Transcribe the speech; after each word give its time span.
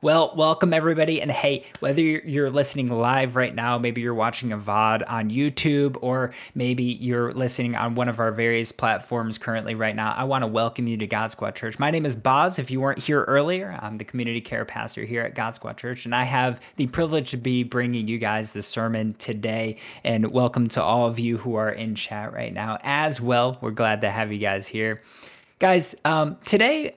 Well, 0.00 0.32
welcome 0.36 0.72
everybody. 0.72 1.20
And 1.20 1.28
hey, 1.28 1.64
whether 1.80 2.00
you're 2.00 2.50
listening 2.50 2.88
live 2.88 3.34
right 3.34 3.52
now, 3.52 3.78
maybe 3.78 4.00
you're 4.00 4.14
watching 4.14 4.52
a 4.52 4.56
VOD 4.56 5.02
on 5.08 5.28
YouTube, 5.28 5.96
or 6.02 6.30
maybe 6.54 6.84
you're 6.84 7.32
listening 7.32 7.74
on 7.74 7.96
one 7.96 8.06
of 8.06 8.20
our 8.20 8.30
various 8.30 8.70
platforms 8.70 9.38
currently 9.38 9.74
right 9.74 9.96
now, 9.96 10.14
I 10.16 10.22
want 10.22 10.42
to 10.42 10.46
welcome 10.46 10.86
you 10.86 10.96
to 10.98 11.06
God 11.08 11.32
Squad 11.32 11.56
Church. 11.56 11.80
My 11.80 11.90
name 11.90 12.06
is 12.06 12.14
Boz. 12.14 12.60
If 12.60 12.70
you 12.70 12.80
weren't 12.80 13.00
here 13.00 13.24
earlier, 13.24 13.76
I'm 13.82 13.96
the 13.96 14.04
community 14.04 14.40
care 14.40 14.64
pastor 14.64 15.04
here 15.04 15.22
at 15.22 15.34
God 15.34 15.56
Squad 15.56 15.76
Church, 15.76 16.04
and 16.04 16.14
I 16.14 16.22
have 16.22 16.60
the 16.76 16.86
privilege 16.86 17.32
to 17.32 17.36
be 17.36 17.64
bringing 17.64 18.06
you 18.06 18.18
guys 18.18 18.52
the 18.52 18.62
sermon 18.62 19.14
today. 19.14 19.78
And 20.04 20.30
welcome 20.30 20.68
to 20.68 20.80
all 20.80 21.08
of 21.08 21.18
you 21.18 21.38
who 21.38 21.56
are 21.56 21.72
in 21.72 21.96
chat 21.96 22.32
right 22.32 22.54
now 22.54 22.78
as 22.84 23.20
well. 23.20 23.58
We're 23.60 23.72
glad 23.72 24.02
to 24.02 24.10
have 24.10 24.32
you 24.32 24.38
guys 24.38 24.68
here. 24.68 25.02
Guys, 25.58 25.96
um, 26.04 26.36
today 26.44 26.92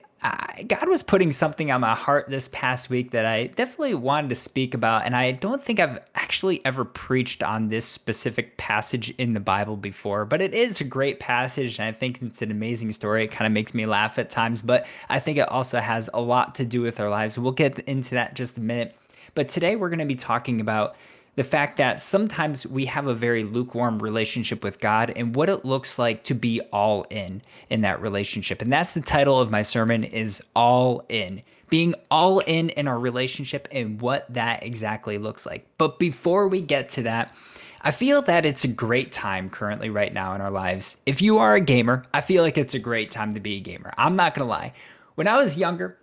God 0.68 0.88
was 0.88 1.02
putting 1.02 1.32
something 1.32 1.72
on 1.72 1.80
my 1.80 1.94
heart 1.94 2.28
this 2.28 2.48
past 2.48 2.88
week 2.88 3.10
that 3.10 3.26
I 3.26 3.48
definitely 3.48 3.94
wanted 3.94 4.28
to 4.28 4.36
speak 4.36 4.74
about. 4.74 5.04
And 5.04 5.16
I 5.16 5.32
don't 5.32 5.60
think 5.60 5.80
I've 5.80 5.98
actually 6.14 6.64
ever 6.64 6.84
preached 6.84 7.42
on 7.42 7.68
this 7.68 7.84
specific 7.84 8.56
passage 8.56 9.10
in 9.18 9.32
the 9.32 9.40
Bible 9.40 9.76
before, 9.76 10.24
but 10.24 10.40
it 10.40 10.54
is 10.54 10.80
a 10.80 10.84
great 10.84 11.18
passage. 11.18 11.78
And 11.78 11.88
I 11.88 11.92
think 11.92 12.22
it's 12.22 12.40
an 12.40 12.52
amazing 12.52 12.92
story. 12.92 13.24
It 13.24 13.32
kind 13.32 13.46
of 13.46 13.52
makes 13.52 13.74
me 13.74 13.84
laugh 13.84 14.18
at 14.18 14.30
times, 14.30 14.62
but 14.62 14.86
I 15.08 15.18
think 15.18 15.38
it 15.38 15.48
also 15.48 15.80
has 15.80 16.08
a 16.14 16.20
lot 16.20 16.54
to 16.56 16.64
do 16.64 16.82
with 16.82 17.00
our 17.00 17.10
lives. 17.10 17.36
We'll 17.36 17.52
get 17.52 17.80
into 17.80 18.14
that 18.14 18.34
just 18.34 18.58
a 18.58 18.60
minute. 18.60 18.94
But 19.34 19.48
today 19.48 19.76
we're 19.76 19.88
going 19.88 19.98
to 19.98 20.04
be 20.04 20.14
talking 20.14 20.60
about 20.60 20.94
the 21.34 21.44
fact 21.44 21.78
that 21.78 21.98
sometimes 21.98 22.66
we 22.66 22.86
have 22.86 23.06
a 23.06 23.14
very 23.14 23.44
lukewarm 23.44 23.98
relationship 23.98 24.62
with 24.62 24.80
God 24.80 25.12
and 25.14 25.34
what 25.34 25.48
it 25.48 25.64
looks 25.64 25.98
like 25.98 26.24
to 26.24 26.34
be 26.34 26.60
all 26.72 27.06
in 27.10 27.42
in 27.70 27.80
that 27.82 28.02
relationship. 28.02 28.60
And 28.60 28.70
that's 28.70 28.94
the 28.94 29.00
title 29.00 29.40
of 29.40 29.50
my 29.50 29.62
sermon 29.62 30.04
is 30.04 30.42
all 30.54 31.04
in. 31.08 31.40
Being 31.70 31.94
all 32.10 32.40
in 32.40 32.68
in 32.68 32.86
our 32.86 32.98
relationship 32.98 33.66
and 33.72 33.98
what 33.98 34.32
that 34.34 34.62
exactly 34.62 35.16
looks 35.16 35.46
like. 35.46 35.66
But 35.78 35.98
before 35.98 36.48
we 36.48 36.60
get 36.60 36.90
to 36.90 37.04
that, 37.04 37.34
I 37.80 37.92
feel 37.92 38.20
that 38.22 38.44
it's 38.44 38.64
a 38.64 38.68
great 38.68 39.10
time 39.10 39.48
currently 39.48 39.88
right 39.88 40.12
now 40.12 40.34
in 40.34 40.42
our 40.42 40.50
lives. 40.50 41.00
If 41.06 41.22
you 41.22 41.38
are 41.38 41.54
a 41.54 41.60
gamer, 41.60 42.04
I 42.12 42.20
feel 42.20 42.42
like 42.42 42.58
it's 42.58 42.74
a 42.74 42.78
great 42.78 43.10
time 43.10 43.32
to 43.32 43.40
be 43.40 43.56
a 43.56 43.60
gamer. 43.60 43.92
I'm 43.96 44.16
not 44.16 44.34
going 44.34 44.46
to 44.46 44.50
lie. 44.50 44.72
When 45.14 45.26
I 45.26 45.38
was 45.38 45.56
younger, 45.56 45.98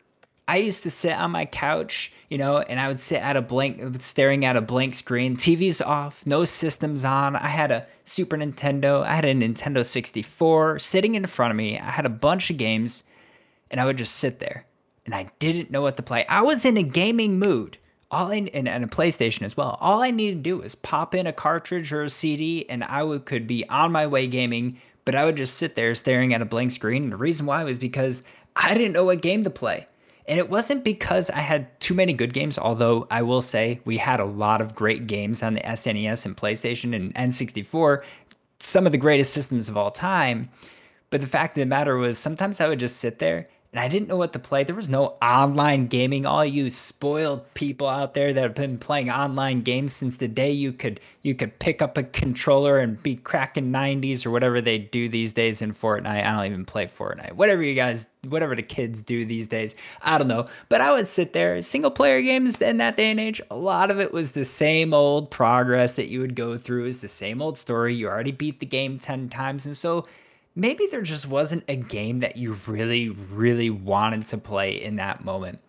I 0.50 0.56
used 0.56 0.82
to 0.82 0.90
sit 0.90 1.16
on 1.16 1.30
my 1.30 1.46
couch, 1.46 2.12
you 2.28 2.40
know, 2.40 2.58
and 2.58 2.80
I 2.80 2.88
would 2.88 3.00
sit 3.00 3.22
at 3.22 3.38
a 3.38 3.42
blank, 3.42 4.02
staring 4.02 4.46
at 4.46 4.56
a 4.56 4.62
blank 4.62 4.96
screen. 4.96 5.38
TV's 5.38 5.80
off, 5.80 6.26
no 6.26 6.44
systems 6.44 7.06
on. 7.06 7.36
I 7.36 7.50
had 7.50 7.70
a 7.70 7.86
Super 8.06 8.36
Nintendo, 8.36 9.04
I 9.04 9.14
had 9.14 9.26
a 9.26 9.36
Nintendo 9.36 9.86
64 9.86 10.80
sitting 10.80 11.14
in 11.14 11.28
front 11.28 11.52
of 11.52 11.58
me. 11.58 11.78
I 11.78 11.92
had 11.92 12.08
a 12.08 12.10
bunch 12.10 12.50
of 12.50 12.58
games, 12.58 13.04
and 13.70 13.80
I 13.80 13.86
would 13.86 14.00
just 14.00 14.16
sit 14.16 14.40
there, 14.40 14.64
and 15.06 15.14
I 15.14 15.30
didn't 15.38 15.70
know 15.70 15.84
what 15.84 15.98
to 15.98 16.02
play. 16.02 16.26
I 16.28 16.42
was 16.42 16.66
in 16.66 16.78
a 16.78 16.84
gaming 16.84 17.38
mood. 17.38 17.78
All 18.10 18.32
I 18.32 18.38
and, 18.52 18.68
and 18.68 18.84
a 18.84 18.88
PlayStation 18.88 19.44
as 19.44 19.56
well. 19.56 19.78
All 19.80 20.02
I 20.02 20.10
needed 20.10 20.38
to 20.38 20.50
do 20.50 20.58
was 20.58 20.74
pop 20.74 21.14
in 21.14 21.28
a 21.28 21.32
cartridge 21.32 21.94
or 21.94 22.02
a 22.02 22.10
CD, 22.10 22.68
and 22.68 22.84
I 22.84 23.04
would 23.04 23.26
could 23.26 23.46
be 23.46 23.70
on 23.70 23.92
my 23.92 24.08
way 24.08 24.26
gaming. 24.26 24.80
But 25.06 25.14
I 25.14 25.26
would 25.26 25.38
just 25.38 25.58
sit 25.58 25.76
there 25.76 25.94
staring 25.94 26.34
at 26.34 26.42
a 26.42 26.46
blank 26.46 26.72
screen. 26.72 27.04
And 27.04 27.12
the 27.12 27.18
reason 27.18 27.46
why 27.46 27.64
was 27.64 27.78
because 27.78 28.24
I 28.56 28.74
didn't 28.74 28.94
know 28.94 29.06
what 29.06 29.22
game 29.22 29.44
to 29.44 29.52
play. 29.52 29.86
And 30.30 30.38
it 30.38 30.48
wasn't 30.48 30.84
because 30.84 31.32
I 31.32 31.40
had 31.40 31.80
too 31.80 31.96
many 31.96 32.14
good 32.14 32.34
games, 32.34 32.60
although 32.60 33.08
I 33.10 33.24
will 33.24 33.42
say 33.42 33.82
we 33.84 33.98
had 33.98 34.20
a 34.20 34.26
lot 34.26 34.62
of 34.62 34.76
great 34.76 35.08
games 35.08 35.42
on 35.42 35.56
the 35.56 35.62
SNES 35.62 36.28
and 36.28 36.38
PlayStation 36.38 36.96
and 36.96 37.16
N64, 37.16 38.02
some 38.60 38.86
of 38.86 38.92
the 38.92 39.00
greatest 39.00 39.34
systems 39.34 39.70
of 39.70 39.76
all 39.76 39.90
time. 39.90 40.50
But 41.10 41.22
the 41.22 41.28
fact 41.28 41.58
of 41.58 41.62
the 41.62 41.66
matter 41.66 41.98
was, 41.98 42.20
sometimes 42.20 42.62
I 42.62 42.68
would 42.68 42.80
just 42.80 42.98
sit 42.98 43.18
there 43.18 43.48
and 43.72 43.80
I 43.80 43.88
didn't 43.88 44.08
know 44.10 44.18
what 44.18 44.34
to 44.34 44.40
play. 44.40 44.64
There 44.64 44.76
was 44.76 44.90
no 44.90 45.18
online 45.22 45.88
gaming. 45.88 46.26
All 46.26 46.44
you 46.44 46.72
spoiled 46.72 47.54
people 47.54 47.88
out 47.88 48.16
there 48.16 48.34
that 48.34 48.42
have 48.42 48.56
been 48.56 48.80
playing 48.80 49.12
online 49.12 49.62
games 49.62 49.94
since 49.94 50.18
the 50.18 50.28
day 50.28 50.52
you 50.52 50.74
could 50.74 51.00
you 51.22 51.36
could 51.36 51.60
pick 51.60 51.82
up 51.82 51.96
a 51.96 52.04
controller 52.04 52.80
and 52.80 53.02
be 53.04 53.16
cracking 53.16 53.72
90s 53.72 54.26
or 54.26 54.32
whatever 54.32 54.60
they 54.60 54.80
do 54.80 55.08
these 55.08 55.34
days 55.34 55.62
in 55.62 55.72
Fortnite. 55.72 56.26
I 56.26 56.36
don't 56.36 56.46
even 56.46 56.66
play 56.66 56.86
Fortnite. 56.86 57.34
Whatever 57.34 57.62
you 57.62 57.76
guys 57.76 58.10
whatever 58.28 58.56
the 58.56 58.64
kids 58.64 59.04
do 59.04 59.24
these 59.24 59.48
days. 59.48 59.76
I 60.02 60.18
don't 60.18 60.28
know. 60.28 60.48
But 60.68 60.82
I 60.82 60.92
would 60.92 61.08
sit 61.08 61.34
there, 61.34 61.62
single 61.62 61.92
player 61.92 62.22
games 62.22 62.62
in 62.62 62.78
that 62.78 62.98
day 62.98 63.12
and 63.12 63.20
age, 63.20 63.40
a 63.50 63.56
lot 63.56 63.92
of 63.92 64.00
it 64.00 64.12
was 64.12 64.34
the 64.34 64.44
same 64.46 64.94
old 64.94 65.32
progress 65.32 65.96
that 65.96 66.10
you 66.10 66.20
would 66.20 66.36
go 66.36 66.58
through, 66.58 66.86
is 66.86 67.02
the 67.02 67.08
same 67.08 67.42
old 67.42 67.58
story. 67.58 67.96
You 67.96 68.10
already 68.10 68.34
beat 68.34 68.60
the 68.60 68.66
game 68.66 69.00
10 69.00 69.30
times. 69.30 69.66
And 69.66 69.78
so 69.78 70.06
maybe 70.60 70.88
there 70.88 71.02
just 71.02 71.28
wasn't 71.28 71.64
a 71.68 71.76
game 71.76 72.20
that 72.20 72.36
you 72.36 72.58
really, 72.68 73.10
really 73.10 73.70
wanted 73.70 74.26
to 74.28 74.38
play 74.38 74.74
in 74.74 74.98
that 74.98 75.24
moment. 75.24 75.62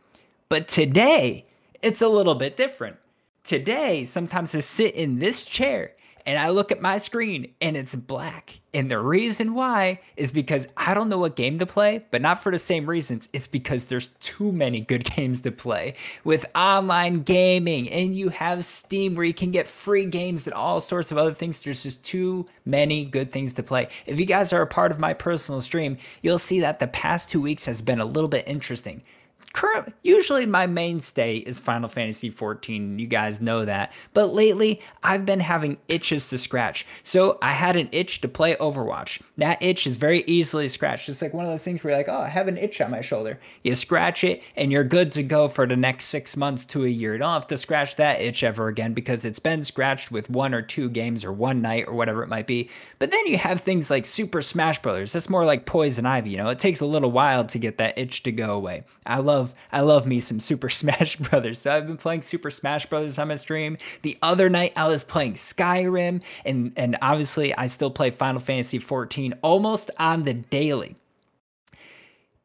But 0.48 0.68
today, 0.68 1.44
it's 1.80 2.02
a 2.02 2.08
little 2.08 2.34
bit 2.34 2.56
different. 2.56 2.96
Today, 3.44 4.04
sometimes 4.04 4.52
to 4.52 4.62
sit 4.62 4.94
in 4.94 5.18
this 5.18 5.42
chair 5.42 5.92
and 6.26 6.38
I 6.38 6.50
look 6.50 6.72
at 6.72 6.80
my 6.80 6.98
screen 6.98 7.52
and 7.60 7.76
it's 7.76 7.94
black. 7.94 8.60
And 8.72 8.90
the 8.90 8.98
reason 8.98 9.54
why 9.54 9.98
is 10.16 10.30
because 10.30 10.68
I 10.76 10.94
don't 10.94 11.08
know 11.08 11.18
what 11.18 11.34
game 11.34 11.58
to 11.58 11.66
play, 11.66 12.04
but 12.10 12.22
not 12.22 12.42
for 12.42 12.52
the 12.52 12.58
same 12.58 12.88
reasons. 12.88 13.28
It's 13.32 13.48
because 13.48 13.86
there's 13.86 14.08
too 14.20 14.52
many 14.52 14.80
good 14.80 15.04
games 15.16 15.40
to 15.42 15.50
play 15.50 15.94
with 16.24 16.46
online 16.54 17.20
gaming 17.20 17.88
and 17.88 18.16
you 18.16 18.28
have 18.28 18.64
Steam 18.64 19.14
where 19.14 19.24
you 19.24 19.34
can 19.34 19.50
get 19.50 19.66
free 19.66 20.06
games 20.06 20.46
and 20.46 20.54
all 20.54 20.80
sorts 20.80 21.10
of 21.10 21.18
other 21.18 21.32
things. 21.32 21.60
There's 21.60 21.82
just 21.82 22.04
too 22.04 22.46
many 22.64 23.04
good 23.04 23.30
things 23.30 23.54
to 23.54 23.62
play. 23.62 23.88
If 24.06 24.20
you 24.20 24.26
guys 24.26 24.52
are 24.52 24.62
a 24.62 24.66
part 24.66 24.92
of 24.92 25.00
my 25.00 25.14
personal 25.14 25.60
stream, 25.60 25.96
you'll 26.22 26.38
see 26.38 26.60
that 26.60 26.78
the 26.78 26.86
past 26.86 27.30
two 27.30 27.40
weeks 27.40 27.66
has 27.66 27.82
been 27.82 28.00
a 28.00 28.04
little 28.04 28.28
bit 28.28 28.46
interesting 28.46 29.02
current 29.52 29.94
usually 30.02 30.46
my 30.46 30.66
mainstay 30.66 31.36
is 31.36 31.58
Final 31.58 31.88
Fantasy 31.88 32.30
14. 32.30 32.98
You 32.98 33.06
guys 33.06 33.40
know 33.40 33.64
that. 33.64 33.94
But 34.14 34.34
lately, 34.34 34.80
I've 35.02 35.26
been 35.26 35.40
having 35.40 35.78
itches 35.88 36.28
to 36.30 36.38
scratch. 36.38 36.86
So 37.02 37.38
I 37.42 37.52
had 37.52 37.76
an 37.76 37.88
itch 37.92 38.20
to 38.22 38.28
play 38.28 38.56
Overwatch. 38.56 39.22
That 39.38 39.62
itch 39.62 39.86
is 39.86 39.96
very 39.96 40.24
easily 40.26 40.68
scratched. 40.68 41.08
It's 41.08 41.22
like 41.22 41.34
one 41.34 41.44
of 41.44 41.50
those 41.50 41.64
things 41.64 41.82
where 41.82 41.92
you're 41.92 41.98
like, 41.98 42.08
oh, 42.08 42.22
I 42.22 42.28
have 42.28 42.48
an 42.48 42.56
itch 42.56 42.80
on 42.80 42.90
my 42.90 43.00
shoulder. 43.00 43.38
You 43.62 43.74
scratch 43.74 44.24
it 44.24 44.44
and 44.56 44.72
you're 44.72 44.84
good 44.84 45.12
to 45.12 45.22
go 45.22 45.48
for 45.48 45.66
the 45.66 45.76
next 45.76 46.06
six 46.06 46.36
months 46.36 46.66
to 46.66 46.84
a 46.84 46.88
year. 46.88 47.12
You 47.12 47.18
don't 47.20 47.32
have 47.32 47.46
to 47.48 47.58
scratch 47.58 47.96
that 47.96 48.20
itch 48.20 48.42
ever 48.42 48.68
again 48.68 48.92
because 48.92 49.24
it's 49.24 49.38
been 49.38 49.64
scratched 49.64 50.10
with 50.10 50.30
one 50.30 50.54
or 50.54 50.62
two 50.62 50.88
games 50.88 51.24
or 51.24 51.32
one 51.32 51.62
night 51.62 51.86
or 51.88 51.94
whatever 51.94 52.22
it 52.22 52.28
might 52.28 52.46
be. 52.46 52.68
But 52.98 53.10
then 53.10 53.26
you 53.26 53.38
have 53.38 53.60
things 53.60 53.90
like 53.90 54.04
Super 54.04 54.42
Smash 54.42 54.80
Brothers. 54.80 55.12
That's 55.12 55.30
more 55.30 55.44
like 55.44 55.66
poison 55.66 56.06
ivy, 56.06 56.30
you 56.30 56.36
know. 56.36 56.50
It 56.50 56.58
takes 56.58 56.80
a 56.80 56.86
little 56.86 57.10
while 57.10 57.44
to 57.46 57.58
get 57.58 57.78
that 57.78 57.98
itch 57.98 58.22
to 58.24 58.32
go 58.32 58.54
away. 58.54 58.82
I 59.06 59.18
love 59.18 59.39
love 59.40 59.54
I 59.72 59.80
love 59.80 60.06
me 60.06 60.20
some 60.20 60.40
Super 60.40 60.68
Smash 60.80 61.16
Brothers. 61.16 61.60
So 61.60 61.74
I've 61.74 61.86
been 61.86 61.96
playing 61.96 62.22
Super 62.22 62.50
Smash 62.50 62.86
Brothers 62.86 63.18
on 63.18 63.28
my 63.28 63.36
stream. 63.36 63.76
The 64.02 64.16
other 64.22 64.48
night 64.48 64.72
I 64.76 64.88
was 64.88 65.04
playing 65.04 65.34
Skyrim 65.34 66.22
and 66.44 66.72
and 66.76 66.96
obviously 67.02 67.56
I 67.56 67.66
still 67.66 67.90
play 67.90 68.10
Final 68.10 68.40
Fantasy 68.40 68.78
14 68.78 69.34
almost 69.42 69.90
on 69.98 70.24
the 70.24 70.34
daily. 70.34 70.96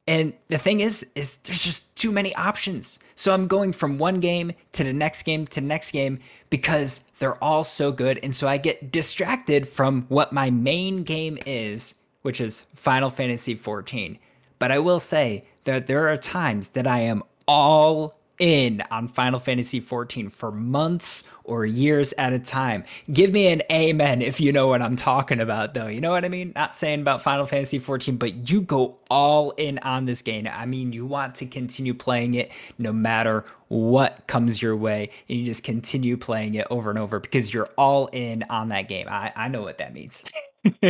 And 0.08 0.34
the 0.50 0.60
thing 0.60 0.82
is, 0.82 1.04
is 1.16 1.38
there's 1.38 1.64
just 1.64 1.96
too 1.96 2.12
many 2.12 2.34
options. 2.36 3.00
So 3.16 3.34
I'm 3.34 3.48
going 3.48 3.74
from 3.74 3.98
one 3.98 4.20
game 4.20 4.52
to 4.74 4.84
the 4.84 4.94
next 4.94 5.24
game 5.24 5.48
to 5.48 5.62
the 5.62 5.66
next 5.66 5.92
game 5.92 6.20
because 6.52 7.00
they're 7.18 7.44
all 7.44 7.64
so 7.64 7.92
good. 7.92 8.20
And 8.22 8.36
so 8.36 8.48
I 8.48 8.58
get 8.58 8.92
distracted 8.92 9.68
from 9.68 10.04
what 10.10 10.32
my 10.32 10.52
main 10.52 11.04
game 11.04 11.40
is, 11.48 11.98
which 12.22 12.40
is 12.40 12.68
Final 12.76 13.10
Fantasy 13.10 13.56
14. 13.56 14.18
But 14.60 14.72
I 14.72 14.78
will 14.78 15.00
say 15.00 15.42
that 15.66 15.88
there 15.88 16.10
are 16.10 16.18
times 16.18 16.72
that 16.72 16.88
I 16.88 17.02
am 17.02 17.24
all 17.48 18.14
in 18.40 18.82
on 18.92 19.08
Final 19.08 19.40
Fantasy 19.40 19.80
XIV 19.80 20.32
for 20.32 20.52
months 20.52 21.24
or 21.44 21.66
years 21.66 22.14
at 22.18 22.34
a 22.34 22.40
time. 22.40 22.84
Give 23.12 23.32
me 23.32 23.48
an 23.48 23.62
amen 23.72 24.22
if 24.22 24.42
you 24.42 24.52
know 24.52 24.68
what 24.68 24.82
I'm 24.82 24.96
talking 24.96 25.40
about, 25.40 25.74
though. 25.74 25.88
You 25.88 26.02
know 26.02 26.10
what 26.10 26.26
I 26.26 26.30
mean? 26.30 26.52
Not 26.56 26.76
saying 26.76 27.02
about 27.02 27.22
Final 27.22 27.46
Fantasy 27.46 27.80
XIV, 27.80 28.18
but 28.20 28.50
you 28.50 28.62
go 28.62 28.98
all 29.10 29.52
in 29.52 29.80
on 29.80 30.06
this 30.06 30.22
game. 30.22 30.48
I 30.52 30.66
mean, 30.66 30.92
you 30.92 31.06
want 31.06 31.36
to 31.36 31.46
continue 31.46 31.94
playing 31.94 32.34
it 32.34 32.52
no 32.78 32.92
matter 32.92 33.46
what 33.68 34.28
comes 34.28 34.62
your 34.62 34.76
way, 34.76 35.10
and 35.30 35.40
you 35.40 35.46
just 35.46 35.64
continue 35.64 36.18
playing 36.18 36.56
it 36.56 36.68
over 36.70 36.90
and 36.90 37.00
over 37.00 37.20
because 37.20 37.54
you're 37.54 37.70
all 37.78 38.08
in 38.08 38.44
on 38.50 38.70
that 38.70 38.88
game. 38.88 39.08
I, 39.10 39.32
I 39.36 39.48
know 39.48 39.62
what 39.62 39.78
that 39.80 39.94
means. 39.94 40.26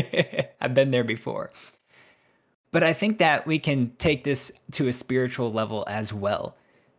I've 0.62 0.74
been 0.74 0.92
there 0.92 1.04
before. 1.04 1.50
But 2.76 2.84
I 2.84 2.92
think 2.92 3.20
that 3.20 3.48
we 3.48 3.58
can 3.58 3.92
take 4.00 4.26
this 4.26 4.52
to 4.74 4.90
a 4.90 4.92
spiritual 4.92 5.50
level 5.50 5.86
as 5.88 6.12
well. 6.12 6.58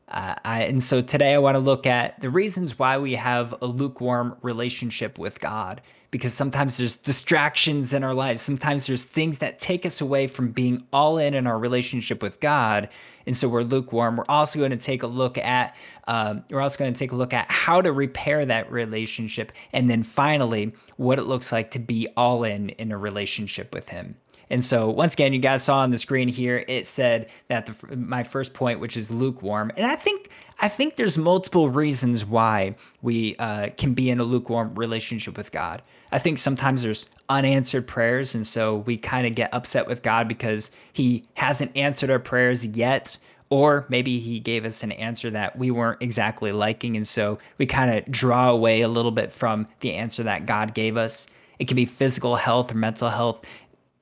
Uh, 0.09 0.35
I, 0.43 0.63
and 0.63 0.83
so 0.83 1.03
today 1.03 1.35
I 1.35 1.39
want 1.39 1.57
to 1.57 1.59
look 1.59 1.87
at 1.87 2.19
the 2.19 2.31
reasons 2.31 2.79
why 2.79 2.97
we 2.97 3.13
have 3.17 3.55
a 3.61 3.67
lukewarm 3.67 4.39
relationship 4.41 5.19
with 5.19 5.39
God. 5.39 5.83
Because 6.11 6.33
sometimes 6.33 6.79
there's 6.79 6.97
distractions 6.97 7.93
in 7.93 8.05
our 8.05 8.15
lives. 8.15 8.41
Sometimes 8.41 8.87
there's 8.87 9.05
things 9.05 9.41
that 9.41 9.59
take 9.59 9.85
us 9.85 10.01
away 10.01 10.29
from 10.29 10.51
being 10.51 10.87
all 10.95 11.19
in 11.19 11.35
in 11.35 11.47
our 11.47 11.59
relationship 11.59 12.23
with 12.23 12.41
God, 12.41 12.89
and 13.27 13.37
so 13.37 13.47
we're 13.49 13.63
lukewarm. 13.63 14.17
We're 14.17 14.25
also 14.29 14.59
going 14.59 14.71
to 14.71 14.79
take 14.79 15.03
a 15.03 15.07
look 15.09 15.37
at 15.37 15.77
um, 16.07 16.45
we're 16.49 16.61
also 16.61 16.79
going 16.79 16.93
to 16.93 16.99
take 16.99 17.13
a 17.13 17.17
look 17.17 17.35
at 17.35 17.51
how 17.51 17.83
to 17.83 17.93
repair 17.93 18.47
that 18.47 18.73
relationship, 18.73 19.53
and 19.75 19.91
then 19.91 20.05
finally 20.05 20.73
what 20.97 21.19
it 21.19 21.25
looks 21.25 21.53
like 21.53 21.73
to 21.73 21.81
be 21.81 22.09
all 22.17 22.45
in 22.45 22.71
in 22.71 22.93
a 22.93 22.97
relationship 22.97 23.75
with 23.75 23.91
Him. 23.91 24.13
And 24.49 24.65
so, 24.65 24.89
once 24.89 25.15
again, 25.15 25.33
you 25.33 25.41
guys 25.41 25.65
saw 25.65 25.81
on 25.81 25.91
the 25.91 25.99
screen 25.99 26.29
here, 26.29 26.65
it 26.69 26.87
said 26.87 27.31
that 27.49 27.67
the, 27.67 27.97
my 27.97 28.23
first 28.23 28.55
point, 28.55 28.79
which 28.79 28.97
is 28.97 29.11
lukewarm, 29.11 29.73
and 29.77 29.85
I 29.85 29.97
think 29.97 30.31
I 30.59 30.69
think 30.69 30.97
there's 30.97 31.19
multiple 31.19 31.69
reasons 31.69 32.25
why 32.25 32.75
we 33.03 33.37
uh, 33.37 33.71
can 33.77 33.93
be 33.93 34.09
in 34.09 34.21
a 34.21 34.25
lukewarm 34.25 34.75
relationship 34.75 35.37
with 35.37 35.53
God. 35.53 35.83
I 36.13 36.19
think 36.19 36.39
sometimes 36.39 36.83
there's 36.83 37.11
unanswered 37.29 37.87
prayers, 37.87 38.35
and 38.35 38.47
so 38.47 38.77
we 38.77 38.97
kind 38.97 39.27
of 39.27 39.35
get 39.35 39.53
upset 39.53 39.87
with 39.87 40.03
God 40.03 40.29
because 40.29 40.71
He 40.93 41.25
hasn't 41.35 41.77
answered 41.77 42.11
our 42.11 42.21
prayers 42.21 42.67
yet, 42.67 43.19
or 43.51 43.85
maybe 43.89 44.19
He 44.21 44.39
gave 44.39 44.65
us 44.65 44.83
an 44.83 44.93
answer 44.93 45.29
that 45.31 45.59
we 45.59 45.71
weren't 45.73 46.01
exactly 46.01 46.53
liking, 46.53 46.97
and 46.97 47.07
so 47.07 47.37
we 47.59 47.67
kind 47.67 47.99
of 47.99 48.11
draw 48.11 48.49
away 48.49 48.83
a 48.83 48.89
little 48.89 49.11
bit 49.11 49.33
from 49.33 49.67
the 49.81 49.95
answer 49.95 50.23
that 50.23 50.47
God 50.47 50.73
gave 50.73 50.97
us. 50.97 51.27
It 51.59 51.69
can 51.69 51.77
be 51.77 51.87
physical 51.87 52.37
health 52.37 52.73
or 52.73 52.77
mental 52.77 53.09
health 53.09 53.45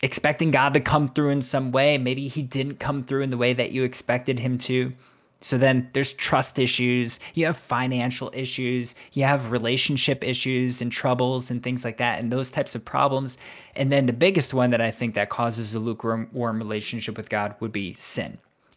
expecting 0.04 0.50
God 0.50 0.74
to 0.74 0.80
come 0.80 1.08
through 1.08 1.30
in 1.30 1.40
some 1.40 1.72
way. 1.72 1.96
Maybe 1.96 2.28
he 2.28 2.42
didn't 2.42 2.76
come 2.76 3.02
through 3.02 3.22
in 3.22 3.30
the 3.30 3.38
way 3.38 3.54
that 3.54 3.72
you 3.72 3.84
expected 3.84 4.38
him 4.38 4.58
to. 4.58 4.90
So 5.40 5.56
then 5.56 5.88
there's 5.94 6.12
trust 6.12 6.58
issues, 6.58 7.20
you 7.32 7.46
have 7.46 7.56
financial 7.56 8.30
issues, 8.34 8.94
you 9.12 9.24
have 9.24 9.50
relationship 9.50 10.22
issues 10.22 10.82
and 10.82 10.92
troubles 10.92 11.50
and 11.50 11.62
things 11.62 11.84
like 11.84 11.96
that, 11.98 12.18
and 12.18 12.30
those 12.30 12.50
types 12.50 12.74
of 12.74 12.84
problems. 12.84 13.38
And 13.76 13.90
then 13.90 14.04
the 14.04 14.12
biggest 14.12 14.52
one 14.52 14.70
that 14.70 14.80
I 14.82 14.90
think 14.90 15.14
that 15.14 15.30
causes 15.30 15.74
a 15.74 15.78
lukewarm 15.78 16.28
relationship 16.34 17.16
with 17.16 17.30
God 17.30 17.54
would 17.60 17.72
be 17.72 17.94
sin. 17.94 18.36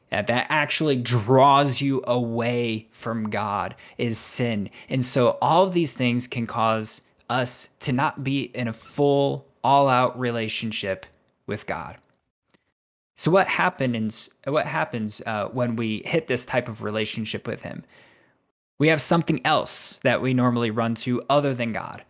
That, 0.09 0.27
that 0.27 0.47
actually 0.49 0.95
draws 0.95 1.81
you 1.81 2.03
away 2.07 2.87
from 2.91 3.29
God 3.29 3.75
is 3.97 4.17
sin. 4.17 4.69
And 4.87 5.05
so 5.05 5.37
all 5.41 5.65
of 5.65 5.73
these 5.73 5.93
things 5.93 6.25
can 6.25 6.47
cause 6.47 7.01
us 7.29 7.69
to 7.81 7.91
not 7.91 8.23
be 8.23 8.43
in 8.43 8.69
a 8.69 8.73
full, 8.73 9.45
all 9.61 9.89
out 9.89 10.17
relationship 10.17 11.05
with 11.47 11.65
God. 11.65 11.97
So 13.15 13.31
what 13.31 13.47
happens? 13.47 14.29
What 14.45 14.67
happens 14.67 15.21
uh, 15.25 15.47
when 15.47 15.75
we 15.75 16.03
hit 16.05 16.27
this 16.27 16.45
type 16.45 16.69
of 16.69 16.83
relationship 16.83 17.47
with 17.47 17.63
Him? 17.63 17.83
We 18.77 18.89
have 18.89 19.01
something 19.01 19.41
else 19.43 19.99
that 19.99 20.21
we 20.21 20.35
normally 20.35 20.69
run 20.69 20.93
to 20.95 21.23
other 21.27 21.55
than 21.55 21.71
God. 21.71 22.03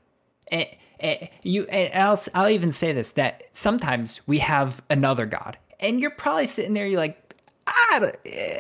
And, 0.51 0.65
and 0.99 1.29
you, 1.43 1.63
and 1.67 2.03
I'll, 2.03 2.19
I'll 2.35 2.49
even 2.49 2.71
say 2.71 2.91
this: 2.91 3.13
that 3.13 3.43
sometimes 3.51 4.19
we 4.27 4.39
have 4.39 4.81
another 4.89 5.25
God, 5.25 5.57
and 5.79 6.01
you're 6.01 6.11
probably 6.11 6.45
sitting 6.45 6.73
there, 6.73 6.85
you're 6.85 6.99
like, 6.99 7.35
ah, 7.67 8.11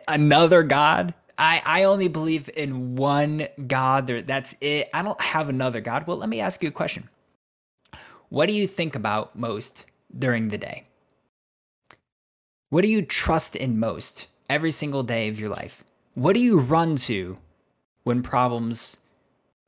another 0.07 0.63
God. 0.63 1.13
I, 1.39 1.61
I 1.65 1.83
only 1.83 2.07
believe 2.07 2.49
in 2.55 2.95
one 2.95 3.47
God. 3.67 4.07
That's 4.07 4.55
it. 4.59 4.89
I 4.91 5.03
don't 5.03 5.21
have 5.21 5.49
another 5.49 5.81
God. 5.81 6.07
Well, 6.07 6.17
let 6.17 6.29
me 6.29 6.39
ask 6.39 6.63
you 6.63 6.69
a 6.69 6.71
question. 6.71 7.09
What 8.29 8.47
do 8.47 8.53
you 8.53 8.65
think 8.65 8.95
about 8.95 9.35
most 9.35 9.85
during 10.17 10.49
the 10.49 10.57
day? 10.57 10.83
What 12.69 12.81
do 12.81 12.89
you 12.89 13.01
trust 13.01 13.55
in 13.55 13.79
most 13.79 14.27
every 14.49 14.71
single 14.71 15.03
day 15.03 15.29
of 15.29 15.39
your 15.39 15.49
life? 15.49 15.83
What 16.15 16.33
do 16.33 16.41
you 16.41 16.59
run 16.59 16.95
to 17.07 17.37
when 18.03 18.23
problems 18.23 19.01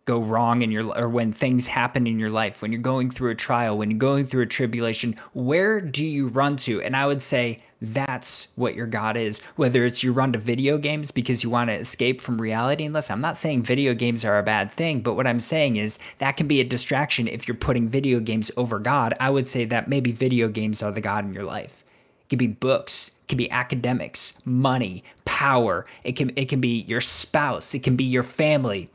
go 0.09 0.19
wrong 0.19 0.63
in 0.63 0.71
your 0.71 0.97
or 0.97 1.07
when 1.07 1.31
things 1.31 1.67
happen 1.67 2.07
in 2.07 2.17
your 2.17 2.31
life, 2.31 2.63
when 2.63 2.71
you're 2.71 2.81
going 2.81 3.11
through 3.11 3.29
a 3.29 3.35
trial, 3.35 3.77
when 3.77 3.91
you're 3.91 3.99
going 3.99 4.25
through 4.25 4.41
a 4.41 4.47
tribulation, 4.47 5.13
where 5.33 5.79
do 5.79 6.03
you 6.03 6.27
run 6.29 6.57
to? 6.57 6.81
And 6.81 6.95
I 6.95 7.05
would 7.05 7.21
say 7.21 7.57
that's 7.79 8.47
what 8.55 8.73
your 8.73 8.87
God 8.87 9.15
is. 9.17 9.39
Whether 9.55 9.85
it's 9.85 10.03
you 10.03 10.11
run 10.11 10.33
to 10.33 10.39
video 10.39 10.79
games 10.79 11.11
because 11.11 11.43
you 11.43 11.51
want 11.51 11.69
to 11.69 11.75
escape 11.75 12.21
from 12.21 12.41
reality. 12.41 12.85
And 12.85 12.93
listen, 12.93 13.13
I'm 13.13 13.21
not 13.21 13.37
saying 13.37 13.61
video 13.61 13.93
games 13.93 14.25
are 14.25 14.39
a 14.39 14.43
bad 14.43 14.71
thing, 14.71 15.01
but 15.01 15.13
what 15.13 15.27
I'm 15.27 15.39
saying 15.39 15.75
is 15.75 15.99
that 16.17 16.37
can 16.37 16.47
be 16.47 16.59
a 16.59 16.63
distraction 16.63 17.27
if 17.27 17.47
you're 17.47 17.55
putting 17.55 17.87
video 17.87 18.19
games 18.19 18.49
over 18.57 18.79
God. 18.79 19.13
I 19.19 19.29
would 19.29 19.45
say 19.45 19.65
that 19.65 19.87
maybe 19.87 20.11
video 20.11 20.49
games 20.49 20.81
are 20.81 20.91
the 20.91 21.01
God 21.01 21.23
in 21.23 21.33
your 21.33 21.45
life. 21.45 21.83
It 22.21 22.29
could 22.29 22.39
be 22.39 22.47
books, 22.47 23.09
it 23.09 23.27
could 23.29 23.37
be 23.37 23.51
academics, 23.51 24.39
money, 24.43 25.03
power. 25.25 25.85
It 26.03 26.13
can 26.13 26.31
it 26.35 26.49
can 26.49 26.61
be 26.61 26.81
your 26.87 27.01
spouse, 27.01 27.75
it 27.75 27.83
can 27.83 27.95
be 27.95 28.05
your 28.05 28.23
family 28.23 28.87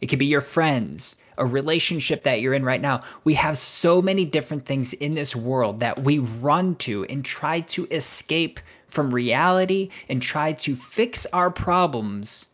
it 0.00 0.06
could 0.06 0.18
be 0.18 0.26
your 0.26 0.40
friends, 0.40 1.16
a 1.38 1.46
relationship 1.46 2.22
that 2.24 2.40
you're 2.40 2.54
in 2.54 2.64
right 2.64 2.80
now. 2.80 3.02
We 3.24 3.34
have 3.34 3.58
so 3.58 4.02
many 4.02 4.24
different 4.24 4.64
things 4.64 4.92
in 4.92 5.14
this 5.14 5.34
world 5.34 5.80
that 5.80 6.00
we 6.02 6.18
run 6.18 6.76
to 6.76 7.04
and 7.04 7.24
try 7.24 7.60
to 7.60 7.86
escape 7.90 8.60
from 8.86 9.12
reality 9.12 9.90
and 10.08 10.22
try 10.22 10.52
to 10.52 10.74
fix 10.74 11.26
our 11.26 11.50
problems 11.50 12.50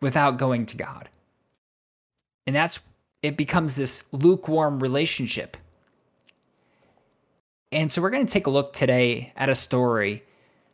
without 0.00 0.38
going 0.38 0.66
to 0.66 0.76
God. 0.76 1.08
And 2.46 2.56
that's 2.56 2.80
it 3.22 3.36
becomes 3.36 3.76
this 3.76 4.04
lukewarm 4.12 4.80
relationship. 4.80 5.56
And 7.70 7.92
so 7.92 8.00
we're 8.00 8.10
going 8.10 8.26
to 8.26 8.32
take 8.32 8.46
a 8.46 8.50
look 8.50 8.72
today 8.72 9.32
at 9.36 9.48
a 9.48 9.54
story 9.54 10.20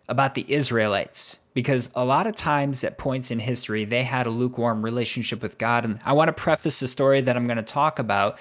about 0.09 0.35
the 0.35 0.45
Israelites 0.49 1.37
because 1.57 1.89
a 1.95 2.05
lot 2.05 2.27
of 2.27 2.37
times 2.37 2.85
at 2.85 2.99
points 2.99 3.31
in 3.31 3.39
history 3.39 3.87
they 3.87 4.05
had 4.05 4.27
a 4.27 4.31
lukewarm 4.31 4.83
relationship 4.83 5.43
with 5.43 5.57
God. 5.57 5.87
And 5.87 5.99
I 6.05 6.13
want 6.13 6.29
to 6.29 6.35
preface 6.35 6.81
the 6.81 6.87
story 6.87 7.23
that 7.23 7.35
I'm 7.35 7.47
going 7.47 7.57
to 7.57 7.63
talk 7.63 7.99
about. 7.99 8.39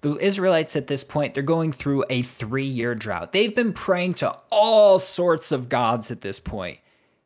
The 0.00 0.16
Israelites 0.16 0.74
at 0.74 0.88
this 0.88 1.04
point, 1.04 1.34
they're 1.34 1.44
going 1.44 1.70
through 1.70 2.04
a 2.10 2.22
three 2.22 2.66
year 2.66 2.96
drought. 2.96 3.30
They've 3.30 3.54
been 3.54 3.72
praying 3.72 4.14
to 4.14 4.36
all 4.50 4.98
sorts 4.98 5.52
of 5.52 5.68
gods 5.68 6.10
at 6.10 6.22
this 6.22 6.40
point 6.40 6.78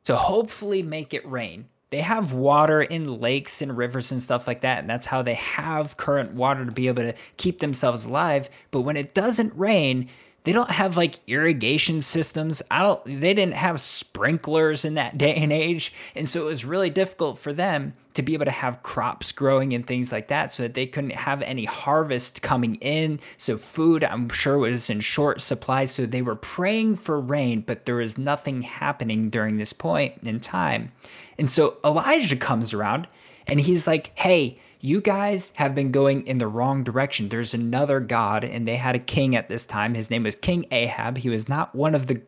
to 0.05 0.15
hopefully 0.15 0.83
make 0.83 1.15
it 1.15 1.27
rain. 1.27 1.71
They 1.89 2.03
have 2.03 2.35
water 2.35 2.83
in 2.83 3.19
lakes 3.19 3.63
and 3.63 3.75
rivers 3.75 4.13
and 4.13 4.21
stuff 4.21 4.47
like 4.47 4.61
that, 4.61 4.81
and 4.81 4.91
that's 4.91 5.07
how 5.07 5.23
they 5.23 5.35
have 5.35 5.97
current 5.97 6.35
water 6.35 6.67
to 6.67 6.71
be 6.71 6.87
able 6.87 7.03
to 7.03 7.15
keep 7.39 7.61
themselves 7.61 8.05
alive. 8.05 8.51
But 8.73 8.83
when 8.83 8.99
it 8.99 9.15
doesn't 9.15 9.55
rain, 9.57 10.07
they 10.45 10.53
don't 10.53 10.71
have 10.71 10.97
like 10.97 11.19
irrigation 11.27 12.03
systems. 12.03 12.63
I 12.71 12.83
don't 12.83 13.05
they 13.05 13.35
didn't 13.35 13.55
have 13.55 13.81
sprinklers 13.81 14.85
in 14.85 14.95
that 14.95 15.19
day 15.19 15.35
and 15.35 15.53
age. 15.53 15.93
And 16.17 16.29
so 16.29 16.43
it 16.43 16.47
was 16.47 16.65
really 16.65 16.91
difficult 16.91 17.39
for 17.39 17.53
them 17.53 17.95
to 18.15 18.23
be 18.23 18.35
able 18.35 18.47
to 18.47 18.51
have 18.51 18.83
crops 18.83 19.33
growing 19.33 19.73
and 19.73 19.87
things 19.87 20.11
like 20.11 20.29
that 20.29 20.53
so 20.53 20.65
that 20.65 20.75
they 20.75 20.87
couldn't 20.87 21.15
have 21.15 21.43
any 21.43 21.65
harvest 21.65 22.43
coming 22.43 22.75
in. 22.77 23.21
So 23.39 23.57
food, 23.57 24.03
I'm 24.03 24.29
sure, 24.29 24.59
was 24.59 24.91
in 24.91 25.01
short 25.01 25.41
supply. 25.41 25.85
So 25.85 26.07
they 26.07 26.23
were 26.23 26.37
praying 26.37 26.97
for 26.97 27.21
rain, 27.21 27.61
but 27.61 27.87
there 27.87 27.97
was 27.97 28.19
nothing 28.19 28.63
happening 28.63 29.31
during 29.31 29.59
this 29.59 29.73
point 29.73 30.15
in 30.25 30.41
time. 30.41 30.91
And 31.39 31.51
so 31.51 31.77
Elijah 31.85 32.37
comes 32.37 32.75
around 32.75 33.07
and 33.47 33.61
he's 33.61 33.87
like, 33.87 34.11
hey, 34.19 34.57
you 34.81 35.01
guys 35.01 35.53
have 35.57 35.75
been 35.75 35.93
going 35.93 36.27
in 36.27 36.39
the 36.39 36.47
wrong 36.47 36.83
direction. 36.83 37.29
There's 37.29 37.55
another 37.55 38.01
God, 38.01 38.45
and 38.45 38.67
they 38.67 38.77
had 38.77 38.95
a 38.95 39.01
king 39.01 39.37
at 39.37 39.49
this 39.49 39.67
time. 39.67 39.95
His 39.95 40.11
name 40.11 40.23
was 40.23 40.35
King 40.35 40.67
Ahab. 40.71 41.19
He 41.19 41.29
was 41.29 41.49
not 41.49 41.75
one 41.75 41.95
of 41.95 42.07
the 42.07 42.23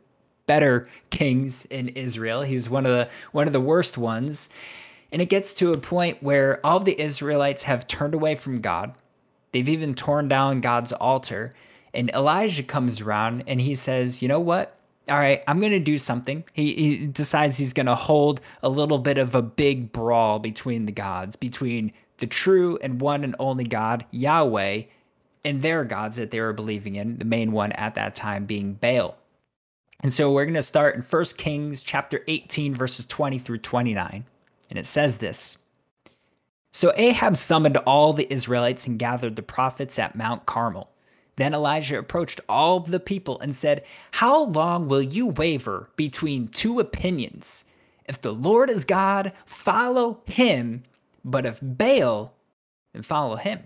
better 0.46 0.86
kings 1.10 1.64
in 1.66 1.88
Israel. 1.90 2.42
He 2.42 2.54
was 2.54 2.68
one 2.68 2.84
of 2.84 2.92
the 2.92 3.10
one 3.32 3.46
of 3.46 3.52
the 3.52 3.60
worst 3.60 3.96
ones. 3.96 4.50
And 5.10 5.20
it 5.20 5.28
gets 5.28 5.52
to 5.54 5.72
a 5.72 5.78
point 5.78 6.22
where 6.22 6.64
all 6.64 6.80
the 6.80 6.98
Israelites 6.98 7.64
have 7.64 7.86
turned 7.86 8.14
away 8.14 8.34
from 8.34 8.60
God. 8.60 8.94
They've 9.52 9.68
even 9.68 9.94
torn 9.94 10.28
down 10.28 10.62
God's 10.62 10.92
altar. 10.92 11.50
And 11.92 12.10
Elijah 12.10 12.62
comes 12.62 13.02
around 13.02 13.44
and 13.46 13.60
he 13.60 13.74
says, 13.74 14.22
You 14.22 14.28
know 14.28 14.40
what? 14.40 14.78
All 15.08 15.18
right, 15.18 15.42
I'm 15.48 15.58
going 15.58 15.72
to 15.72 15.80
do 15.80 15.98
something. 15.98 16.44
He, 16.52 16.74
he 16.74 17.06
decides 17.06 17.58
he's 17.58 17.72
going 17.72 17.86
to 17.86 17.94
hold 17.94 18.40
a 18.62 18.68
little 18.68 18.98
bit 18.98 19.18
of 19.18 19.34
a 19.34 19.42
big 19.42 19.90
brawl 19.90 20.38
between 20.38 20.86
the 20.86 20.92
gods, 20.92 21.34
between 21.34 21.90
the 22.22 22.28
true 22.28 22.78
and 22.80 23.00
one 23.00 23.24
and 23.24 23.34
only 23.40 23.64
God, 23.64 24.06
Yahweh, 24.12 24.84
and 25.44 25.60
their 25.60 25.84
gods 25.84 26.16
that 26.18 26.30
they 26.30 26.40
were 26.40 26.52
believing 26.52 26.94
in, 26.94 27.18
the 27.18 27.24
main 27.24 27.50
one 27.50 27.72
at 27.72 27.96
that 27.96 28.14
time 28.14 28.46
being 28.46 28.74
Baal. 28.74 29.18
And 30.04 30.14
so 30.14 30.30
we're 30.30 30.44
going 30.44 30.54
to 30.54 30.62
start 30.62 30.94
in 30.94 31.02
1 31.02 31.24
Kings 31.36 31.82
chapter 31.82 32.22
18 32.28 32.76
verses 32.76 33.06
20 33.06 33.40
through 33.40 33.58
29. 33.58 34.24
And 34.70 34.78
it 34.78 34.86
says 34.86 35.18
this. 35.18 35.58
So 36.72 36.92
Ahab 36.94 37.36
summoned 37.36 37.76
all 37.78 38.12
the 38.12 38.32
Israelites 38.32 38.86
and 38.86 39.00
gathered 39.00 39.34
the 39.34 39.42
prophets 39.42 39.98
at 39.98 40.14
Mount 40.14 40.46
Carmel. 40.46 40.92
Then 41.34 41.54
Elijah 41.54 41.98
approached 41.98 42.40
all 42.48 42.78
the 42.78 43.00
people 43.00 43.36
and 43.40 43.52
said, 43.52 43.82
How 44.12 44.44
long 44.44 44.86
will 44.86 45.02
you 45.02 45.26
waver 45.26 45.90
between 45.96 46.46
two 46.46 46.78
opinions? 46.78 47.64
If 48.06 48.20
the 48.20 48.32
Lord 48.32 48.70
is 48.70 48.84
God, 48.84 49.32
follow 49.44 50.20
him, 50.26 50.84
but 51.24 51.46
if 51.46 51.60
Baal, 51.62 52.34
then 52.92 53.02
follow 53.02 53.36
him. 53.36 53.60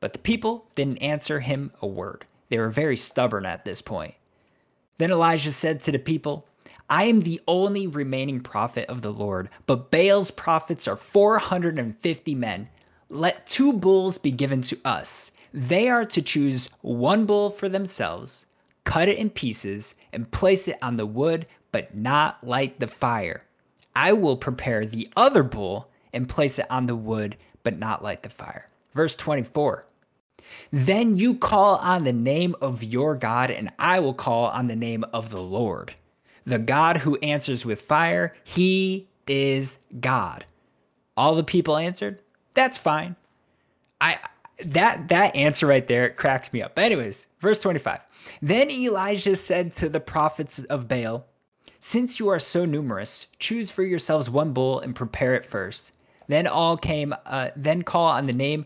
But 0.00 0.12
the 0.12 0.18
people 0.18 0.66
didn't 0.74 0.98
answer 0.98 1.40
him 1.40 1.72
a 1.80 1.86
word. 1.86 2.24
They 2.48 2.58
were 2.58 2.70
very 2.70 2.96
stubborn 2.96 3.46
at 3.46 3.64
this 3.64 3.80
point. 3.80 4.14
Then 4.98 5.10
Elijah 5.10 5.52
said 5.52 5.80
to 5.80 5.92
the 5.92 5.98
people, 5.98 6.46
I 6.90 7.04
am 7.04 7.22
the 7.22 7.40
only 7.48 7.86
remaining 7.86 8.40
prophet 8.40 8.88
of 8.88 9.02
the 9.02 9.12
Lord, 9.12 9.48
but 9.66 9.90
Baal's 9.90 10.30
prophets 10.30 10.86
are 10.86 10.96
450 10.96 12.34
men. 12.34 12.68
Let 13.08 13.46
two 13.46 13.72
bulls 13.72 14.18
be 14.18 14.30
given 14.30 14.62
to 14.62 14.78
us. 14.84 15.32
They 15.54 15.88
are 15.88 16.04
to 16.04 16.22
choose 16.22 16.68
one 16.80 17.24
bull 17.24 17.50
for 17.50 17.68
themselves, 17.68 18.46
cut 18.84 19.08
it 19.08 19.18
in 19.18 19.30
pieces, 19.30 19.94
and 20.12 20.30
place 20.30 20.68
it 20.68 20.78
on 20.82 20.96
the 20.96 21.06
wood, 21.06 21.46
but 21.72 21.94
not 21.94 22.46
light 22.46 22.78
the 22.80 22.86
fire. 22.86 23.40
I 23.94 24.12
will 24.12 24.36
prepare 24.36 24.84
the 24.84 25.08
other 25.16 25.42
bull 25.42 25.90
and 26.12 26.28
place 26.28 26.58
it 26.58 26.70
on 26.70 26.86
the 26.86 26.96
wood, 26.96 27.36
but 27.62 27.78
not 27.78 28.02
light 28.02 28.22
the 28.22 28.28
fire. 28.28 28.66
Verse 28.92 29.16
24 29.16 29.84
Then 30.70 31.16
you 31.16 31.34
call 31.34 31.76
on 31.76 32.04
the 32.04 32.12
name 32.12 32.54
of 32.60 32.82
your 32.82 33.14
God, 33.14 33.50
and 33.50 33.70
I 33.78 34.00
will 34.00 34.14
call 34.14 34.46
on 34.46 34.66
the 34.68 34.76
name 34.76 35.04
of 35.12 35.30
the 35.30 35.42
Lord. 35.42 35.94
The 36.44 36.58
God 36.58 36.98
who 36.98 37.16
answers 37.18 37.64
with 37.64 37.80
fire, 37.80 38.32
he 38.44 39.08
is 39.26 39.78
God. 40.00 40.44
All 41.16 41.34
the 41.34 41.44
people 41.44 41.76
answered, 41.76 42.20
That's 42.54 42.78
fine. 42.78 43.16
I 44.00 44.18
that 44.64 45.08
that 45.08 45.34
answer 45.34 45.66
right 45.66 45.86
there 45.86 46.10
cracks 46.10 46.52
me 46.52 46.62
up. 46.62 46.74
But 46.74 46.84
anyways, 46.84 47.26
verse 47.40 47.60
25. 47.60 48.38
Then 48.40 48.70
Elijah 48.70 49.36
said 49.36 49.72
to 49.74 49.88
the 49.88 50.00
prophets 50.00 50.62
of 50.64 50.88
Baal, 50.88 51.26
Since 51.80 52.20
you 52.20 52.28
are 52.28 52.38
so 52.38 52.64
numerous, 52.64 53.26
choose 53.38 53.70
for 53.70 53.82
yourselves 53.82 54.30
one 54.30 54.52
bull 54.52 54.80
and 54.80 54.94
prepare 54.94 55.34
it 55.34 55.46
first. 55.46 55.96
Then 56.32 56.46
all 56.46 56.78
came, 56.78 57.14
uh, 57.26 57.50
then 57.54 57.82
call 57.82 58.06
on 58.06 58.26
the 58.26 58.32
name 58.32 58.64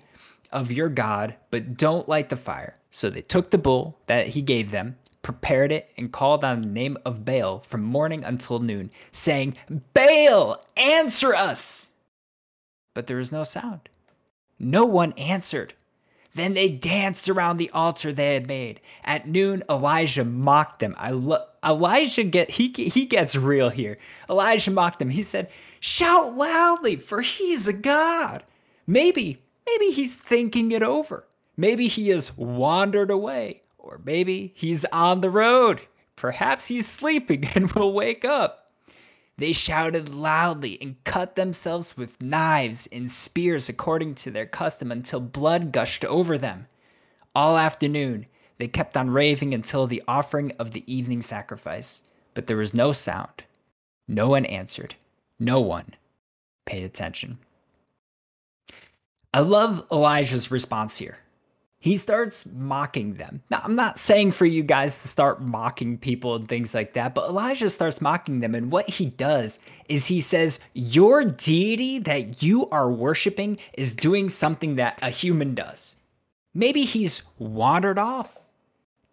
of 0.53 0.71
your 0.71 0.89
God, 0.89 1.35
but 1.51 1.77
don't 1.77 2.09
light 2.09 2.29
the 2.29 2.37
fire. 2.37 2.75
So 2.91 3.11
they 3.11 3.23
took 3.23 3.51
the 3.51 3.59
bull 3.59 3.99
that 4.07 4.29
he 4.29 4.41
gave 4.41 4.71
them, 4.71 4.99
prepared 5.23 5.73
it, 5.73 5.93
and 5.99 6.13
called 6.13 6.45
on 6.45 6.61
the 6.61 6.69
name 6.69 6.97
of 7.05 7.25
Baal 7.25 7.59
from 7.59 7.83
morning 7.83 8.23
until 8.23 8.61
noon, 8.61 8.91
saying, 9.11 9.57
Baal, 9.95 10.65
answer 10.77 11.35
us! 11.35 11.93
But 12.95 13.09
there 13.09 13.17
was 13.17 13.33
no 13.33 13.43
sound. 13.43 13.89
No 14.61 14.87
one 14.87 15.13
answered. 15.15 15.75
Then 16.37 16.55
they 16.55 16.69
danced 16.69 17.29
around 17.29 17.57
the 17.57 17.71
altar 17.71 18.13
they 18.13 18.35
had 18.35 18.47
made. 18.47 18.81
At 19.03 19.27
noon, 19.27 19.65
Elijah 19.69 20.25
mocked 20.25 20.79
them. 20.79 20.95
I 20.99 21.11
lo- 21.11 21.47
Elijah 21.65 22.23
get 22.23 22.53
he 22.53 22.69
he 22.69 23.07
gets 23.07 23.35
real 23.35 23.71
here. 23.71 23.97
Elijah 24.31 24.71
mocked 24.71 25.01
them. 25.01 25.09
He 25.09 25.23
said, 25.25 25.49
"Shout 25.81 26.35
loudly, 26.35 26.97
for 26.97 27.21
he's 27.23 27.69
a 27.69 27.73
god." 27.73 28.45
Maybe 28.87 29.39
maybe 29.67 29.91
he's 29.91 30.15
thinking 30.15 30.73
it 30.73 30.83
over. 30.83 31.27
Maybe 31.57 31.89
he 31.89 32.11
has 32.11 32.37
wandered 32.37 33.11
away, 33.11 33.63
or 33.79 34.01
maybe 34.05 34.53
he's 34.55 34.85
on 34.87 35.21
the 35.21 35.31
road. 35.31 35.81
Perhaps 36.15 36.69
he's 36.69 36.87
sleeping 36.87 37.45
and 37.55 37.71
will 37.73 37.93
wake 37.93 38.25
up. 38.25 38.67
They 39.39 39.53
shouted 39.53 40.15
loudly 40.15 40.79
and 40.81 41.03
cut 41.05 41.37
themselves 41.37 41.97
with 41.97 42.23
knives 42.23 42.87
and 42.91 43.11
spears 43.11 43.69
according 43.69 44.15
to 44.17 44.31
their 44.31 44.47
custom 44.47 44.91
until 44.91 45.21
blood 45.21 45.73
gushed 45.73 46.07
over 46.07 46.39
them. 46.39 46.67
All 47.35 47.59
afternoon, 47.59 48.25
they 48.57 48.69
kept 48.69 48.97
on 48.97 49.11
raving 49.11 49.53
until 49.53 49.87
the 49.87 50.03
offering 50.09 50.53
of 50.59 50.71
the 50.71 50.91
evening 50.91 51.21
sacrifice, 51.21 52.03
but 52.33 52.47
there 52.47 52.57
was 52.57 52.73
no 52.73 52.93
sound. 52.93 53.45
No 54.09 54.31
one 54.31 54.47
answered. 54.47 54.95
No 55.39 55.61
one 55.61 55.93
paid 56.65 56.85
attention. 56.85 57.39
I 59.33 59.41
love 59.41 59.85
Elijah's 59.91 60.51
response 60.51 60.97
here 60.97 61.19
he 61.87 61.97
starts 61.97 62.47
mocking 62.47 63.15
them. 63.15 63.43
Now, 63.49 63.61
I'm 63.63 63.77
not 63.77 63.99
saying 63.99 64.33
for 64.33 64.45
you 64.45 64.65
guys 64.65 65.03
to 65.03 65.09
start 65.09 65.41
mocking 65.41 65.99
people 65.99 66.35
and 66.35 66.49
things 66.49 66.75
like 66.75 66.95
that, 66.95 67.15
but 67.15 67.29
Elijah 67.29 67.71
starts 67.71 68.01
mocking 68.01 68.41
them. 68.41 68.57
And 68.57 68.73
what 68.73 68.91
he 68.91 69.07
does 69.07 69.61
is 69.89 70.07
he 70.07 70.21
says, 70.21 70.59
Your 70.75 71.25
deity 71.25 72.01
that 72.01 72.43
you 72.43 72.69
are 72.71 72.91
worshiping 72.91 73.59
is 73.75 73.95
doing 73.95 74.31
something 74.31 74.75
that 74.77 74.99
a 75.01 75.11
human 75.11 75.55
does. 75.55 75.97
Maybe 76.55 76.83
he's 76.83 77.23
wandered 77.39 78.01
off 78.01 78.46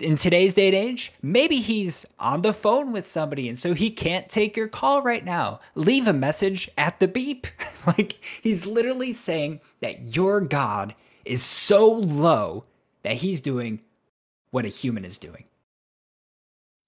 in 0.03 0.17
today's 0.17 0.53
day 0.53 0.67
and 0.67 0.75
age. 0.75 1.11
Maybe 1.21 1.57
he's 1.57 2.05
on 2.19 2.41
the 2.41 2.53
phone 2.53 2.91
with 2.91 3.05
somebody 3.05 3.47
and 3.47 3.57
so 3.57 3.73
he 3.73 3.89
can't 3.89 4.29
take 4.29 4.55
your 4.57 4.67
call 4.67 5.01
right 5.01 5.23
now. 5.23 5.59
Leave 5.75 6.07
a 6.07 6.13
message 6.13 6.69
at 6.77 6.99
the 6.99 7.07
beep. 7.07 7.47
like 7.87 8.13
he's 8.41 8.65
literally 8.65 9.13
saying 9.13 9.61
that 9.81 10.15
your 10.15 10.41
God 10.41 10.93
is 11.25 11.41
so 11.41 11.91
low 11.93 12.63
that 13.03 13.15
he's 13.15 13.41
doing 13.41 13.83
what 14.51 14.65
a 14.65 14.69
human 14.69 15.05
is 15.05 15.17
doing. 15.17 15.45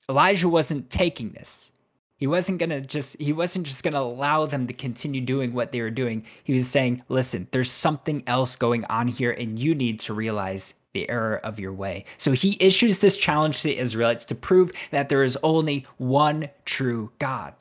Elijah 0.08 0.50
wasn't 0.50 0.90
taking 0.90 1.32
this. 1.32 1.72
He 2.18 2.28
wasn't 2.28 2.60
going 2.60 2.70
to 2.70 2.82
just 2.82 3.20
he 3.20 3.34
wasn't 3.34 3.66
just 3.66 3.84
going 3.84 3.94
to 3.94 4.00
allow 4.00 4.46
them 4.46 4.68
to 4.68 4.74
continue 4.74 5.20
doing 5.20 5.54
what 5.54 5.72
they 5.72 5.82
were 5.82 5.90
doing. 5.90 6.26
He 6.44 6.54
was 6.54 6.68
saying, 6.68 7.04
"Listen, 7.10 7.48
there's 7.52 7.72
something 7.72 8.24
else 8.26 8.56
going 8.56 8.86
on 8.86 9.08
here 9.10 9.32
and 9.32 9.60
you 9.60 9.76
need 9.76 10.00
to 10.02 10.14
realize 10.14 10.76
the 10.96 11.08
error 11.10 11.38
of 11.44 11.60
your 11.60 11.74
way." 11.74 12.06
So 12.18 12.32
he 12.32 12.58
issues 12.60 13.00
this 13.00 13.18
challenge 13.18 13.62
to 13.62 13.68
the 13.68 13.78
Israelites 13.78 14.26
to 14.26 14.36
prove 14.36 14.72
that 14.90 15.10
there 15.10 15.24
is 15.24 15.38
only 15.44 15.86
one 15.98 16.50
true 16.66 17.12
God. 17.20 17.54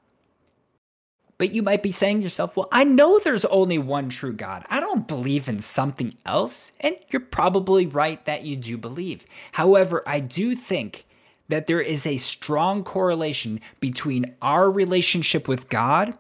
But 1.37 1.53
you 1.53 1.63
might 1.63 1.83
be 1.83 1.91
saying 1.91 2.19
to 2.19 2.23
yourself, 2.23 2.57
well, 2.57 2.69
I 2.71 2.85
know 2.85 3.19
there's 3.19 3.45
only 3.47 3.77
one 3.77 4.09
true 4.09 4.33
God. 4.33 4.65
I 4.71 4.79
don't 4.79 5.09
believe 5.09 5.49
in 5.49 5.59
something 5.59 6.15
else. 6.25 6.73
And 6.81 6.97
you're 7.09 7.21
probably 7.21 7.87
right 7.87 8.25
that 8.25 8.45
you 8.45 8.55
do 8.55 8.79
believe. 8.79 9.27
However, 9.53 10.03
I 10.07 10.21
do 10.21 10.55
think 10.55 11.05
that 11.49 11.67
there 11.67 11.81
is 11.81 12.07
a 12.07 12.19
strong 12.19 12.85
correlation 12.85 13.61
between 13.81 14.35
our 14.41 14.71
relationship 14.71 15.49
with 15.49 15.69
God 15.69 16.17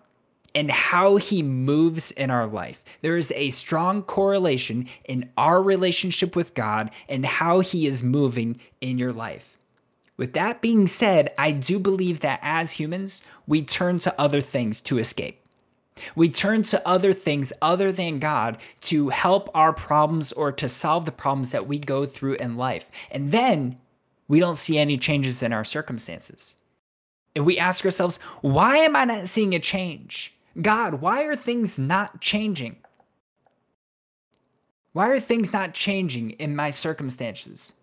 and 0.55 0.71
how 0.71 1.17
he 1.17 1.43
moves 1.43 2.11
in 2.13 2.31
our 2.31 2.47
life. 2.47 2.85
There 3.03 3.17
is 3.17 3.33
a 3.33 3.51
strong 3.51 4.03
correlation 4.03 4.87
in 5.05 5.31
our 5.37 5.63
relationship 5.63 6.37
with 6.37 6.55
God 6.55 6.91
and 7.09 7.27
how 7.27 7.61
he 7.61 7.87
is 7.87 8.03
moving 8.03 8.61
in 8.81 8.99
your 8.99 9.13
life. 9.13 9.59
With 10.17 10.35
that 10.35 10.61
being 10.61 10.87
said, 10.87 11.35
I 11.37 11.51
do 11.51 11.79
believe 11.79 12.21
that 12.21 12.39
as 12.43 12.73
humans, 12.73 13.23
we 13.47 13.63
turn 13.63 13.99
to 14.01 14.15
other 14.21 14.41
things 14.41 14.81
to 14.83 14.99
escape. 14.99 15.41
We 16.17 16.29
turn 16.29 16.63
to 16.65 16.87
other 16.87 17.13
things 17.13 17.53
other 17.63 17.93
than 17.93 18.19
God 18.19 18.59
to 18.83 19.09
help 19.09 19.49
our 19.55 19.73
problems 19.73 20.33
or 20.33 20.53
to 20.53 20.69
solve 20.69 21.05
the 21.05 21.13
problems 21.13 21.51
that 21.53 21.67
we 21.67 21.79
go 21.79 22.05
through 22.07 22.35
in 22.35 22.57
life. 22.57 22.91
And 23.11 23.33
then 23.33 23.79
we 24.29 24.41
don't 24.41 24.59
see 24.59 24.79
any 24.79 24.97
changes 24.97 25.43
in 25.43 25.53
our 25.53 25.65
circumstances. 25.65 26.57
And 27.37 27.45
we 27.45 27.59
ask 27.59 27.85
ourselves, 27.85 28.19
why 28.41 28.79
am 28.79 28.97
I 28.97 29.05
not 29.05 29.29
seeing 29.29 29.55
a 29.55 29.59
change? 29.59 30.34
God, 30.61 30.95
why 30.95 31.25
are 31.25 31.37
things 31.37 31.79
not 31.79 32.21
changing? 32.21 32.77
Why 34.93 35.09
are 35.09 35.21
things 35.21 35.53
not 35.53 35.75
changing 35.75 36.31
in 36.33 36.55
my 36.55 36.71
circumstances? 36.71 37.75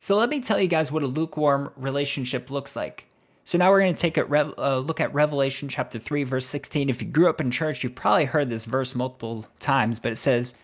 So 0.00 0.16
let 0.16 0.30
me 0.30 0.40
tell 0.40 0.58
you 0.58 0.68
guys 0.68 0.90
what 0.90 1.02
a 1.02 1.06
lukewarm 1.06 1.70
relationship 1.76 2.50
looks 2.50 2.74
like. 2.74 3.06
So 3.44 3.58
now 3.58 3.70
we're 3.70 3.80
going 3.80 3.94
to 3.94 4.00
take 4.00 4.16
a 4.16 4.24
uh, 4.58 4.78
look 4.78 5.00
at 5.00 5.12
Revelation 5.12 5.68
chapter 5.68 5.98
3, 5.98 6.24
verse 6.24 6.46
16. 6.46 6.88
If 6.88 7.02
you 7.02 7.08
grew 7.08 7.28
up 7.28 7.40
in 7.40 7.50
church, 7.50 7.82
you've 7.82 7.94
probably 7.94 8.24
heard 8.24 8.48
this 8.48 8.64
verse 8.64 8.94
multiple 8.94 9.44
times, 9.58 10.00
but 10.00 10.12
it 10.12 10.16
says, 10.16 10.54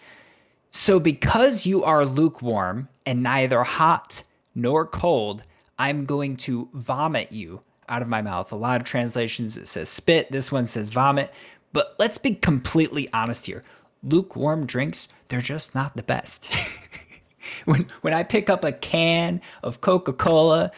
So 0.70 0.98
because 0.98 1.66
you 1.66 1.84
are 1.84 2.06
lukewarm 2.06 2.88
and 3.04 3.22
neither 3.22 3.62
hot 3.62 4.22
nor 4.54 4.86
cold, 4.86 5.42
I'm 5.78 6.06
going 6.06 6.36
to 6.38 6.70
vomit 6.72 7.32
you 7.32 7.60
out 7.88 8.02
of 8.02 8.08
my 8.08 8.22
mouth. 8.22 8.52
A 8.52 8.56
lot 8.56 8.80
of 8.80 8.86
translations 8.86 9.56
it 9.56 9.68
says 9.68 9.88
spit, 9.88 10.30
this 10.30 10.50
one 10.50 10.66
says 10.66 10.88
vomit. 10.88 11.32
But 11.72 11.94
let's 11.98 12.18
be 12.18 12.34
completely 12.34 13.08
honest 13.12 13.46
here. 13.46 13.62
Lukewarm 14.02 14.66
drinks, 14.66 15.08
they're 15.28 15.40
just 15.40 15.74
not 15.74 15.94
the 15.94 16.02
best. 16.02 16.54
when 17.64 17.86
when 18.02 18.14
I 18.14 18.22
pick 18.22 18.48
up 18.48 18.64
a 18.64 18.72
can 18.72 19.40
of 19.62 19.80
Coca 19.80 20.12
Cola, 20.12 20.70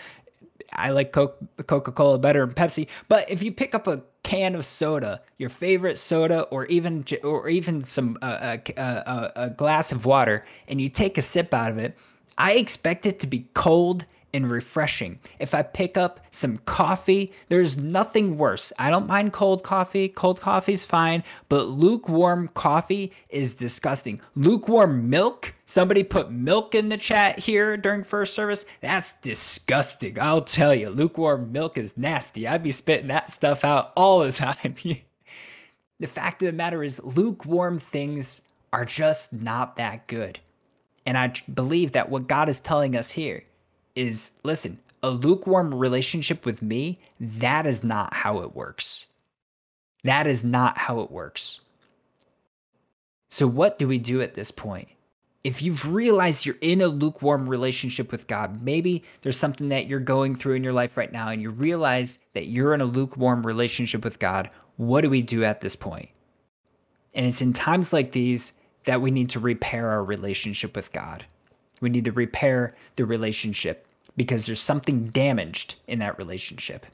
I 0.73 0.91
like 0.91 1.13
Coca 1.13 1.93
Cola 1.93 2.19
better 2.19 2.45
than 2.45 2.55
Pepsi. 2.55 2.89
But 3.09 3.31
if 3.31 3.43
you 3.43 3.53
pick 3.53 3.75
up 3.75 3.87
a 3.87 4.03
can 4.23 4.55
of 4.55 4.65
soda, 4.65 5.23
your 5.39 5.49
favorite 5.49 5.99
soda, 5.99 6.43
or 6.43 6.67
even 6.67 7.05
or 7.23 7.49
even 7.49 7.85
some 7.85 8.19
uh, 8.23 8.59
uh, 8.77 8.81
uh, 8.81 9.31
a 9.37 9.51
glass 9.51 9.93
of 9.93 10.05
water, 10.05 10.43
and 10.67 10.81
you 10.81 10.89
take 10.89 11.19
a 11.19 11.23
sip 11.23 11.55
out 11.55 11.71
of 11.71 11.79
it, 11.79 11.95
I 12.37 12.53
expect 12.53 13.07
it 13.07 13.21
to 13.21 13.27
be 13.27 13.49
cold 13.55 14.07
and 14.35 14.51
refreshing. 14.51 15.19
If 15.39 15.55
I 15.55 15.63
pick 15.63 15.97
up 15.97 16.21
some 16.31 16.59
coffee, 16.59 17.33
there's 17.49 17.77
nothing 17.79 18.37
worse. 18.37 18.73
I 18.79 18.91
don't 18.91 19.07
mind 19.07 19.33
cold 19.33 19.63
coffee. 19.63 20.09
Cold 20.09 20.41
coffee 20.41 20.75
is 20.75 20.85
fine, 20.85 21.25
but 21.49 21.69
lukewarm 21.69 22.49
coffee 22.49 23.13
is 23.31 23.55
disgusting. 23.55 24.21
Lukewarm 24.35 25.09
milk, 25.09 25.55
somebody 25.65 26.03
put 26.03 26.31
milk 26.31 26.75
in 26.75 26.89
the 26.89 26.97
chat 26.97 27.39
here 27.39 27.77
during 27.77 28.05
first 28.05 28.35
service. 28.35 28.65
That's 28.81 29.15
disgusting. 29.15 30.19
I'll 30.21 30.43
tell 30.43 30.75
you, 30.75 30.91
lukewarm 30.91 31.53
milk 31.53 31.79
is 31.79 31.97
nasty. 31.97 32.47
I'd 32.47 32.63
be 32.63 32.73
spitting 32.73 33.09
that 33.09 33.31
stuff 33.31 33.65
out 33.65 33.93
all 33.97 34.21
the 34.21 34.33
time. 34.33 34.77
the 35.99 36.07
fact 36.07 36.43
of 36.43 36.47
the 36.47 36.53
matter 36.53 36.83
is, 36.83 37.03
lukewarm 37.03 37.79
things 37.79 38.43
are 38.73 38.85
just 38.85 39.33
not 39.33 39.77
that 39.77 40.07
good. 40.07 40.39
And 41.07 41.17
I 41.17 41.33
believe 41.53 41.93
that 41.93 42.11
what 42.11 42.29
God 42.29 42.51
is 42.51 42.61
telling 42.61 42.95
us 42.95 43.11
here 43.11 43.43
is 43.99 44.31
listen, 44.45 44.79
a 45.03 45.11
lukewarm 45.11 45.75
relationship 45.75 46.47
with 46.47 46.63
me, 46.63 46.97
that 47.21 47.67
is 47.67 47.83
not 47.83 48.15
how 48.15 48.41
it 48.41 48.55
works. 48.55 49.09
That 50.05 50.27
is 50.27 50.45
not 50.45 50.79
how 50.79 51.01
it 51.01 51.11
works. 51.11 51.61
So, 53.29 53.47
what 53.47 53.79
do 53.79 53.89
we 53.89 53.99
do 53.99 54.23
at 54.23 54.35
this 54.35 54.51
point? 54.51 54.89
If 55.45 55.63
you've 55.63 55.93
realized 55.93 56.47
you're 56.47 56.57
in 56.61 56.81
a 56.81 56.89
lukewarm 56.89 57.49
relationship 57.49 58.13
with 58.13 58.27
God, 58.27 58.63
maybe 58.63 59.05
there's 59.23 59.37
something 59.37 59.69
that 59.71 59.87
you're 59.87 60.01
going 60.01 60.35
through 60.35 60.55
in 60.55 60.65
your 60.65 60.73
life 60.73 60.97
right 60.97 61.13
now, 61.13 61.29
and 61.29 61.43
you 61.43 61.51
realize 61.51 62.19
that 62.35 62.47
you're 62.47 62.75
in 62.75 62.81
a 62.81 62.87
lukewarm 62.87 63.47
relationship 63.47 64.05
with 64.05 64.19
God, 64.19 64.51
what 64.77 65.03
do 65.03 65.11
we 65.11 65.23
do 65.23 65.45
at 65.45 65.61
this 65.61 65.77
point? 65.77 66.09
And 67.15 67.27
it's 67.27 67.43
in 67.43 67.53
times 67.53 67.93
like 67.93 68.13
these 68.13 68.53
that 68.85 69.01
we 69.01 69.11
need 69.11 69.31
to 69.31 69.41
repair 69.41 69.91
our 69.91 70.05
relationship 70.05 70.77
with 70.77 70.93
God. 70.93 71.25
We 71.81 71.91
need 71.91 72.05
to 72.05 72.13
repair 72.13 72.73
the 72.97 73.05
relationship 73.05 73.88
because 74.19 74.45
there's 74.45 74.61
something 74.61 75.07
damaged 75.07 75.77
in 75.87 76.01
that 76.01 76.19
relationship. 76.19 76.85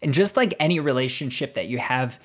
And 0.00 0.14
just 0.14 0.36
like 0.36 0.54
any 0.58 0.80
relationship 0.80 1.54
that 1.54 1.68
you 1.68 1.78
have 1.78 2.18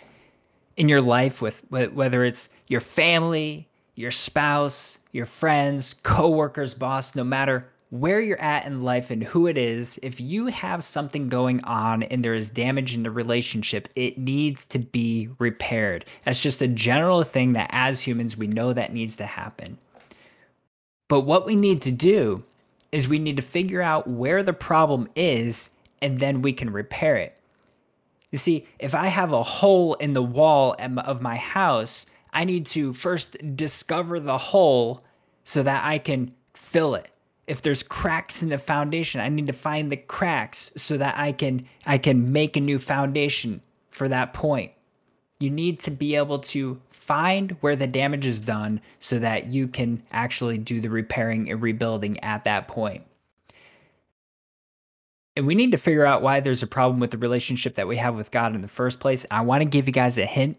in 0.78 0.88
your 0.90 1.02
life 1.02 1.42
with 1.42 1.64
whether 1.70 2.24
it's 2.24 2.50
your 2.68 2.80
family, 2.80 3.68
your 3.96 4.10
spouse, 4.10 5.00
your 5.12 5.26
friends, 5.26 5.96
coworkers, 6.02 6.74
boss, 6.74 7.14
no 7.14 7.24
matter 7.24 7.70
where 7.90 8.22
you're 8.22 8.40
at 8.40 8.66
in 8.66 8.84
life 8.84 9.12
and 9.12 9.22
who 9.22 9.48
it 9.48 9.58
is, 9.58 10.00
if 10.02 10.22
you 10.22 10.48
have 10.48 10.84
something 10.84 11.28
going 11.28 11.64
on 11.66 12.04
and 12.04 12.24
there 12.24 12.34
is 12.34 12.50
damage 12.50 12.96
in 12.96 13.04
the 13.04 13.12
relationship, 13.12 13.90
it 13.96 14.18
needs 14.18 14.66
to 14.66 14.80
be 14.80 15.30
repaired. 15.40 16.06
That's 16.24 16.40
just 16.40 16.62
a 16.62 16.68
general 16.68 17.24
thing 17.24 17.54
that 17.54 17.70
as 17.74 18.00
humans, 18.00 18.38
we 18.38 18.48
know 18.48 18.72
that 18.72 18.94
needs 18.94 19.18
to 19.18 19.26
happen. 19.26 19.78
But 21.10 21.22
what 21.22 21.46
we 21.46 21.56
need 21.56 21.82
to 21.84 21.92
do 21.92 22.40
is 22.94 23.10
we 23.10 23.20
need 23.20 23.36
to 23.36 23.44
figure 23.44 23.82
out 23.82 24.08
where 24.08 24.44
the 24.44 24.54
problem 24.54 25.10
is 25.16 25.74
and 26.02 26.20
then 26.20 26.42
we 26.42 26.54
can 26.54 26.70
repair 26.70 27.18
it. 27.18 27.34
You 28.32 28.38
see, 28.38 28.66
if 28.80 28.96
I 28.96 29.08
have 29.08 29.34
a 29.34 29.44
hole 29.44 29.96
in 29.96 30.14
the 30.14 30.24
wall 30.24 30.76
of 30.80 31.22
my 31.22 31.36
house, 31.36 32.06
I 32.32 32.46
need 32.46 32.68
to 32.68 32.94
first 32.94 33.36
discover 33.56 34.20
the 34.20 34.38
hole 34.38 35.02
so 35.44 35.64
that 35.64 35.84
I 35.84 35.98
can 35.98 36.32
fill 36.54 36.96
it 36.96 37.10
if 37.48 37.62
there's 37.62 37.84
cracks 37.84 38.42
in 38.42 38.50
the 38.50 38.58
foundation 38.58 39.20
i 39.20 39.30
need 39.30 39.48
to 39.48 39.54
find 39.54 39.92
the 39.92 39.98
cracks 39.98 40.72
so 40.78 40.98
that 40.98 41.18
i 41.18 41.32
can 41.32 41.62
i 41.86 41.98
can 41.98 42.32
make 42.32 42.56
a 42.56 42.62
new 42.62 42.80
foundation 42.80 43.62
for 43.90 44.08
that 44.08 44.34
point 44.34 44.74
you 45.40 45.50
need 45.50 45.80
to 45.82 45.92
be 45.92 46.16
able 46.16 46.40
to 46.40 46.80
find 46.88 47.52
where 47.62 47.76
the 47.76 47.88
damage 47.88 48.26
is 48.26 48.40
done 48.40 48.80
so 49.00 49.20
that 49.20 49.48
you 49.48 49.68
can 49.68 50.02
actually 50.12 50.58
do 50.58 50.80
the 50.80 50.90
repairing 50.90 51.50
and 51.50 51.62
rebuilding 51.62 52.20
at 52.24 52.46
that 52.46 52.68
point. 52.68 53.04
and 55.36 55.48
we 55.48 55.56
need 55.56 55.72
to 55.72 55.78
figure 55.78 56.06
out 56.06 56.22
why 56.22 56.40
there's 56.40 56.64
a 56.64 56.68
problem 56.68 57.00
with 57.00 57.12
the 57.12 57.18
relationship 57.18 57.76
that 57.76 57.88
we 57.88 57.98
have 57.98 58.16
with 58.16 58.32
god 58.32 58.56
in 58.56 58.62
the 58.62 58.68
first 58.68 59.00
place 59.00 59.26
i 59.32 59.42
want 59.42 59.62
to 59.62 59.68
give 59.68 59.88
you 59.88 59.94
guys 59.94 60.18
a 60.18 60.26
hint 60.26 60.58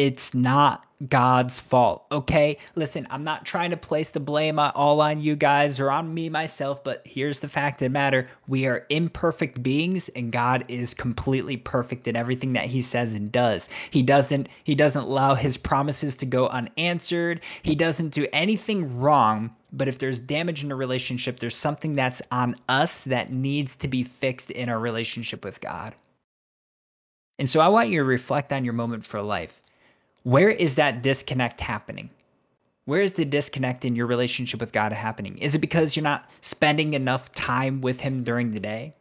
it's 0.00 0.32
not 0.32 0.86
God's 1.10 1.60
fault. 1.60 2.06
Okay. 2.10 2.56
Listen, 2.74 3.06
I'm 3.10 3.22
not 3.22 3.44
trying 3.44 3.68
to 3.68 3.76
place 3.76 4.12
the 4.12 4.18
blame 4.18 4.58
all 4.58 5.02
on 5.02 5.20
you 5.20 5.36
guys 5.36 5.78
or 5.78 5.92
on 5.92 6.14
me 6.14 6.30
myself, 6.30 6.82
but 6.82 7.02
here's 7.04 7.40
the 7.40 7.48
fact 7.48 7.82
of 7.82 7.84
the 7.84 7.90
matter. 7.90 8.24
We 8.48 8.64
are 8.64 8.86
imperfect 8.88 9.62
beings 9.62 10.08
and 10.08 10.32
God 10.32 10.64
is 10.68 10.94
completely 10.94 11.58
perfect 11.58 12.08
in 12.08 12.16
everything 12.16 12.54
that 12.54 12.64
he 12.64 12.80
says 12.80 13.12
and 13.14 13.30
does. 13.30 13.68
He 13.90 14.02
doesn't 14.02 14.48
he 14.64 14.74
doesn't 14.74 15.02
allow 15.02 15.34
his 15.34 15.58
promises 15.58 16.16
to 16.16 16.26
go 16.26 16.48
unanswered. 16.48 17.42
He 17.60 17.74
doesn't 17.74 18.14
do 18.14 18.26
anything 18.32 19.00
wrong, 19.00 19.54
but 19.70 19.86
if 19.86 19.98
there's 19.98 20.18
damage 20.18 20.64
in 20.64 20.72
a 20.72 20.76
relationship, 20.76 21.40
there's 21.40 21.56
something 21.56 21.92
that's 21.92 22.22
on 22.32 22.56
us 22.70 23.04
that 23.04 23.30
needs 23.30 23.76
to 23.76 23.88
be 23.88 24.02
fixed 24.02 24.50
in 24.50 24.70
our 24.70 24.78
relationship 24.78 25.44
with 25.44 25.60
God. 25.60 25.94
And 27.38 27.50
so 27.50 27.60
I 27.60 27.68
want 27.68 27.90
you 27.90 27.98
to 27.98 28.04
reflect 28.04 28.50
on 28.50 28.64
your 28.64 28.72
moment 28.72 29.04
for 29.04 29.20
life. 29.20 29.62
Where 30.22 30.50
is 30.50 30.74
that 30.74 31.02
disconnect 31.02 31.60
happening? 31.60 32.10
Where 32.84 33.00
is 33.00 33.14
the 33.14 33.24
disconnect 33.24 33.84
in 33.84 33.94
your 33.94 34.06
relationship 34.06 34.60
with 34.60 34.72
God 34.72 34.92
happening? 34.92 35.38
Is 35.38 35.54
it 35.54 35.60
because 35.60 35.96
you're 35.96 36.02
not 36.02 36.28
spending 36.40 36.94
enough 36.94 37.32
time 37.32 37.80
with 37.80 38.00
Him 38.00 38.22
during 38.22 38.50
the 38.50 38.60
day? 38.60 38.92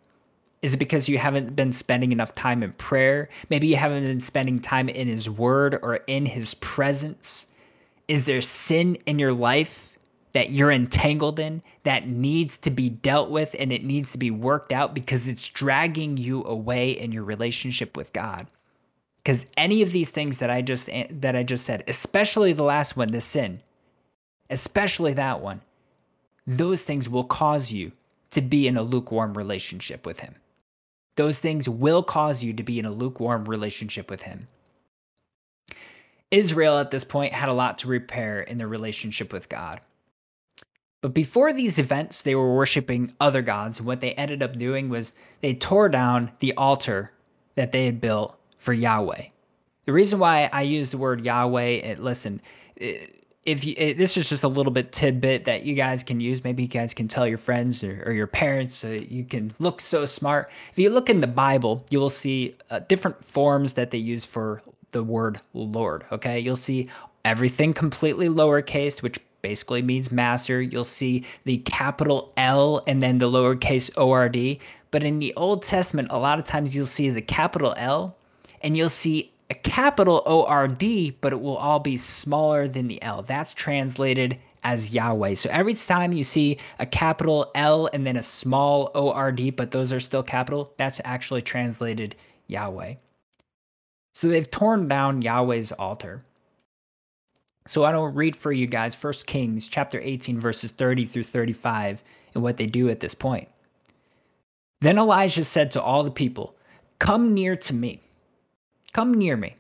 Is 0.61 0.73
it 0.73 0.77
because 0.77 1.09
you 1.09 1.17
haven't 1.17 1.55
been 1.55 1.73
spending 1.73 2.11
enough 2.11 2.35
time 2.35 2.63
in 2.63 2.73
prayer? 2.73 3.29
Maybe 3.49 3.67
you 3.67 3.77
haven't 3.77 4.03
been 4.03 4.19
spending 4.19 4.59
time 4.59 4.89
in 4.89 5.07
His 5.07 5.29
Word 5.29 5.79
or 5.81 5.95
in 6.07 6.25
His 6.25 6.53
presence? 6.55 7.47
Is 8.07 8.25
there 8.25 8.41
sin 8.41 8.95
in 9.05 9.19
your 9.19 9.33
life 9.33 9.97
that 10.33 10.51
you're 10.51 10.71
entangled 10.71 11.39
in 11.39 11.61
that 11.83 12.07
needs 12.07 12.57
to 12.59 12.71
be 12.71 12.89
dealt 12.89 13.29
with 13.29 13.55
and 13.57 13.71
it 13.71 13.83
needs 13.83 14.11
to 14.11 14.17
be 14.17 14.31
worked 14.31 14.71
out 14.71 14.93
because 14.93 15.27
it's 15.27 15.47
dragging 15.49 16.17
you 16.17 16.43
away 16.45 16.91
in 16.91 17.11
your 17.11 17.23
relationship 17.23 17.97
with 17.97 18.13
God? 18.13 18.47
Because 19.23 19.45
any 19.57 19.81
of 19.81 19.91
these 19.91 20.11
things 20.11 20.39
that 20.39 20.49
I 20.49 20.61
just 20.61 20.89
eh, 20.91 21.07
that 21.09 21.35
I 21.35 21.43
just 21.43 21.65
said, 21.65 21.83
especially 21.88 22.53
the 22.53 22.63
last 22.63 22.97
one, 22.97 23.09
the 23.09 23.21
sin, 23.21 23.59
especially 24.50 25.13
that 25.13 25.41
one, 25.41 25.61
those 26.48 26.83
things 26.83 27.07
will 27.07 27.25
cause 27.25 27.72
you 27.72 27.91
to 28.31 28.41
be 28.41 28.67
in 28.67 28.77
a 28.77 28.81
lukewarm 28.81 29.35
relationship 29.35 30.05
with 30.05 30.22
him. 30.22 30.33
Those 31.15 31.39
things 31.39 31.67
will 31.67 32.01
cause 32.01 32.44
you 32.44 32.53
to 32.53 32.63
be 32.63 32.79
in 32.79 32.85
a 32.85 32.91
lukewarm 32.91 33.46
relationship 33.46 34.09
with 34.09 34.22
him. 34.22 34.48
Israel 36.31 36.77
at 36.77 36.91
this 36.91 37.03
point 37.03 37.33
had 37.33 37.50
a 37.50 37.53
lot 37.53 37.79
to 37.79 37.87
repair 37.87 38.41
in 38.41 38.57
their 38.57 38.67
relationship 38.67 39.33
with 39.33 39.50
God. 39.50 39.81
But 41.01 41.13
before 41.13 41.53
these 41.53 41.79
events, 41.79 42.22
they 42.22 42.35
were 42.35 42.55
worshiping 42.55 43.13
other 43.20 43.41
gods. 43.41 43.81
What 43.81 44.01
they 44.01 44.13
ended 44.13 44.44
up 44.44 44.57
doing 44.57 44.89
was 44.89 45.15
they 45.41 45.53
tore 45.53 45.89
down 45.89 46.31
the 46.39 46.53
altar 46.53 47.09
that 47.55 47.72
they 47.72 47.85
had 47.85 48.00
built 48.00 48.38
for 48.59 48.74
Yahweh. 48.74 49.24
The 49.85 49.93
reason 49.93 50.19
why 50.19 50.50
I 50.53 50.61
use 50.61 50.91
the 50.91 51.00
word 51.00 51.25
Yahweh, 51.25 51.61
it, 51.61 52.00
listen, 52.00 52.41
if 52.75 53.65
you, 53.65 53.74
it, 53.75 53.98
this 53.98 54.15
is 54.17 54.29
just 54.29 54.43
a 54.43 54.48
little 54.48 54.72
bit 54.72 54.91
tidbit 54.91 55.45
that 55.45 55.65
you 55.65 55.74
guys 55.74 56.03
can 56.03 56.19
use. 56.19 56.43
Maybe 56.43 56.63
you 56.63 56.69
guys 56.69 56.93
can 56.93 57.07
tell 57.07 57.27
your 57.27 57.39
friends 57.39 57.83
or, 57.83 58.03
or 58.05 58.11
your 58.11 58.27
parents 58.27 58.75
so 58.75 58.89
you 58.91 59.24
can 59.24 59.51
look 59.57 59.81
so 59.81 60.05
smart. 60.05 60.51
If 60.72 60.77
you 60.77 60.91
look 60.91 61.09
in 61.09 61.22
the 61.22 61.27
Bible, 61.27 61.83
you 61.89 62.00
will 62.00 62.11
see 62.11 62.55
uh, 62.69 62.79
different 62.79 63.24
forms 63.24 63.74
that 63.74 63.89
they 63.89 63.98
use 63.98 64.25
for 64.25 64.61
the 64.91 65.03
word 65.03 65.41
Lord. 65.53 66.05
Okay, 66.11 66.39
you'll 66.39 66.55
see 66.55 66.85
everything 67.25 67.74
completely 67.74 68.27
lowercase, 68.27 69.01
which 69.01 69.19
basically 69.41 69.81
means 69.81 70.11
master. 70.11 70.61
You'll 70.61 70.83
see 70.83 71.24
the 71.45 71.57
capital 71.57 72.33
L 72.37 72.83
and 72.87 73.01
then 73.01 73.17
the 73.17 73.29
lowercase 73.29 73.89
ORD. 73.98 74.61
But 74.91 75.03
in 75.03 75.19
the 75.19 75.33
Old 75.35 75.63
Testament, 75.63 76.09
a 76.11 76.19
lot 76.19 76.39
of 76.39 76.45
times 76.45 76.75
you'll 76.75 76.85
see 76.85 77.09
the 77.09 77.22
capital 77.22 77.74
L 77.77 78.15
and 78.61 78.77
you'll 78.77 78.89
see 78.89 79.31
a 79.50 79.55
capital 79.55 80.22
ORD, 80.25 80.83
but 81.22 81.33
it 81.33 81.41
will 81.41 81.57
all 81.57 81.79
be 81.79 81.98
smaller 81.98 82.67
than 82.67 82.87
the 82.87 83.01
L. 83.01 83.22
That's 83.22 83.53
translated 83.53 84.41
as 84.63 84.93
Yahweh. 84.93 85.35
So 85.35 85.50
every 85.51 85.74
time 85.74 86.11
you 86.13 86.24
see 86.24 86.57
a 86.79 86.85
capital 86.85 87.50
L 87.55 87.89
and 87.91 88.05
then 88.05 88.17
a 88.17 88.24
small 88.24 88.91
ORD, 88.93 89.55
but 89.55 89.72
those 89.72 89.91
are 89.91 90.00
still 90.00 90.24
capital, 90.24 90.74
that's 90.77 91.01
actually 91.03 91.41
translated 91.41 92.15
Yahweh. 92.48 92.95
So 94.13 94.27
they've 94.27 94.50
torn 94.50 94.87
down 94.87 95.22
Yahweh's 95.22 95.72
altar. 95.72 96.19
So 97.65 97.85
I 97.85 97.91
don't 97.91 98.15
read 98.15 98.35
for 98.35 98.51
you 98.51 98.67
guys 98.67 99.01
1 99.01 99.13
Kings 99.25 99.67
chapter 99.69 100.00
18 100.01 100.39
verses 100.39 100.72
30 100.72 101.05
through 101.05 101.24
35 101.24 102.03
and 102.33 102.43
what 102.43 102.57
they 102.57 102.65
do 102.65 102.89
at 102.89 103.00
this 103.00 103.15
point. 103.15 103.48
Then 104.81 104.98
Elijah 104.98 105.43
said 105.43 105.72
to 105.72 105.81
all 105.81 106.03
the 106.03 106.11
people, 106.11 106.55
"Come 107.00 107.33
near 107.33 107.55
to 107.55 107.74
me." 107.74 108.01
Come 108.93 109.13
near 109.13 109.37
me. 109.37 109.55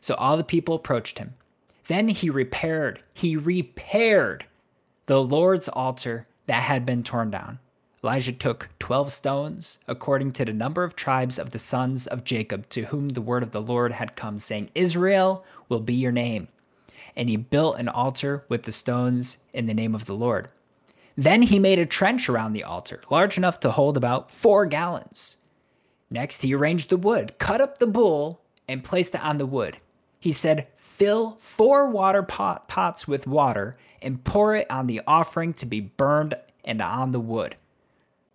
So 0.00 0.14
all 0.14 0.36
the 0.36 0.44
people 0.44 0.74
approached 0.74 1.18
him. 1.18 1.34
Then 1.88 2.08
he 2.08 2.30
repaired, 2.30 3.00
he 3.14 3.36
repaired 3.36 4.44
the 5.06 5.22
Lord's 5.22 5.68
altar 5.68 6.24
that 6.46 6.62
had 6.62 6.84
been 6.84 7.02
torn 7.02 7.30
down. 7.30 7.58
Elijah 8.02 8.32
took 8.32 8.68
12 8.78 9.10
stones, 9.10 9.78
according 9.88 10.30
to 10.32 10.44
the 10.44 10.52
number 10.52 10.84
of 10.84 10.94
tribes 10.94 11.38
of 11.38 11.50
the 11.50 11.58
sons 11.58 12.06
of 12.06 12.24
Jacob, 12.24 12.68
to 12.68 12.84
whom 12.84 13.10
the 13.10 13.20
word 13.20 13.42
of 13.42 13.50
the 13.50 13.60
Lord 13.60 13.92
had 13.92 14.14
come, 14.14 14.38
saying, 14.38 14.70
Israel 14.74 15.44
will 15.68 15.80
be 15.80 15.94
your 15.94 16.12
name. 16.12 16.48
And 17.16 17.28
he 17.28 17.36
built 17.36 17.78
an 17.78 17.88
altar 17.88 18.44
with 18.48 18.64
the 18.64 18.72
stones 18.72 19.38
in 19.52 19.66
the 19.66 19.74
name 19.74 19.94
of 19.94 20.06
the 20.06 20.14
Lord. 20.14 20.48
Then 21.16 21.42
he 21.42 21.58
made 21.58 21.78
a 21.78 21.86
trench 21.86 22.28
around 22.28 22.52
the 22.52 22.64
altar, 22.64 23.00
large 23.10 23.38
enough 23.38 23.58
to 23.60 23.70
hold 23.70 23.96
about 23.96 24.30
four 24.30 24.66
gallons. 24.66 25.38
Next, 26.10 26.42
he 26.42 26.54
arranged 26.54 26.90
the 26.90 26.96
wood, 26.96 27.38
cut 27.38 27.60
up 27.60 27.78
the 27.78 27.86
bull, 27.86 28.42
and 28.68 28.84
placed 28.84 29.14
it 29.14 29.22
on 29.22 29.38
the 29.38 29.46
wood. 29.46 29.76
He 30.18 30.32
said, 30.32 30.68
Fill 30.76 31.36
four 31.40 31.90
water 31.90 32.22
pot, 32.22 32.68
pots 32.68 33.06
with 33.06 33.26
water 33.26 33.74
and 34.02 34.22
pour 34.24 34.54
it 34.54 34.70
on 34.70 34.86
the 34.86 35.00
offering 35.06 35.52
to 35.54 35.66
be 35.66 35.80
burned 35.80 36.34
and 36.64 36.80
on 36.82 37.12
the 37.12 37.20
wood. 37.20 37.56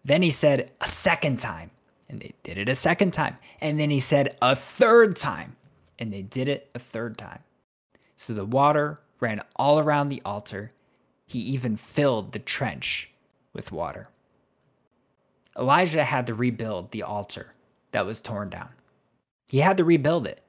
Then 0.04 0.22
he 0.22 0.32
said, 0.32 0.72
A 0.82 0.88
second 0.88 1.40
time. 1.40 1.72
And 2.10 2.20
they 2.20 2.34
did 2.44 2.58
it 2.58 2.68
a 2.68 2.76
second 2.76 3.12
time. 3.12 3.38
And 3.62 3.80
then 3.80 3.90
he 3.90 4.00
said, 4.00 4.36
A 4.42 4.56
third 4.56 5.16
time. 5.16 5.56
And 6.00 6.12
they 6.12 6.22
did 6.22 6.48
it 6.48 6.70
a 6.74 6.80
third 6.80 7.18
time. 7.18 7.40
So 8.16 8.34
the 8.34 8.46
water 8.46 8.98
ran 9.20 9.42
all 9.56 9.80
around 9.80 10.10
the 10.10 10.22
altar. 10.26 10.72
He 11.26 11.40
even 11.40 11.76
filled 11.76 12.34
the 12.34 12.40
trench 12.40 13.12
with 13.54 13.72
water. 13.72 14.08
Elijah 15.58 16.04
had 16.04 16.28
to 16.28 16.34
rebuild 16.34 16.92
the 16.92 17.04
altar 17.04 17.52
that 17.92 18.06
was 18.06 18.22
torn 18.22 18.50
down. 18.50 18.70
He 19.52 19.60
had 19.60 19.76
to 19.78 19.84
rebuild 19.84 20.28
it. 20.28 20.40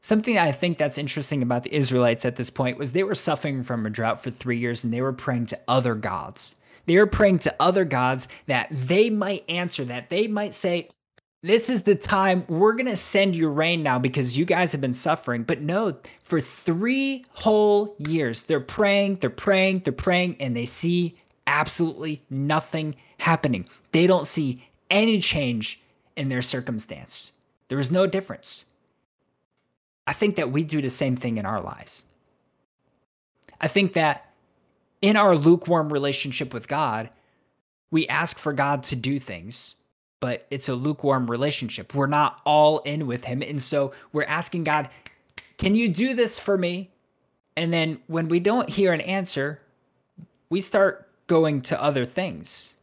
Something 0.00 0.38
I 0.38 0.50
think 0.50 0.78
that's 0.78 0.96
interesting 0.96 1.42
about 1.42 1.62
the 1.62 1.74
Israelites 1.74 2.24
at 2.24 2.36
this 2.36 2.48
point 2.48 2.78
was 2.78 2.94
they 2.94 3.02
were 3.02 3.14
suffering 3.14 3.62
from 3.62 3.84
a 3.84 3.90
drought 3.90 4.18
for 4.22 4.30
three 4.30 4.56
years 4.56 4.82
and 4.82 4.90
they 4.90 5.02
were 5.02 5.12
praying 5.12 5.48
to 5.48 5.60
other 5.68 5.94
gods. 5.94 6.58
They 6.86 6.96
were 6.96 7.06
praying 7.06 7.40
to 7.40 7.54
other 7.60 7.84
gods 7.84 8.28
that 8.46 8.68
they 8.70 9.10
might 9.10 9.44
answer, 9.46 9.84
that 9.84 10.08
they 10.08 10.26
might 10.26 10.54
say, 10.54 10.88
This 11.42 11.68
is 11.68 11.82
the 11.82 11.94
time 11.94 12.46
we're 12.48 12.76
going 12.76 12.86
to 12.86 12.96
send 12.96 13.36
you 13.36 13.50
rain 13.50 13.82
now 13.82 13.98
because 13.98 14.38
you 14.38 14.46
guys 14.46 14.72
have 14.72 14.80
been 14.80 14.94
suffering. 14.94 15.42
But 15.42 15.60
no, 15.60 15.98
for 16.22 16.40
three 16.40 17.26
whole 17.28 17.94
years, 17.98 18.44
they're 18.44 18.58
praying, 18.58 19.16
they're 19.16 19.28
praying, 19.28 19.80
they're 19.80 19.92
praying, 19.92 20.36
and 20.40 20.56
they 20.56 20.64
see 20.64 21.14
absolutely 21.46 22.22
nothing 22.30 22.94
happening. 23.18 23.66
They 23.92 24.06
don't 24.06 24.26
see 24.26 24.64
any 24.88 25.20
change 25.20 25.82
in 26.16 26.30
their 26.30 26.42
circumstance. 26.42 27.32
There 27.74 27.80
is 27.80 27.90
no 27.90 28.06
difference. 28.06 28.66
I 30.06 30.12
think 30.12 30.36
that 30.36 30.52
we 30.52 30.62
do 30.62 30.80
the 30.80 30.90
same 30.90 31.16
thing 31.16 31.38
in 31.38 31.44
our 31.44 31.60
lives. 31.60 32.04
I 33.60 33.66
think 33.66 33.94
that 33.94 34.32
in 35.02 35.16
our 35.16 35.34
lukewarm 35.34 35.92
relationship 35.92 36.54
with 36.54 36.68
God, 36.68 37.10
we 37.90 38.06
ask 38.06 38.38
for 38.38 38.52
God 38.52 38.84
to 38.84 38.94
do 38.94 39.18
things, 39.18 39.74
but 40.20 40.46
it's 40.50 40.68
a 40.68 40.76
lukewarm 40.76 41.28
relationship. 41.28 41.96
We're 41.96 42.06
not 42.06 42.40
all 42.46 42.78
in 42.78 43.08
with 43.08 43.24
Him. 43.24 43.42
And 43.42 43.60
so 43.60 43.92
we're 44.12 44.22
asking 44.22 44.62
God, 44.62 44.90
can 45.58 45.74
you 45.74 45.88
do 45.88 46.14
this 46.14 46.38
for 46.38 46.56
me? 46.56 46.90
And 47.56 47.72
then 47.72 47.98
when 48.06 48.28
we 48.28 48.38
don't 48.38 48.70
hear 48.70 48.92
an 48.92 49.00
answer, 49.00 49.58
we 50.48 50.60
start 50.60 51.08
going 51.26 51.60
to 51.62 51.82
other 51.82 52.04
things. 52.04 52.76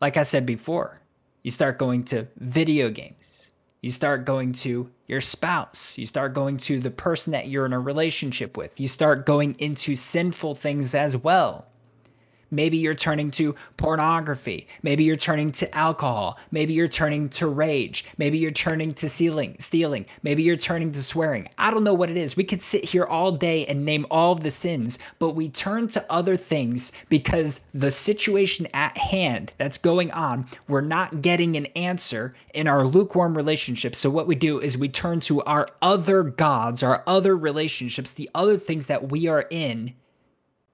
Like 0.00 0.16
I 0.16 0.22
said 0.22 0.46
before, 0.46 1.00
you 1.42 1.50
start 1.50 1.78
going 1.78 2.04
to 2.04 2.28
video 2.36 2.90
games. 2.90 3.50
You 3.80 3.90
start 3.90 4.26
going 4.26 4.52
to 4.52 4.90
your 5.06 5.20
spouse. 5.20 5.96
You 5.96 6.04
start 6.04 6.34
going 6.34 6.58
to 6.58 6.80
the 6.80 6.90
person 6.90 7.32
that 7.32 7.48
you're 7.48 7.66
in 7.66 7.72
a 7.72 7.80
relationship 7.80 8.56
with. 8.56 8.78
You 8.78 8.88
start 8.88 9.24
going 9.24 9.54
into 9.58 9.94
sinful 9.94 10.54
things 10.54 10.94
as 10.94 11.16
well. 11.16 11.64
Maybe 12.50 12.76
you're 12.78 12.94
turning 12.94 13.30
to 13.32 13.54
pornography. 13.76 14.66
Maybe 14.82 15.04
you're 15.04 15.16
turning 15.16 15.52
to 15.52 15.74
alcohol. 15.76 16.38
Maybe 16.50 16.72
you're 16.72 16.88
turning 16.88 17.28
to 17.30 17.46
rage. 17.46 18.04
Maybe 18.18 18.38
you're 18.38 18.50
turning 18.50 18.92
to 18.94 19.08
stealing, 19.08 19.56
stealing. 19.58 20.06
Maybe 20.22 20.42
you're 20.42 20.56
turning 20.56 20.92
to 20.92 21.02
swearing. 21.02 21.48
I 21.58 21.70
don't 21.70 21.84
know 21.84 21.94
what 21.94 22.10
it 22.10 22.16
is. 22.16 22.36
We 22.36 22.44
could 22.44 22.62
sit 22.62 22.84
here 22.84 23.04
all 23.04 23.32
day 23.32 23.64
and 23.66 23.84
name 23.84 24.06
all 24.10 24.34
the 24.34 24.50
sins, 24.50 24.98
but 25.18 25.30
we 25.30 25.48
turn 25.48 25.88
to 25.88 26.04
other 26.10 26.36
things 26.36 26.92
because 27.08 27.64
the 27.72 27.90
situation 27.90 28.66
at 28.74 28.96
hand 28.96 29.52
that's 29.58 29.78
going 29.78 30.10
on, 30.12 30.46
we're 30.68 30.80
not 30.80 31.22
getting 31.22 31.56
an 31.56 31.66
answer 31.76 32.32
in 32.54 32.66
our 32.66 32.84
lukewarm 32.84 33.36
relationship. 33.36 33.94
So 33.94 34.10
what 34.10 34.26
we 34.26 34.34
do 34.34 34.58
is 34.58 34.76
we 34.76 34.88
turn 34.88 35.20
to 35.20 35.42
our 35.42 35.68
other 35.80 36.22
gods, 36.22 36.82
our 36.82 37.02
other 37.06 37.36
relationships, 37.36 38.14
the 38.14 38.30
other 38.34 38.56
things 38.56 38.86
that 38.86 39.10
we 39.10 39.28
are 39.28 39.46
in 39.50 39.94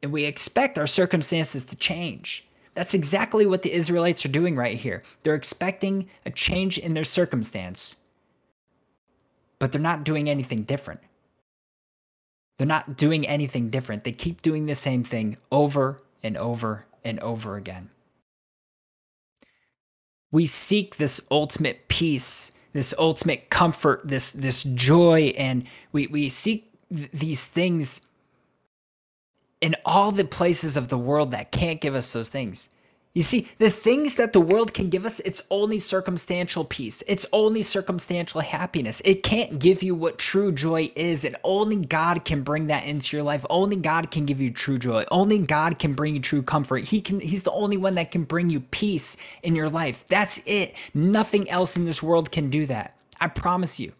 and 0.07 0.13
we 0.13 0.25
expect 0.25 0.79
our 0.79 0.87
circumstances 0.87 1.65
to 1.65 1.75
change. 1.75 2.47
That's 2.75 2.95
exactly 2.95 3.45
what 3.45 3.63
the 3.63 3.73
Israelites 3.73 4.25
are 4.25 4.29
doing 4.29 4.55
right 4.55 4.79
here. 4.79 5.03
They're 5.25 5.35
expecting 5.35 6.09
a 6.25 6.31
change 6.31 6.79
in 6.79 6.95
their 6.95 7.03
circumstance, 7.03 8.01
but 9.59 9.73
they're 9.73 9.81
not 9.81 10.05
doing 10.05 10.31
anything 10.31 10.63
different. 10.63 11.01
They're 12.57 12.69
not 12.69 12.97
doing 12.97 13.27
anything 13.27 13.69
different. 13.69 14.05
They 14.05 14.13
keep 14.13 14.43
doing 14.43 14.67
the 14.67 14.77
same 14.77 15.03
thing 15.03 15.39
over 15.51 15.99
and 16.23 16.37
over 16.37 16.85
and 17.05 17.19
over 17.19 17.57
again. 17.57 17.91
We 20.31 20.47
seek 20.47 20.99
this 20.99 21.21
ultimate 21.33 21.89
peace, 21.89 22.53
this 22.73 22.95
ultimate 22.97 23.51
comfort, 23.51 24.03
this 24.05 24.31
this 24.31 24.63
joy, 24.63 25.33
and 25.37 25.67
we, 25.91 26.07
we 26.07 26.29
seek 26.29 26.71
th- 26.95 27.11
these 27.11 27.45
things 27.45 28.06
in 29.67 29.75
all 29.85 30.13
the 30.13 30.25
places 30.25 30.77
of 30.77 30.87
the 30.87 30.97
world 30.97 31.33
that 31.33 31.51
can't 31.51 31.81
give 31.81 31.97
us 31.97 32.13
those 32.13 32.29
things. 32.29 32.71
You 33.15 33.23
see, 33.23 33.49
the 33.59 33.69
things 33.69 34.15
that 34.15 34.33
the 34.33 34.41
world 34.41 34.73
can 34.73 34.91
give 34.91 35.05
us, 35.05 35.19
it's 35.21 35.43
only 35.51 35.81
circumstantial 35.81 36.65
peace. 36.65 37.03
It's 37.09 37.27
only 37.33 37.63
circumstantial 37.65 38.43
happiness. 38.43 39.03
It 39.05 39.25
can't 39.25 39.59
give 39.59 39.83
you 39.83 39.97
what 39.97 40.21
true 40.21 40.53
joy 40.53 40.91
is, 40.95 41.25
and 41.25 41.35
only 41.43 41.85
God 41.85 42.25
can 42.25 42.43
bring 42.43 42.69
that 42.69 42.85
into 42.85 43.17
your 43.17 43.25
life. 43.25 43.45
Only 43.51 43.75
God 43.75 44.13
can 44.13 44.25
give 44.25 44.41
you 44.41 44.53
true 44.53 44.79
joy. 44.79 45.05
Only 45.11 45.41
God 45.41 45.81
can 45.81 45.95
bring 45.95 46.15
you 46.15 46.21
true 46.21 46.43
comfort. 46.43 46.85
He 46.85 47.01
can 47.01 47.19
he's 47.19 47.43
the 47.43 47.51
only 47.51 47.77
one 47.77 47.97
that 47.97 48.13
can 48.13 48.23
bring 48.23 48.51
you 48.51 48.61
peace 48.61 49.17
in 49.43 49.57
your 49.57 49.69
life. 49.69 50.07
That's 50.07 50.41
it. 50.47 50.77
Nothing 50.95 51.51
else 51.51 51.77
in 51.77 51.87
this 51.87 52.05
world 52.05 52.31
can 52.31 52.51
do 52.51 52.67
that. 52.67 52.95
I 53.21 53.27
promise 53.27 53.81
you. 53.81 53.95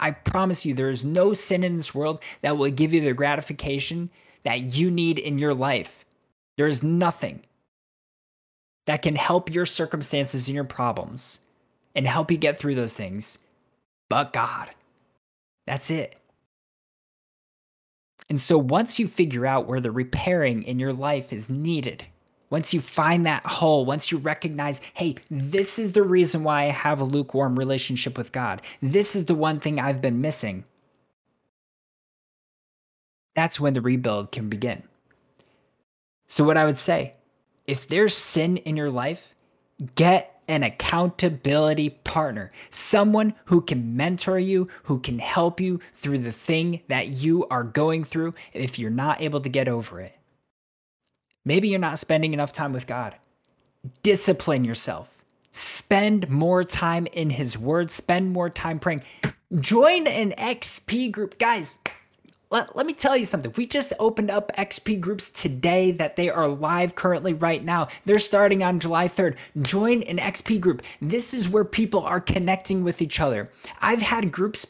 I 0.00 0.10
promise 0.10 0.64
you 0.64 0.74
there 0.74 0.90
is 0.90 1.04
no 1.04 1.34
sin 1.34 1.62
in 1.62 1.76
this 1.76 1.94
world 1.94 2.20
that 2.40 2.56
will 2.56 2.70
give 2.70 2.92
you 2.92 3.02
the 3.02 3.12
gratification 3.12 4.10
that 4.44 4.76
you 4.76 4.90
need 4.90 5.18
in 5.18 5.38
your 5.38 5.54
life. 5.54 6.04
There 6.56 6.66
is 6.66 6.82
nothing 6.82 7.42
that 8.86 9.02
can 9.02 9.16
help 9.16 9.52
your 9.52 9.66
circumstances 9.66 10.48
and 10.48 10.54
your 10.54 10.64
problems 10.64 11.40
and 11.94 12.06
help 12.06 12.30
you 12.30 12.36
get 12.36 12.56
through 12.56 12.74
those 12.74 12.94
things 12.94 13.38
but 14.08 14.32
God. 14.32 14.70
That's 15.66 15.90
it. 15.90 16.20
And 18.28 18.40
so 18.40 18.58
once 18.58 18.98
you 18.98 19.08
figure 19.08 19.46
out 19.46 19.66
where 19.66 19.80
the 19.80 19.90
repairing 19.90 20.62
in 20.62 20.78
your 20.78 20.92
life 20.92 21.32
is 21.32 21.50
needed, 21.50 22.04
once 22.48 22.72
you 22.72 22.80
find 22.80 23.26
that 23.26 23.44
hole, 23.44 23.84
once 23.84 24.12
you 24.12 24.18
recognize, 24.18 24.80
hey, 24.94 25.16
this 25.30 25.78
is 25.78 25.92
the 25.92 26.02
reason 26.02 26.44
why 26.44 26.62
I 26.62 26.66
have 26.66 27.00
a 27.00 27.04
lukewarm 27.04 27.58
relationship 27.58 28.16
with 28.16 28.32
God, 28.32 28.62
this 28.80 29.16
is 29.16 29.26
the 29.26 29.34
one 29.34 29.60
thing 29.60 29.80
I've 29.80 30.00
been 30.00 30.20
missing, 30.20 30.64
that's 33.34 33.60
when 33.60 33.74
the 33.74 33.80
rebuild 33.80 34.32
can 34.32 34.48
begin. 34.48 34.82
So, 36.26 36.44
what 36.44 36.56
I 36.56 36.64
would 36.64 36.78
say 36.78 37.14
if 37.66 37.88
there's 37.88 38.14
sin 38.14 38.58
in 38.58 38.76
your 38.76 38.90
life, 38.90 39.34
get 39.94 40.40
an 40.48 40.62
accountability 40.62 41.90
partner, 41.90 42.50
someone 42.70 43.34
who 43.46 43.60
can 43.60 43.96
mentor 43.96 44.38
you, 44.38 44.68
who 44.84 44.98
can 44.98 45.18
help 45.18 45.60
you 45.60 45.78
through 45.78 46.18
the 46.18 46.32
thing 46.32 46.82
that 46.88 47.08
you 47.08 47.46
are 47.48 47.64
going 47.64 48.04
through 48.04 48.32
if 48.52 48.78
you're 48.78 48.90
not 48.90 49.20
able 49.20 49.40
to 49.40 49.48
get 49.48 49.68
over 49.68 50.00
it. 50.00 50.18
Maybe 51.44 51.68
you're 51.68 51.78
not 51.78 51.98
spending 51.98 52.34
enough 52.34 52.52
time 52.52 52.72
with 52.72 52.86
God. 52.86 53.14
Discipline 54.02 54.64
yourself. 54.64 55.22
Spend 55.52 56.28
more 56.28 56.64
time 56.64 57.06
in 57.12 57.30
His 57.30 57.58
Word. 57.58 57.90
Spend 57.90 58.32
more 58.32 58.48
time 58.48 58.78
praying. 58.78 59.02
Join 59.60 60.06
an 60.06 60.32
XP 60.32 61.12
group. 61.12 61.38
Guys, 61.38 61.78
let, 62.50 62.76
let 62.76 62.86
me 62.86 62.92
tell 62.92 63.16
you 63.16 63.24
something. 63.24 63.52
We 63.56 63.66
just 63.66 63.92
opened 63.98 64.30
up 64.30 64.52
XP 64.56 65.00
groups 65.00 65.30
today 65.30 65.90
that 65.92 66.16
they 66.16 66.30
are 66.30 66.48
live 66.48 66.94
currently 66.94 67.32
right 67.32 67.62
now. 67.62 67.88
They're 68.04 68.18
starting 68.18 68.62
on 68.62 68.80
July 68.80 69.08
3rd. 69.08 69.36
Join 69.62 70.02
an 70.04 70.18
XP 70.18 70.60
group. 70.60 70.82
This 71.00 71.34
is 71.34 71.48
where 71.48 71.64
people 71.64 72.00
are 72.00 72.20
connecting 72.20 72.84
with 72.84 73.02
each 73.02 73.20
other. 73.20 73.48
I've 73.80 74.02
had 74.02 74.30
groups 74.30 74.66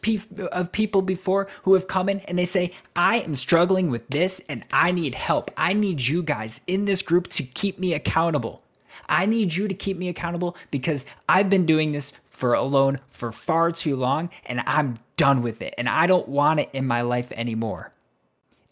of 0.52 0.72
people 0.72 1.02
before 1.02 1.48
who 1.62 1.74
have 1.74 1.86
come 1.86 2.08
in 2.08 2.20
and 2.20 2.38
they 2.38 2.44
say, 2.44 2.70
I 2.96 3.18
am 3.18 3.34
struggling 3.34 3.90
with 3.90 4.08
this 4.08 4.40
and 4.48 4.64
I 4.72 4.92
need 4.92 5.14
help. 5.14 5.50
I 5.56 5.72
need 5.72 6.06
you 6.06 6.22
guys 6.22 6.60
in 6.66 6.84
this 6.84 7.02
group 7.02 7.28
to 7.28 7.42
keep 7.42 7.78
me 7.78 7.94
accountable. 7.94 8.62
I 9.08 9.26
need 9.26 9.54
you 9.54 9.68
to 9.68 9.74
keep 9.74 9.96
me 9.96 10.08
accountable 10.08 10.56
because 10.70 11.06
I've 11.28 11.50
been 11.50 11.66
doing 11.66 11.92
this 11.92 12.12
for 12.26 12.54
alone 12.54 12.98
for 13.08 13.32
far 13.32 13.70
too 13.70 13.96
long 13.96 14.30
and 14.46 14.62
I'm 14.66 14.96
done 15.16 15.42
with 15.42 15.62
it 15.62 15.74
and 15.78 15.88
I 15.88 16.06
don't 16.06 16.28
want 16.28 16.60
it 16.60 16.70
in 16.72 16.86
my 16.86 17.02
life 17.02 17.32
anymore. 17.32 17.92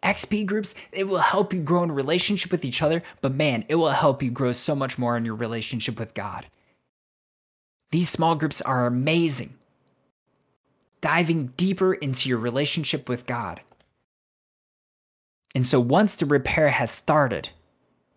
XP 0.02 0.46
groups, 0.46 0.74
it 0.90 1.06
will 1.06 1.18
help 1.18 1.52
you 1.52 1.60
grow 1.60 1.82
in 1.84 1.92
relationship 1.92 2.50
with 2.50 2.64
each 2.64 2.82
other, 2.82 3.02
but 3.20 3.32
man, 3.32 3.64
it 3.68 3.76
will 3.76 3.90
help 3.90 4.22
you 4.22 4.30
grow 4.30 4.52
so 4.52 4.74
much 4.74 4.98
more 4.98 5.16
in 5.16 5.24
your 5.24 5.36
relationship 5.36 5.98
with 5.98 6.14
God. 6.14 6.46
These 7.90 8.08
small 8.08 8.34
groups 8.34 8.60
are 8.60 8.86
amazing. 8.86 9.54
Diving 11.00 11.48
deeper 11.56 11.94
into 11.94 12.28
your 12.28 12.38
relationship 12.38 13.08
with 13.08 13.26
God. 13.26 13.60
And 15.54 15.64
so 15.64 15.78
once 15.78 16.16
the 16.16 16.26
repair 16.26 16.68
has 16.68 16.90
started, 16.90 17.50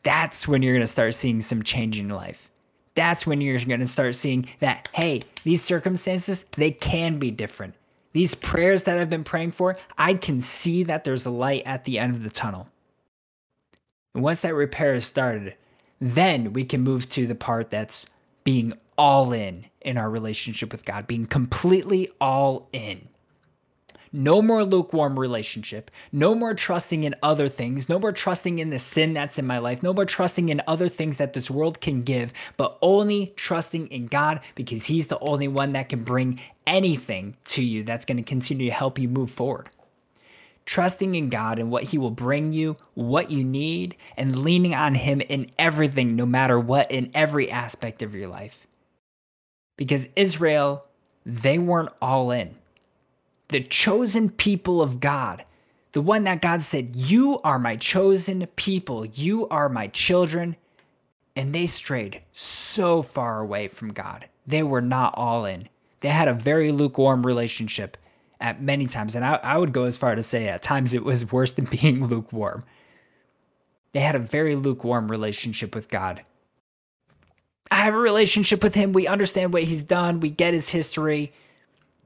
that's 0.03 0.47
when 0.47 0.61
you're 0.61 0.73
going 0.73 0.81
to 0.81 0.87
start 0.87 1.13
seeing 1.13 1.41
some 1.41 1.61
change 1.61 1.99
in 1.99 2.07
your 2.07 2.17
life. 2.17 2.49
That's 2.95 3.27
when 3.27 3.41
you're 3.41 3.59
going 3.59 3.81
to 3.81 3.87
start 3.87 4.15
seeing 4.15 4.47
that, 4.59 4.87
hey, 4.93 5.23
these 5.43 5.61
circumstances, 5.61 6.45
they 6.55 6.71
can 6.71 7.19
be 7.19 7.29
different. 7.29 7.75
These 8.15 8.33
prayers 8.33 8.85
that 8.85 8.97
I've 8.97 9.09
been 9.09 9.25
praying 9.25 9.51
for, 9.51 9.75
I 9.97 10.13
can 10.13 10.39
see 10.39 10.83
that 10.83 11.03
there's 11.03 11.25
a 11.25 11.29
light 11.29 11.63
at 11.65 11.83
the 11.83 11.99
end 11.99 12.15
of 12.15 12.23
the 12.23 12.29
tunnel. 12.29 12.69
And 14.13 14.23
once 14.23 14.43
that 14.43 14.55
repair 14.55 14.93
is 14.93 15.05
started, 15.05 15.55
then 15.99 16.53
we 16.53 16.63
can 16.63 16.79
move 16.79 17.09
to 17.09 17.27
the 17.27 17.35
part 17.35 17.71
that's 17.71 18.07
being 18.45 18.71
all 18.97 19.33
in 19.33 19.65
in 19.81 19.97
our 19.97 20.09
relationship 20.09 20.71
with 20.71 20.85
God, 20.85 21.07
being 21.07 21.25
completely 21.25 22.07
all 22.21 22.69
in. 22.71 23.09
No 24.15 24.41
more 24.41 24.63
lukewarm 24.63 25.19
relationship. 25.19 25.91
No 26.13 26.33
more 26.33 26.53
trusting 26.53 27.03
in 27.03 27.15
other 27.21 27.49
things. 27.49 27.89
No 27.89 27.99
more 27.99 28.13
trusting 28.13 28.59
in 28.59 28.69
the 28.69 28.79
sin 28.79 29.13
that's 29.13 29.37
in 29.37 29.45
my 29.45 29.57
life. 29.57 29.83
No 29.83 29.93
more 29.93 30.05
trusting 30.05 30.47
in 30.47 30.61
other 30.67 30.87
things 30.87 31.17
that 31.17 31.33
this 31.33 31.51
world 31.51 31.81
can 31.81 32.01
give, 32.01 32.31
but 32.55 32.77
only 32.81 33.33
trusting 33.35 33.87
in 33.87 34.07
God 34.07 34.39
because 34.55 34.85
He's 34.85 35.09
the 35.09 35.19
only 35.19 35.49
one 35.49 35.73
that 35.73 35.89
can 35.89 36.05
bring 36.05 36.39
anything 36.65 37.35
to 37.43 37.61
you 37.61 37.83
that's 37.83 38.05
going 38.05 38.15
to 38.15 38.23
continue 38.23 38.67
to 38.67 38.73
help 38.73 38.97
you 38.97 39.09
move 39.09 39.29
forward. 39.29 39.67
Trusting 40.65 41.13
in 41.13 41.27
God 41.27 41.59
and 41.59 41.69
what 41.69 41.83
He 41.83 41.97
will 41.97 42.09
bring 42.09 42.53
you, 42.53 42.77
what 42.93 43.29
you 43.29 43.43
need, 43.43 43.97
and 44.15 44.39
leaning 44.39 44.73
on 44.73 44.95
Him 44.95 45.19
in 45.19 45.51
everything, 45.59 46.15
no 46.15 46.25
matter 46.25 46.57
what, 46.57 46.89
in 46.89 47.11
every 47.13 47.51
aspect 47.51 48.01
of 48.01 48.15
your 48.15 48.29
life. 48.29 48.65
Because 49.75 50.07
Israel 50.15 50.87
they 51.25 51.57
weren't 51.57 51.89
all 52.01 52.31
in. 52.31 52.55
The 53.49 53.61
chosen 53.61 54.29
people 54.29 54.81
of 54.81 54.99
God, 54.99 55.45
the 55.91 56.01
one 56.01 56.23
that 56.25 56.41
God 56.41 56.61
said, 56.61 56.95
You 56.95 57.39
are 57.43 57.59
my 57.59 57.75
chosen 57.75 58.45
people, 58.55 59.05
you 59.05 59.47
are 59.49 59.69
my 59.69 59.87
children. 59.87 60.55
And 61.37 61.53
they 61.53 61.67
strayed 61.67 62.21
so 62.31 63.01
far 63.01 63.41
away 63.41 63.67
from 63.67 63.89
God. 63.89 64.27
They 64.47 64.63
were 64.63 64.81
not 64.81 65.13
all 65.17 65.45
in. 65.45 65.67
They 65.99 66.09
had 66.09 66.27
a 66.27 66.33
very 66.33 66.71
lukewarm 66.71 67.25
relationship 67.25 67.97
at 68.39 68.61
many 68.61 68.87
times. 68.87 69.15
And 69.15 69.25
I, 69.25 69.35
I 69.43 69.57
would 69.57 69.73
go 69.73 69.83
as 69.83 69.97
far 69.97 70.15
to 70.15 70.23
say 70.23 70.47
at 70.47 70.61
times 70.61 70.93
it 70.93 71.03
was 71.03 71.31
worse 71.31 71.53
than 71.53 71.65
being 71.81 72.05
lukewarm. 72.05 72.63
They 73.91 74.01
had 74.01 74.15
a 74.15 74.19
very 74.19 74.55
lukewarm 74.55 75.09
relationship 75.09 75.73
with 75.73 75.89
God. 75.89 76.21
I 77.71 77.77
have 77.77 77.93
a 77.93 77.97
relationship 77.97 78.61
with 78.61 78.75
him. 78.75 78.93
We 78.93 79.07
understand 79.07 79.53
what 79.53 79.63
he's 79.63 79.83
done. 79.83 80.19
We 80.19 80.29
get 80.29 80.53
his 80.53 80.69
history. 80.69 81.31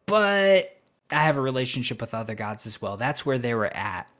But 0.05 0.78
I 1.11 1.23
have 1.23 1.37
a 1.37 1.41
relationship 1.41 2.01
with 2.01 2.13
other 2.13 2.35
gods 2.35 2.65
as 2.67 2.81
well. 2.81 2.97
That's 2.97 3.25
where 3.25 3.37
they 3.37 3.53
were 3.53 3.73
at. 3.75 4.11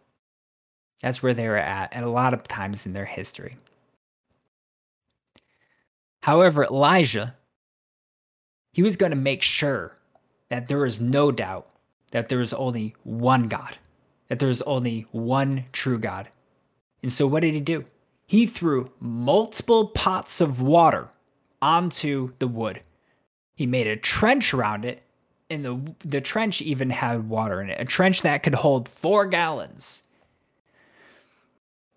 That's 1.01 1.23
where 1.23 1.33
they 1.33 1.47
were 1.47 1.57
at 1.57 1.93
at 1.95 2.03
a 2.03 2.09
lot 2.09 2.33
of 2.33 2.43
times 2.43 2.85
in 2.85 2.93
their 2.93 3.05
history. 3.05 3.55
However, 6.23 6.65
Elijah, 6.65 7.35
he 8.73 8.83
was 8.83 8.97
going 8.97 9.11
to 9.11 9.17
make 9.17 9.41
sure 9.41 9.95
that 10.49 10.67
there 10.67 10.79
was 10.79 10.99
no 10.99 11.31
doubt 11.31 11.67
that 12.11 12.29
there 12.29 12.41
is 12.41 12.53
only 12.53 12.95
one 13.03 13.47
God, 13.47 13.77
that 14.27 14.39
there 14.39 14.49
is 14.49 14.61
only 14.63 15.05
one 15.11 15.65
true 15.71 15.99
God. 15.99 16.29
And 17.01 17.11
so, 17.11 17.27
what 17.27 17.41
did 17.41 17.53
he 17.53 17.61
do? 17.61 17.85
He 18.25 18.45
threw 18.45 18.87
multiple 18.99 19.87
pots 19.87 20.41
of 20.41 20.61
water 20.61 21.09
onto 21.61 22.33
the 22.39 22.47
wood. 22.47 22.81
He 23.55 23.65
made 23.65 23.87
a 23.87 23.95
trench 23.95 24.53
around 24.53 24.85
it, 24.85 25.03
and 25.49 25.65
the, 25.65 25.95
the 25.99 26.21
trench 26.21 26.61
even 26.61 26.89
had 26.89 27.27
water 27.27 27.61
in 27.61 27.69
it, 27.69 27.79
a 27.79 27.85
trench 27.85 28.21
that 28.21 28.43
could 28.43 28.55
hold 28.55 28.87
four 28.87 29.25
gallons. 29.25 30.03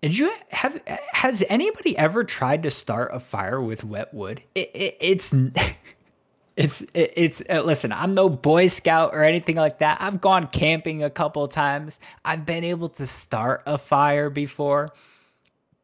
Did 0.01 0.17
you 0.17 0.33
have 0.49 0.81
has 1.13 1.43
anybody 1.47 1.97
ever 1.97 2.25
tried 2.25 2.63
to 2.63 2.71
start 2.71 3.11
a 3.13 3.19
fire 3.21 3.61
with 3.61 3.85
wet 3.85 4.13
wood? 4.13 4.43
It, 4.53 4.69
it, 4.73 4.97
it's 4.99 5.33
it's 6.57 6.81
it, 6.93 7.13
it's 7.15 7.41
uh, 7.49 7.61
listen, 7.63 7.93
I'm 7.93 8.13
no 8.13 8.27
boy 8.29 8.67
scout 8.67 9.11
or 9.13 9.23
anything 9.23 9.55
like 9.55 9.79
that. 9.79 10.01
I've 10.01 10.19
gone 10.19 10.47
camping 10.47 11.03
a 11.03 11.09
couple 11.09 11.47
times. 11.47 12.01
I've 12.25 12.45
been 12.45 12.65
able 12.65 12.89
to 12.89 13.07
start 13.07 13.63
a 13.65 13.77
fire 13.77 14.29
before. 14.29 14.89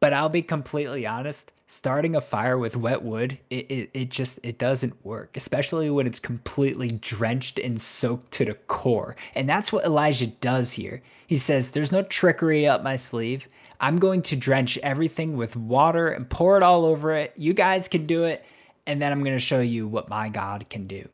But 0.00 0.14
I'll 0.14 0.30
be 0.30 0.42
completely 0.42 1.06
honest, 1.06 1.52
starting 1.70 2.16
a 2.16 2.20
fire 2.20 2.58
with 2.58 2.76
wet 2.76 3.00
wood, 3.00 3.38
it, 3.48 3.70
it, 3.70 3.90
it 3.94 4.10
just 4.10 4.40
it 4.42 4.58
doesn't 4.58 5.06
work, 5.06 5.36
especially 5.36 5.88
when 5.88 6.04
it's 6.04 6.18
completely 6.18 6.88
drenched 6.88 7.60
and 7.60 7.80
soaked 7.80 8.32
to 8.32 8.44
the 8.44 8.54
core. 8.54 9.14
And 9.36 9.48
that's 9.48 9.72
what 9.72 9.84
Elijah 9.84 10.26
does 10.26 10.72
here. 10.72 11.00
He 11.28 11.36
says, 11.36 11.70
There's 11.70 11.92
no 11.92 12.02
trickery 12.02 12.66
up 12.66 12.82
my 12.82 12.96
sleeve. 12.96 13.46
I'm 13.78 13.98
going 13.98 14.22
to 14.22 14.36
drench 14.36 14.78
everything 14.78 15.36
with 15.36 15.56
water 15.56 16.08
and 16.08 16.28
pour 16.28 16.56
it 16.56 16.64
all 16.64 16.84
over 16.84 17.12
it. 17.12 17.32
You 17.36 17.54
guys 17.54 17.86
can 17.86 18.04
do 18.04 18.24
it. 18.24 18.46
And 18.84 19.00
then 19.00 19.12
I'm 19.12 19.22
going 19.22 19.36
to 19.36 19.38
show 19.38 19.60
you 19.60 19.86
what 19.86 20.08
my 20.08 20.28
God 20.28 20.68
can 20.68 20.88
do. 20.88 21.08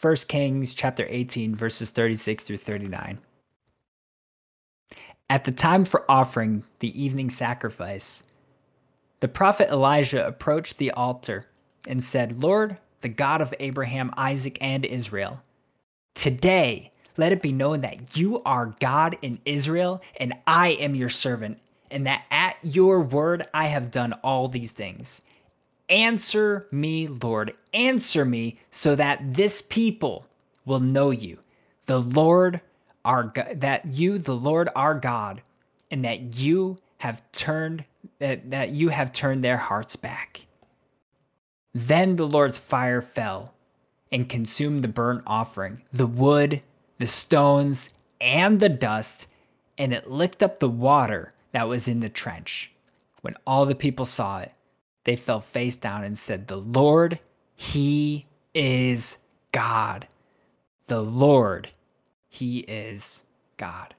1 0.00 0.16
Kings 0.28 0.74
chapter 0.74 1.06
18, 1.08 1.54
verses 1.54 1.92
36 1.92 2.42
through 2.42 2.56
39. 2.56 3.18
At 5.30 5.44
the 5.44 5.52
time 5.52 5.84
for 5.84 6.04
offering 6.10 6.64
the 6.80 7.00
evening 7.00 7.30
sacrifice, 7.30 8.24
the 9.24 9.28
prophet 9.28 9.70
Elijah 9.70 10.26
approached 10.26 10.76
the 10.76 10.90
altar 10.90 11.46
and 11.88 12.04
said, 12.04 12.42
Lord, 12.42 12.76
the 13.00 13.08
God 13.08 13.40
of 13.40 13.54
Abraham, 13.58 14.12
Isaac, 14.18 14.58
and 14.60 14.84
Israel, 14.84 15.40
today 16.14 16.90
let 17.16 17.32
it 17.32 17.40
be 17.40 17.50
known 17.50 17.80
that 17.80 18.18
you 18.18 18.42
are 18.42 18.74
God 18.80 19.16
in 19.22 19.38
Israel, 19.46 20.02
and 20.20 20.34
I 20.46 20.72
am 20.72 20.94
your 20.94 21.08
servant, 21.08 21.58
and 21.90 22.06
that 22.06 22.26
at 22.30 22.58
your 22.60 23.00
word 23.00 23.44
I 23.54 23.68
have 23.68 23.90
done 23.90 24.12
all 24.22 24.48
these 24.48 24.72
things. 24.72 25.22
Answer 25.88 26.66
me, 26.70 27.06
Lord, 27.06 27.56
answer 27.72 28.26
me, 28.26 28.56
so 28.70 28.94
that 28.94 29.36
this 29.36 29.62
people 29.62 30.26
will 30.66 30.80
know 30.80 31.12
you, 31.12 31.38
the 31.86 32.00
Lord 32.00 32.60
our 33.06 33.22
God, 33.22 33.62
that 33.62 33.86
you, 33.86 34.18
the 34.18 34.36
Lord 34.36 34.68
our 34.76 34.94
God, 34.94 35.40
and 35.90 36.04
that 36.04 36.36
you 36.36 36.76
have 37.04 37.20
turned 37.32 37.84
that, 38.18 38.50
that 38.50 38.70
you 38.70 38.88
have 38.88 39.12
turned 39.12 39.44
their 39.44 39.58
hearts 39.58 39.94
back. 39.94 40.46
Then 41.74 42.16
the 42.16 42.26
Lord's 42.26 42.58
fire 42.58 43.02
fell 43.02 43.54
and 44.10 44.26
consumed 44.26 44.82
the 44.82 44.88
burnt 44.88 45.22
offering, 45.26 45.82
the 45.92 46.06
wood, 46.06 46.62
the 46.98 47.06
stones, 47.06 47.90
and 48.22 48.58
the 48.58 48.70
dust, 48.70 49.30
and 49.76 49.92
it 49.92 50.10
licked 50.10 50.42
up 50.42 50.60
the 50.60 50.68
water 50.68 51.30
that 51.52 51.68
was 51.68 51.88
in 51.88 52.00
the 52.00 52.08
trench. 52.08 52.72
When 53.20 53.34
all 53.46 53.66
the 53.66 53.74
people 53.74 54.06
saw 54.06 54.40
it, 54.40 54.54
they 55.04 55.14
fell 55.14 55.40
face 55.40 55.76
down 55.76 56.04
and 56.04 56.16
said, 56.16 56.46
The 56.46 56.56
Lord, 56.56 57.20
He 57.54 58.24
is 58.54 59.18
God. 59.52 60.08
The 60.86 61.02
Lord, 61.02 61.68
He 62.30 62.60
is 62.60 63.26
God. 63.58 63.94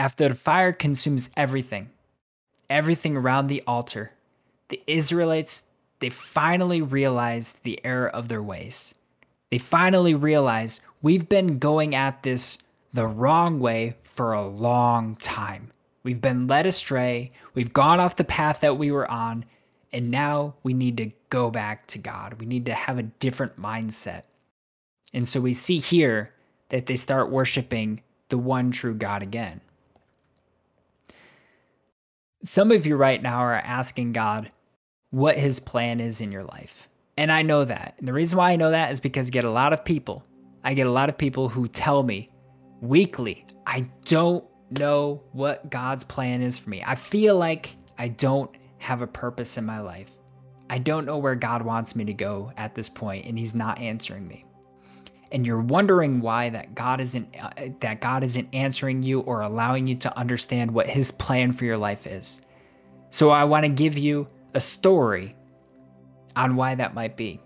After 0.00 0.30
the 0.30 0.34
fire 0.34 0.72
consumes 0.72 1.28
everything, 1.36 1.90
everything 2.70 3.18
around 3.18 3.48
the 3.48 3.62
altar, 3.66 4.08
the 4.70 4.82
Israelites, 4.86 5.66
they 5.98 6.08
finally 6.08 6.80
realize 6.80 7.56
the 7.56 7.84
error 7.84 8.08
of 8.08 8.28
their 8.28 8.42
ways. 8.42 8.94
They 9.50 9.58
finally 9.58 10.14
realize 10.14 10.80
we've 11.02 11.28
been 11.28 11.58
going 11.58 11.94
at 11.94 12.22
this 12.22 12.56
the 12.94 13.06
wrong 13.06 13.60
way 13.60 13.96
for 14.02 14.32
a 14.32 14.48
long 14.48 15.16
time. 15.16 15.70
We've 16.02 16.22
been 16.22 16.46
led 16.46 16.64
astray, 16.64 17.28
we've 17.52 17.74
gone 17.74 18.00
off 18.00 18.16
the 18.16 18.24
path 18.24 18.60
that 18.60 18.78
we 18.78 18.90
were 18.90 19.10
on, 19.10 19.44
and 19.92 20.10
now 20.10 20.54
we 20.62 20.72
need 20.72 20.96
to 20.96 21.10
go 21.28 21.50
back 21.50 21.86
to 21.88 21.98
God. 21.98 22.40
We 22.40 22.46
need 22.46 22.64
to 22.64 22.72
have 22.72 22.96
a 22.96 23.02
different 23.02 23.60
mindset. 23.60 24.22
And 25.12 25.28
so 25.28 25.42
we 25.42 25.52
see 25.52 25.78
here 25.78 26.32
that 26.70 26.86
they 26.86 26.96
start 26.96 27.30
worshiping 27.30 28.00
the 28.30 28.38
one 28.38 28.70
true 28.70 28.94
God 28.94 29.22
again. 29.22 29.60
Some 32.42 32.72
of 32.72 32.86
you 32.86 32.96
right 32.96 33.22
now 33.22 33.40
are 33.40 33.54
asking 33.54 34.12
God 34.12 34.48
what 35.10 35.36
his 35.36 35.60
plan 35.60 36.00
is 36.00 36.22
in 36.22 36.32
your 36.32 36.44
life. 36.44 36.88
And 37.18 37.30
I 37.30 37.42
know 37.42 37.64
that. 37.64 37.96
And 37.98 38.08
the 38.08 38.14
reason 38.14 38.38
why 38.38 38.52
I 38.52 38.56
know 38.56 38.70
that 38.70 38.90
is 38.90 39.00
because 39.00 39.28
I 39.28 39.30
get 39.30 39.44
a 39.44 39.50
lot 39.50 39.74
of 39.74 39.84
people. 39.84 40.24
I 40.64 40.72
get 40.72 40.86
a 40.86 40.90
lot 40.90 41.10
of 41.10 41.18
people 41.18 41.50
who 41.50 41.68
tell 41.68 42.02
me 42.02 42.28
weekly, 42.80 43.44
I 43.66 43.90
don't 44.06 44.42
know 44.70 45.22
what 45.32 45.70
God's 45.70 46.04
plan 46.04 46.40
is 46.40 46.58
for 46.58 46.70
me. 46.70 46.82
I 46.86 46.94
feel 46.94 47.36
like 47.36 47.76
I 47.98 48.08
don't 48.08 48.50
have 48.78 49.02
a 49.02 49.06
purpose 49.06 49.58
in 49.58 49.66
my 49.66 49.80
life. 49.80 50.10
I 50.70 50.78
don't 50.78 51.04
know 51.04 51.18
where 51.18 51.34
God 51.34 51.60
wants 51.60 51.94
me 51.94 52.04
to 52.06 52.14
go 52.14 52.52
at 52.56 52.74
this 52.74 52.88
point 52.88 53.26
and 53.26 53.38
he's 53.38 53.54
not 53.54 53.78
answering 53.80 54.26
me 54.26 54.44
and 55.32 55.46
you're 55.46 55.60
wondering 55.60 56.20
why 56.20 56.50
that 56.50 56.74
God 56.74 57.00
isn't 57.00 57.34
uh, 57.40 57.50
that 57.80 58.00
God 58.00 58.24
isn't 58.24 58.48
answering 58.52 59.02
you 59.02 59.20
or 59.20 59.42
allowing 59.42 59.86
you 59.86 59.94
to 59.96 60.18
understand 60.18 60.70
what 60.70 60.86
his 60.86 61.10
plan 61.10 61.52
for 61.52 61.64
your 61.64 61.76
life 61.76 62.06
is. 62.06 62.42
So 63.10 63.30
I 63.30 63.44
want 63.44 63.64
to 63.64 63.70
give 63.70 63.98
you 63.98 64.26
a 64.54 64.60
story 64.60 65.32
on 66.36 66.56
why 66.56 66.74
that 66.74 66.94
might 66.94 67.16
be. 67.16 67.40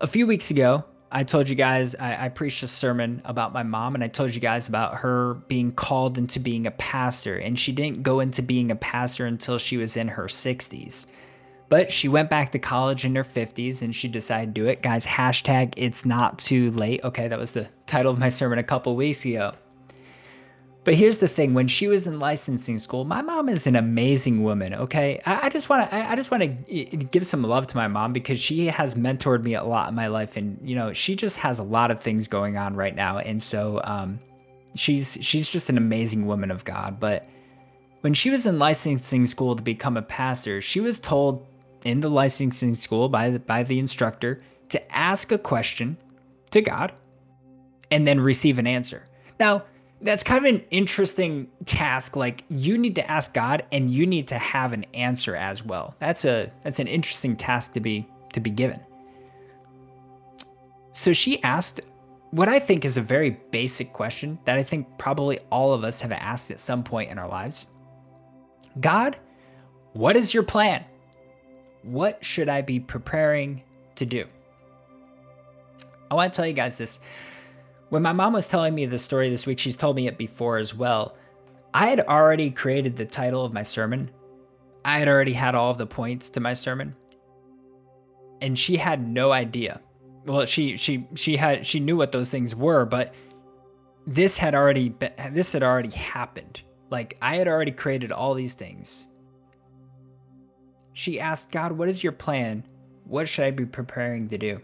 A 0.00 0.06
few 0.06 0.26
weeks 0.26 0.50
ago, 0.50 0.84
I 1.10 1.24
told 1.24 1.48
you 1.48 1.54
guys 1.54 1.94
I, 1.94 2.26
I, 2.26 2.28
preached 2.28 2.62
a 2.62 2.66
sermon 2.66 3.22
about 3.24 3.52
my 3.52 3.62
mom, 3.62 3.94
and 3.94 4.04
I 4.04 4.08
told 4.08 4.34
you 4.34 4.40
guys 4.40 4.68
about 4.68 4.96
her 4.96 5.34
being 5.48 5.72
called 5.72 6.18
into 6.18 6.38
being 6.38 6.66
a 6.66 6.70
pastor, 6.72 7.36
and 7.36 7.58
she 7.58 7.72
didn't 7.72 8.02
go 8.02 8.20
into 8.20 8.42
being 8.42 8.70
a 8.70 8.76
pastor 8.76 9.26
until 9.26 9.58
she 9.58 9.78
was 9.78 9.96
in 9.96 10.08
her 10.08 10.24
60s. 10.24 11.10
But 11.68 11.92
she 11.92 12.08
went 12.08 12.30
back 12.30 12.52
to 12.52 12.58
college 12.58 13.04
in 13.04 13.14
her 13.14 13.22
50s 13.22 13.82
and 13.82 13.94
she 13.94 14.08
decided 14.08 14.54
to 14.54 14.60
do 14.60 14.66
it. 14.68 14.82
Guys, 14.82 15.04
hashtag 15.04 15.74
it's 15.76 16.06
not 16.06 16.38
too 16.38 16.70
late. 16.70 17.04
Okay, 17.04 17.28
that 17.28 17.38
was 17.38 17.52
the 17.52 17.68
title 17.86 18.10
of 18.10 18.18
my 18.18 18.30
sermon 18.30 18.58
a 18.58 18.62
couple 18.62 18.96
weeks 18.96 19.24
ago. 19.24 19.52
But 20.88 20.94
here's 20.94 21.20
the 21.20 21.28
thing: 21.28 21.52
when 21.52 21.68
she 21.68 21.86
was 21.86 22.06
in 22.06 22.18
licensing 22.18 22.78
school, 22.78 23.04
my 23.04 23.20
mom 23.20 23.50
is 23.50 23.66
an 23.66 23.76
amazing 23.76 24.42
woman. 24.42 24.72
Okay, 24.72 25.20
I, 25.26 25.50
just 25.50 25.68
want 25.68 25.90
to 25.90 25.94
I 25.94 26.16
just 26.16 26.30
want 26.30 26.42
to 26.42 26.96
give 26.96 27.26
some 27.26 27.42
love 27.42 27.66
to 27.66 27.76
my 27.76 27.88
mom 27.88 28.14
because 28.14 28.40
she 28.40 28.68
has 28.68 28.94
mentored 28.94 29.42
me 29.42 29.54
a 29.54 29.62
lot 29.64 29.90
in 29.90 29.94
my 29.94 30.06
life, 30.06 30.38
and 30.38 30.58
you 30.62 30.74
know 30.74 30.94
she 30.94 31.14
just 31.14 31.40
has 31.40 31.58
a 31.58 31.62
lot 31.62 31.90
of 31.90 32.00
things 32.00 32.26
going 32.26 32.56
on 32.56 32.74
right 32.74 32.94
now, 32.94 33.18
and 33.18 33.42
so 33.42 33.82
um, 33.84 34.18
she's 34.74 35.18
she's 35.20 35.50
just 35.50 35.68
an 35.68 35.76
amazing 35.76 36.26
woman 36.26 36.50
of 36.50 36.64
God. 36.64 36.98
But 36.98 37.28
when 38.00 38.14
she 38.14 38.30
was 38.30 38.46
in 38.46 38.58
licensing 38.58 39.26
school 39.26 39.56
to 39.56 39.62
become 39.62 39.98
a 39.98 40.02
pastor, 40.02 40.62
she 40.62 40.80
was 40.80 41.00
told 41.00 41.46
in 41.84 42.00
the 42.00 42.10
licensing 42.10 42.74
school 42.74 43.08
by 43.08 43.30
the, 43.30 43.38
by 43.38 43.62
the 43.62 43.78
instructor 43.78 44.38
to 44.70 44.96
ask 44.96 45.32
a 45.32 45.38
question 45.38 45.96
to 46.50 46.60
God 46.60 46.92
and 47.90 48.06
then 48.06 48.20
receive 48.20 48.58
an 48.58 48.66
answer. 48.66 49.04
Now, 49.38 49.64
that's 50.00 50.22
kind 50.22 50.46
of 50.46 50.54
an 50.54 50.64
interesting 50.70 51.48
task 51.64 52.14
like 52.14 52.44
you 52.48 52.78
need 52.78 52.94
to 52.96 53.10
ask 53.10 53.34
God 53.34 53.64
and 53.72 53.90
you 53.90 54.06
need 54.06 54.28
to 54.28 54.38
have 54.38 54.72
an 54.72 54.84
answer 54.94 55.34
as 55.34 55.64
well. 55.64 55.94
That's 55.98 56.24
a 56.24 56.52
that's 56.62 56.78
an 56.78 56.86
interesting 56.86 57.36
task 57.36 57.72
to 57.72 57.80
be 57.80 58.06
to 58.32 58.40
be 58.40 58.50
given. 58.50 58.78
So 60.92 61.12
she 61.12 61.42
asked 61.42 61.80
what 62.30 62.48
I 62.48 62.58
think 62.58 62.84
is 62.84 62.96
a 62.96 63.02
very 63.02 63.30
basic 63.50 63.92
question 63.92 64.38
that 64.44 64.56
I 64.56 64.62
think 64.62 64.86
probably 64.98 65.38
all 65.50 65.72
of 65.72 65.82
us 65.82 66.00
have 66.02 66.12
asked 66.12 66.50
at 66.50 66.60
some 66.60 66.84
point 66.84 67.10
in 67.10 67.18
our 67.18 67.28
lives 67.28 67.66
God, 68.80 69.18
what 69.94 70.16
is 70.16 70.32
your 70.32 70.42
plan? 70.44 70.84
What 71.82 72.24
should 72.24 72.48
I 72.48 72.62
be 72.62 72.80
preparing 72.80 73.62
to 73.96 74.06
do? 74.06 74.26
I 76.10 76.14
want 76.14 76.32
to 76.32 76.36
tell 76.36 76.46
you 76.46 76.52
guys 76.52 76.78
this. 76.78 77.00
When 77.90 78.02
my 78.02 78.12
mom 78.12 78.32
was 78.32 78.48
telling 78.48 78.74
me 78.74 78.86
the 78.86 78.98
story 78.98 79.30
this 79.30 79.46
week, 79.46 79.58
she's 79.58 79.76
told 79.76 79.96
me 79.96 80.06
it 80.06 80.18
before 80.18 80.58
as 80.58 80.74
well. 80.74 81.16
I 81.72 81.86
had 81.86 82.00
already 82.00 82.50
created 82.50 82.96
the 82.96 83.04
title 83.04 83.44
of 83.44 83.52
my 83.52 83.62
sermon. 83.62 84.08
I 84.84 84.98
had 84.98 85.08
already 85.08 85.32
had 85.32 85.54
all 85.54 85.70
of 85.70 85.78
the 85.78 85.86
points 85.86 86.30
to 86.30 86.40
my 86.40 86.54
sermon. 86.54 86.94
And 88.40 88.58
she 88.58 88.76
had 88.76 89.06
no 89.06 89.32
idea. 89.32 89.80
Well, 90.24 90.44
she 90.44 90.76
she 90.76 91.06
she 91.14 91.36
had 91.36 91.66
she 91.66 91.80
knew 91.80 91.96
what 91.96 92.12
those 92.12 92.30
things 92.30 92.54
were, 92.54 92.84
but 92.84 93.14
this 94.06 94.38
had 94.38 94.54
already 94.54 94.90
been, 94.90 95.12
this 95.32 95.52
had 95.52 95.62
already 95.62 95.90
happened. 95.90 96.62
Like 96.90 97.16
I 97.20 97.36
had 97.36 97.48
already 97.48 97.72
created 97.72 98.12
all 98.12 98.34
these 98.34 98.54
things. 98.54 99.08
She 100.98 101.20
asked 101.20 101.52
God, 101.52 101.70
"What 101.70 101.88
is 101.88 102.02
your 102.02 102.12
plan? 102.12 102.64
What 103.04 103.28
should 103.28 103.44
I 103.44 103.52
be 103.52 103.66
preparing 103.66 104.26
to 104.30 104.36
do?" 104.36 104.60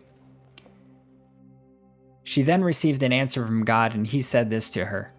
She 2.24 2.42
then 2.42 2.64
received 2.64 3.04
an 3.04 3.12
answer 3.12 3.46
from 3.46 3.64
God, 3.64 3.94
and 3.94 4.04
he 4.04 4.20
said 4.20 4.50
this 4.50 4.68
to 4.70 4.86
her 4.86 5.12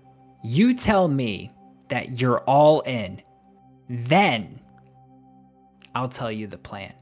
You 0.43 0.73
tell 0.73 1.08
me 1.08 1.51
that 1.88 2.19
you're 2.19 2.41
all 2.41 2.82
in, 2.82 3.21
then 3.88 4.60
I'll 5.95 6.10
tell 6.10 6.30
you 6.30 6.47
the 6.47 6.58
plan. 6.58 6.93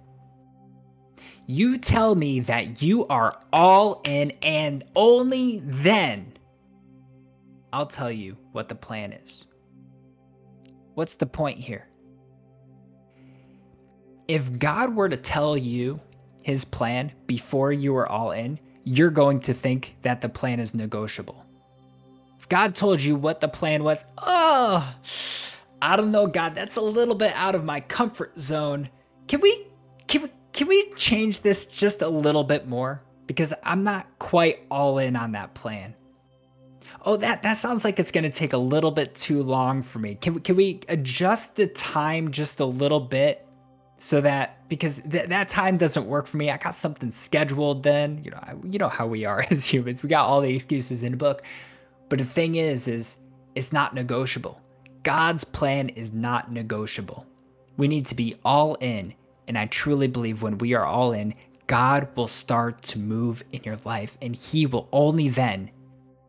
You 1.48 1.80
tell 1.80 2.14
me 2.14 2.42
that 2.42 2.84
you 2.84 3.08
are 3.08 3.40
all 3.52 4.00
in, 4.06 4.32
and 4.44 4.84
only 4.96 5.58
then 5.64 6.34
I'll 7.74 7.88
tell 7.88 8.12
you 8.12 8.38
what 8.52 8.70
the 8.70 8.76
plan 8.76 9.12
is. 9.12 9.48
What's 10.94 11.16
the 11.16 11.26
point 11.26 11.58
here? 11.58 11.88
If 14.28 14.60
God 14.60 14.96
were 14.96 15.10
to 15.10 15.18
tell 15.18 15.58
you 15.58 15.98
his 16.44 16.66
plan 16.66 17.12
before 17.28 17.72
you 17.72 17.94
were 17.94 18.08
all 18.08 18.32
in, 18.32 18.60
you're 18.84 19.10
going 19.10 19.40
to 19.42 19.54
think 19.54 19.96
that 20.02 20.22
the 20.22 20.30
plan 20.30 20.60
is 20.60 20.74
negotiable. 20.74 21.46
If 22.40 22.50
God 22.50 22.76
told 22.76 23.02
you 23.02 23.16
what 23.16 23.40
the 23.40 23.48
plan 23.48 23.84
was, 23.84 24.06
oh, 24.18 24.96
I 25.82 25.96
don't 25.96 26.12
know, 26.12 26.28
God, 26.28 26.56
that's 26.56 26.76
a 26.76 26.82
little 26.82 27.16
bit 27.16 27.32
out 27.36 27.56
of 27.56 27.64
my 27.64 27.80
comfort 27.80 28.40
zone. 28.40 28.90
Can 29.28 29.40
we 29.42 29.68
can 30.08 30.24
we 30.24 30.30
can 30.52 30.68
we 30.68 30.92
change 30.92 31.42
this 31.42 31.66
just 31.66 32.02
a 32.02 32.08
little 32.08 32.44
bit 32.44 32.68
more? 32.68 33.02
Because 33.28 33.54
I'm 33.64 33.84
not 33.84 34.08
quite 34.20 34.66
all 34.70 34.98
in 34.98 35.16
on 35.16 35.32
that 35.34 35.54
plan. 35.54 35.96
Oh, 37.06 37.18
that 37.18 37.44
that 37.44 37.58
sounds 37.58 37.84
like 37.84 38.00
it's 38.00 38.12
going 38.12 38.24
to 38.24 38.30
take 38.30 38.54
a 38.54 38.58
little 38.58 38.92
bit 38.92 39.16
too 39.16 39.44
long 39.44 39.82
for 39.82 40.00
me. 40.00 40.16
Can 40.16 40.36
we 40.36 40.42
can 40.42 40.56
we 40.56 40.82
adjust 40.90 41.56
the 41.56 41.68
time 41.68 42.32
just 42.32 42.60
a 42.60 42.66
little 42.66 43.00
bit 43.00 43.46
so 44.04 44.20
that 44.20 44.68
because 44.68 45.00
th- 45.10 45.30
that 45.30 45.48
time 45.48 45.78
doesn't 45.78 46.06
work 46.08 46.28
for 46.28 46.36
me. 46.36 46.52
I 46.52 46.58
got 46.58 46.76
something 46.76 47.10
scheduled 47.10 47.84
then. 47.84 48.22
You 48.22 48.32
know, 48.32 48.40
I, 48.42 48.56
you 48.70 48.78
know 48.78 48.90
how 48.90 49.08
we 49.08 49.24
are 49.24 49.46
as 49.50 49.66
humans. 49.66 50.04
We 50.04 50.10
got 50.10 50.28
all 50.28 50.42
the 50.42 50.54
excuses 50.54 51.04
in 51.04 51.14
a 51.14 51.18
book. 51.18 51.44
But 52.10 52.20
the 52.20 52.26
thing 52.26 52.56
is, 52.56 52.90
is 52.90 53.22
it's 53.56 53.72
not 53.72 53.96
negotiable. 53.96 54.60
God's 55.04 55.46
plan 55.46 55.88
is 55.88 56.12
not 56.12 56.52
negotiable. 56.52 57.26
We 57.78 57.88
need 57.88 58.06
to 58.08 58.16
be 58.16 58.36
all 58.44 58.76
in. 58.82 59.14
And 59.48 59.58
I 59.58 59.68
truly 59.68 60.08
believe 60.08 60.44
when 60.44 60.58
we 60.58 60.74
are 60.74 60.86
all 60.86 61.14
in, 61.14 61.34
God 61.68 62.10
will 62.18 62.28
start 62.28 62.82
to 62.84 63.00
move 63.00 63.42
in 63.54 63.64
your 63.64 63.78
life 63.86 64.18
and 64.22 64.36
he 64.36 64.66
will 64.66 64.90
only 64.92 65.30
then 65.30 65.72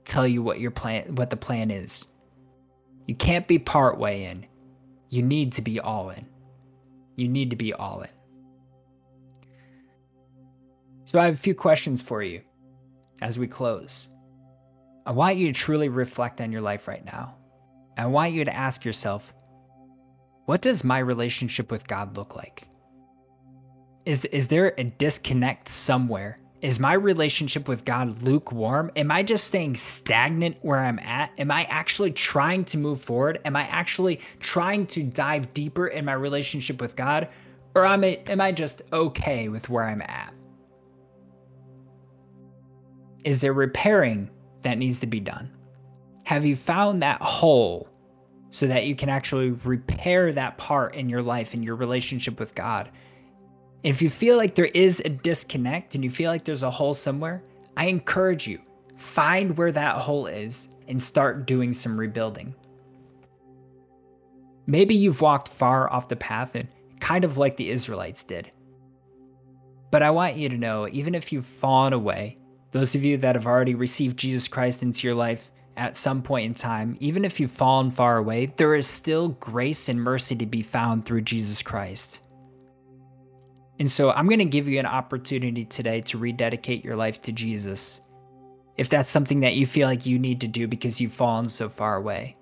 tell 0.05 0.29
you 0.29 0.45
what 0.45 0.61
your 0.61 0.71
plan 0.71 1.17
what 1.17 1.31
the 1.31 1.37
plan 1.37 1.73
is. 1.73 2.07
You 3.09 3.17
can't 3.17 3.49
be 3.49 3.59
part 3.59 3.99
way 3.99 4.27
in. 4.27 4.45
You 5.11 5.25
need 5.25 5.55
to 5.55 5.63
be 5.63 5.81
all 5.81 6.11
in. 6.11 6.25
You 7.17 7.29
need 7.29 7.51
to 7.51 7.57
be 7.57 7.73
all 7.73 8.03
in. 8.03 8.11
So, 11.05 11.19
I 11.19 11.27
have 11.27 11.35
a 11.35 11.39
few 11.39 11.55
questions 11.55 12.03
for 12.03 12.23
you 12.23 12.41
as 13.21 13.39
we 13.39 13.47
close. 13.47 14.15
I 15.07 15.13
want 15.13 15.37
you 15.37 15.47
to 15.47 15.53
truly 15.53 15.89
reflect 15.89 16.41
on 16.41 16.51
your 16.51 16.63
life 16.63 16.89
right 16.89 17.05
now. 17.05 17.37
I 17.97 18.07
want 18.07 18.33
you 18.33 18.45
to 18.45 18.55
ask 18.55 18.85
yourself 18.85 19.33
what 20.47 20.61
does 20.61 20.85
my 20.85 20.99
relationship 20.99 21.71
with 21.71 21.89
God 21.89 22.17
look 22.17 22.37
like? 22.37 22.69
Is, 24.05 24.27
is 24.27 24.49
there 24.49 24.75
a 24.77 24.85
disconnect 24.85 25.69
somewhere? 25.69 26.37
Is 26.65 26.81
my 26.81 26.95
relationship 26.95 27.69
with 27.69 27.85
God 27.85 28.23
lukewarm? 28.23 28.91
Am 28.97 29.11
I 29.11 29.23
just 29.23 29.45
staying 29.45 29.77
stagnant 29.77 30.57
where 30.63 30.79
I'm 30.79 30.99
at? 31.01 31.31
Am 31.37 31.51
I 31.51 31.65
actually 31.65 32.11
trying 32.11 32.65
to 32.65 32.79
move 32.79 33.03
forward? 33.03 33.39
Am 33.45 33.55
I 33.55 33.65
actually 33.65 34.21
trying 34.41 34.87
to 34.87 35.03
dive 35.03 35.53
deeper 35.53 35.89
in 35.89 36.07
my 36.07 36.15
relationship 36.15 36.81
with 36.81 36.97
God? 36.97 37.29
Or 37.75 37.85
am 37.85 38.03
I, 38.03 38.19
am 38.29 38.41
I 38.41 38.51
just 38.51 38.81
okay 38.95 39.51
with 39.51 39.69
where 39.69 39.85
I'm 39.85 40.01
at? 40.01 40.35
Is 43.27 43.43
there 43.43 43.53
repairing 43.53 44.31
that 44.63 44.79
needs 44.79 45.01
to 45.01 45.07
be 45.07 45.21
done? 45.21 45.53
Have 46.25 46.47
you 46.47 46.57
found 46.57 47.03
that 47.03 47.21
hole 47.21 47.91
so 48.49 48.67
that 48.69 48.87
you 48.87 48.95
can 48.95 49.11
actually 49.11 49.51
repair 49.51 50.33
that 50.33 50.57
part 50.57 50.95
in 50.95 51.11
your 51.11 51.21
life, 51.21 51.53
and 51.53 51.63
your 51.63 51.77
relationship 51.77 52.41
with 52.41 52.55
God? 52.55 52.89
If 53.85 54.01
you 54.01 54.09
feel 54.09 54.39
like 54.39 54.55
there 54.55 54.65
is 54.65 55.01
a 55.05 55.11
disconnect 55.11 55.95
and 55.95 56.03
you 56.03 56.11
feel 56.11 56.31
like 56.31 56.45
there's 56.45 56.63
a 56.63 56.71
hole 56.71 56.95
somewhere, 56.95 57.43
I 57.77 57.87
encourage 57.87 58.49
you 58.49 58.59
find 58.97 59.57
where 59.59 59.73
that 59.73 59.97
hole 59.97 60.27
is 60.27 60.75
and 60.89 61.01
start 61.01 61.47
doing 61.47 61.73
some 61.73 62.01
rebuilding. 62.01 62.55
Maybe 64.67 64.95
you've 64.95 65.21
walked 65.21 65.49
far 65.49 65.93
off 65.93 66.09
the 66.09 66.17
path 66.17 66.55
and 66.55 66.69
kind 67.01 67.25
of 67.25 67.37
like 67.37 67.59
the 67.59 67.69
Israelites 67.69 68.25
did. 68.25 68.51
But 69.91 70.03
I 70.03 70.11
want 70.11 70.37
you 70.37 70.49
to 70.49 70.57
know, 70.57 70.89
even 70.91 71.15
if 71.15 71.33
you've 71.33 71.45
fallen 71.45 71.93
away, 71.93 72.37
those 72.71 72.95
of 72.95 73.05
you 73.05 73.19
that 73.19 73.37
have 73.37 73.47
already 73.47 73.75
received 73.75 74.19
Jesus 74.19 74.49
Christ 74.49 74.83
into 74.83 75.07
your 75.07 75.15
life 75.15 75.51
at 75.77 75.97
some 75.97 76.23
point 76.23 76.47
in 76.47 76.55
time, 76.55 76.97
even 77.01 77.25
if 77.25 77.39
you've 77.39 77.51
fallen 77.51 77.91
far 77.91 78.17
away, 78.17 78.47
there 78.57 78.75
is 78.75 78.87
still 78.87 79.29
grace 79.29 79.91
and 79.91 80.01
mercy 80.01 80.35
to 80.37 80.47
be 80.47 80.63
found 80.63 81.05
through 81.05 81.21
Jesus 81.21 81.63
Christ. 81.63 82.24
And 83.79 83.91
so 83.91 84.13
I'm 84.13 84.27
going 84.27 84.39
to 84.39 84.45
give 84.45 84.69
you 84.69 84.79
an 84.79 84.87
opportunity 84.87 85.65
today 85.65 86.01
to 86.03 86.19
rededicate 86.19 86.85
your 86.85 86.97
life 86.97 87.21
to 87.23 87.33
Jesus. 87.33 88.01
If 88.77 88.89
that's 88.89 89.11
something 89.11 89.41
that 89.41 89.57
you 89.57 89.67
feel 89.67 89.89
like 89.89 90.07
you 90.07 90.19
need 90.19 90.41
to 90.43 90.49
do 90.49 90.69
because 90.69 91.01
you've 91.01 91.13
fallen 91.13 91.49
so 91.49 91.69
far 91.69 91.97
away. 91.97 92.35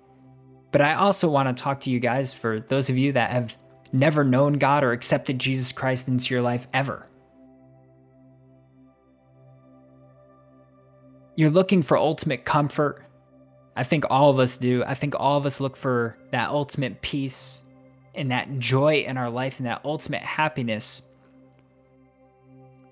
But 0.71 0.81
I 0.81 0.95
also 0.95 1.29
want 1.29 1.55
to 1.55 1.63
talk 1.63 1.81
to 1.81 1.89
you 1.91 1.99
guys 1.99 2.33
for 2.33 2.59
those 2.59 2.89
of 2.89 2.97
you 2.97 3.11
that 3.11 3.29
have 3.29 3.57
never 3.91 4.23
known 4.23 4.53
God 4.53 4.83
or 4.83 4.91
accepted 4.91 5.39
Jesus 5.39 5.71
Christ 5.71 6.07
into 6.07 6.33
your 6.33 6.41
life 6.41 6.67
ever. 6.73 7.05
You're 11.35 11.51
looking 11.51 11.81
for 11.81 11.97
ultimate 11.97 12.45
comfort. 12.45 13.07
I 13.75 13.83
think 13.83 14.05
all 14.09 14.29
of 14.29 14.39
us 14.39 14.57
do. 14.57 14.83
I 14.85 14.93
think 14.93 15.15
all 15.17 15.37
of 15.37 15.45
us 15.45 15.59
look 15.59 15.75
for 15.75 16.15
that 16.31 16.49
ultimate 16.49 17.01
peace 17.01 17.63
and 18.13 18.31
that 18.31 18.59
joy 18.59 18.97
in 19.07 19.17
our 19.17 19.29
life 19.29 19.59
and 19.59 19.67
that 19.67 19.81
ultimate 19.83 20.21
happiness. 20.21 21.07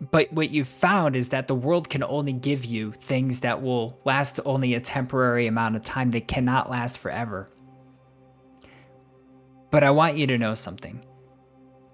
But 0.10 0.34
what 0.34 0.50
you've 0.50 0.68
found 0.68 1.16
is 1.16 1.30
that 1.30 1.48
the 1.48 1.54
world 1.54 1.90
can 1.90 2.04
only 2.04 2.34
give 2.34 2.66
you 2.66 2.92
things 2.92 3.42
that 3.42 3.62
will 3.62 4.00
last 4.04 4.40
only 4.46 4.74
a 4.74 4.80
temporary 4.80 5.46
amount 5.46 5.76
of 5.76 5.84
time. 5.84 6.10
They 6.10 6.22
cannot 6.22 6.72
last 6.72 6.98
forever. 6.98 7.48
But 9.70 9.84
I 9.84 9.92
want 9.92 10.18
you 10.18 10.26
to 10.28 10.38
know 10.38 10.56
something 10.56 11.04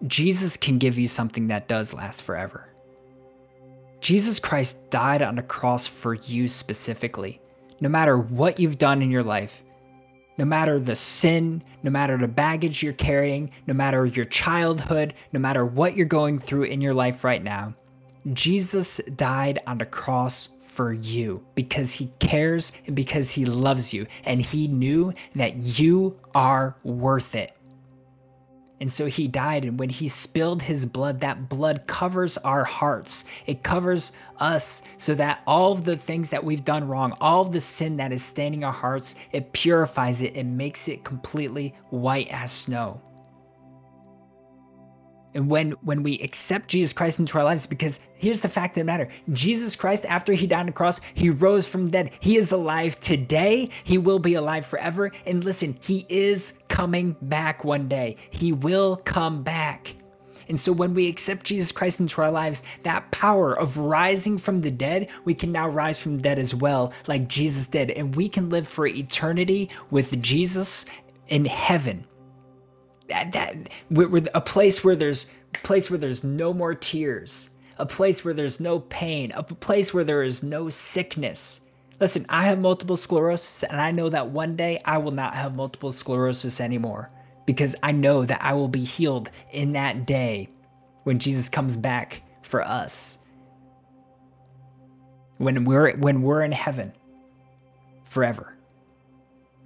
Jesus 0.05 0.57
can 0.57 0.77
give 0.77 0.97
you 0.97 1.07
something 1.07 1.47
that 1.47 1.67
does 1.67 1.93
last 1.93 2.21
forever. 2.21 2.69
Jesus 3.99 4.39
Christ 4.39 4.89
died 4.91 5.23
on 5.23 5.39
a 5.39 5.43
cross 5.43 5.87
for 5.87 6.13
you 6.13 6.47
specifically. 6.47 7.41
No 7.81 7.89
matter 7.89 8.17
what 8.17 8.59
you've 8.59 8.77
done 8.77 9.01
in 9.01 9.09
your 9.09 9.23
life, 9.23 9.63
no 10.37 10.45
matter 10.45 10.79
the 10.79 10.95
sin, 10.95 11.63
no 11.81 11.89
matter 11.89 12.15
the 12.15 12.27
baggage 12.27 12.83
you're 12.83 12.93
carrying, 12.93 13.51
no 13.65 13.73
matter 13.73 14.05
your 14.05 14.25
childhood, 14.25 15.15
no 15.33 15.39
matter 15.39 15.65
what 15.65 15.95
you're 15.95 16.05
going 16.05 16.37
through 16.37 16.63
in 16.63 16.79
your 16.79 16.93
life 16.93 17.23
right 17.23 17.43
now, 17.43 17.73
Jesus 18.33 18.99
died 19.15 19.59
on 19.67 19.77
the 19.77 19.85
cross 19.85 20.49
for 20.59 20.93
you 20.93 21.45
because 21.55 21.93
he 21.93 22.11
cares 22.19 22.71
and 22.85 22.95
because 22.95 23.31
he 23.31 23.45
loves 23.45 23.93
you 23.93 24.05
and 24.25 24.41
he 24.41 24.67
knew 24.67 25.13
that 25.35 25.55
you 25.55 26.19
are 26.35 26.75
worth 26.83 27.35
it. 27.35 27.51
And 28.79 28.91
so 28.91 29.07
he 29.07 29.27
died, 29.27 29.65
and 29.65 29.79
when 29.79 29.89
he 29.89 30.07
spilled 30.07 30.61
his 30.61 30.85
blood, 30.85 31.21
that 31.21 31.49
blood 31.49 31.87
covers 31.87 32.37
our 32.37 32.63
hearts. 32.63 33.25
It 33.47 33.63
covers 33.63 34.11
us 34.37 34.83
so 34.97 35.15
that 35.15 35.41
all 35.47 35.71
of 35.71 35.83
the 35.83 35.97
things 35.97 36.29
that 36.29 36.43
we've 36.43 36.63
done 36.63 36.87
wrong, 36.87 37.17
all 37.19 37.41
of 37.41 37.51
the 37.51 37.59
sin 37.59 37.97
that 37.97 38.11
is 38.11 38.23
staining 38.23 38.63
our 38.63 38.71
hearts, 38.71 39.15
it 39.31 39.51
purifies 39.51 40.21
it 40.21 40.35
and 40.35 40.57
makes 40.57 40.87
it 40.87 41.03
completely 41.03 41.73
white 41.89 42.27
as 42.29 42.51
snow. 42.51 43.01
And 45.37 45.51
when 45.51 45.73
when 45.83 46.01
we 46.01 46.17
accept 46.19 46.67
Jesus 46.67 46.93
Christ 46.93 47.19
into 47.19 47.37
our 47.37 47.43
lives, 47.43 47.67
because 47.67 47.99
here's 48.15 48.41
the 48.41 48.49
fact 48.49 48.75
of 48.75 48.81
the 48.81 48.85
matter: 48.85 49.07
Jesus 49.33 49.75
Christ, 49.75 50.03
after 50.05 50.33
he 50.33 50.47
died 50.47 50.61
on 50.61 50.65
the 50.65 50.71
cross, 50.71 50.99
he 51.13 51.29
rose 51.29 51.69
from 51.69 51.85
the 51.85 51.91
dead. 51.91 52.11
He 52.19 52.37
is 52.37 52.51
alive 52.51 52.99
today. 52.99 53.69
He 53.83 53.99
will 53.99 54.17
be 54.17 54.33
alive 54.33 54.65
forever. 54.65 55.11
And 55.27 55.43
listen, 55.43 55.77
he 55.79 56.07
is 56.09 56.57
coming 56.69 57.15
back 57.21 57.63
one 57.63 57.87
day. 57.87 58.17
He 58.31 58.51
will 58.51 58.95
come 58.97 59.43
back. 59.43 59.95
And 60.49 60.59
so 60.59 60.71
when 60.71 60.95
we 60.95 61.07
accept 61.07 61.45
Jesus 61.45 61.71
Christ 61.71 61.99
into 61.99 62.19
our 62.21 62.31
lives, 62.31 62.63
that 62.81 63.11
power 63.11 63.53
of 63.59 63.77
rising 63.77 64.39
from 64.39 64.61
the 64.61 64.71
dead, 64.71 65.07
we 65.23 65.35
can 65.35 65.51
now 65.51 65.69
rise 65.69 66.01
from 66.01 66.15
the 66.15 66.21
dead 66.23 66.39
as 66.39 66.55
well, 66.55 66.91
like 67.05 67.27
Jesus 67.27 67.67
did. 67.67 67.91
And 67.91 68.15
we 68.15 68.27
can 68.27 68.49
live 68.49 68.67
for 68.67 68.87
eternity 68.87 69.69
with 69.91 70.19
Jesus 70.19 70.87
in 71.27 71.45
heaven 71.45 72.07
that, 73.09 73.31
that 73.33 73.55
we're, 73.89 74.07
we're 74.07 74.23
a 74.33 74.41
place 74.41 74.83
where 74.83 74.95
there's 74.95 75.29
place 75.63 75.89
where 75.89 75.99
there's 75.99 76.23
no 76.23 76.53
more 76.53 76.75
tears, 76.75 77.55
a 77.77 77.85
place 77.85 78.23
where 78.23 78.33
there's 78.33 78.59
no 78.59 78.79
pain, 78.79 79.31
a 79.35 79.43
place 79.43 79.93
where 79.93 80.03
there 80.03 80.23
is 80.23 80.43
no 80.43 80.69
sickness. 80.69 81.61
Listen, 81.99 82.25
I 82.29 82.43
have 82.45 82.59
multiple 82.59 82.97
sclerosis, 82.97 83.63
and 83.63 83.81
I 83.81 83.91
know 83.91 84.09
that 84.09 84.29
one 84.29 84.55
day 84.55 84.79
I 84.85 84.99
will 84.99 85.11
not 85.11 85.33
have 85.33 85.55
multiple 85.55 85.91
sclerosis 85.91 86.61
anymore 86.61 87.09
because 87.45 87.75
I 87.81 87.91
know 87.91 88.25
that 88.25 88.43
I 88.43 88.53
will 88.53 88.67
be 88.67 88.83
healed 88.83 89.31
in 89.51 89.71
that 89.73 90.05
day 90.05 90.49
when 91.03 91.17
Jesus 91.17 91.49
comes 91.49 91.75
back 91.75 92.21
for 92.43 92.61
us. 92.61 93.17
When 95.37 95.65
we're 95.65 95.95
when 95.97 96.23
we're 96.23 96.41
in 96.41 96.51
heaven 96.51 96.93
forever. 98.03 98.53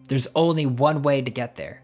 There's 0.10 0.28
only 0.36 0.66
one 0.66 1.02
way 1.02 1.22
to 1.22 1.32
get 1.32 1.56
there 1.56 1.82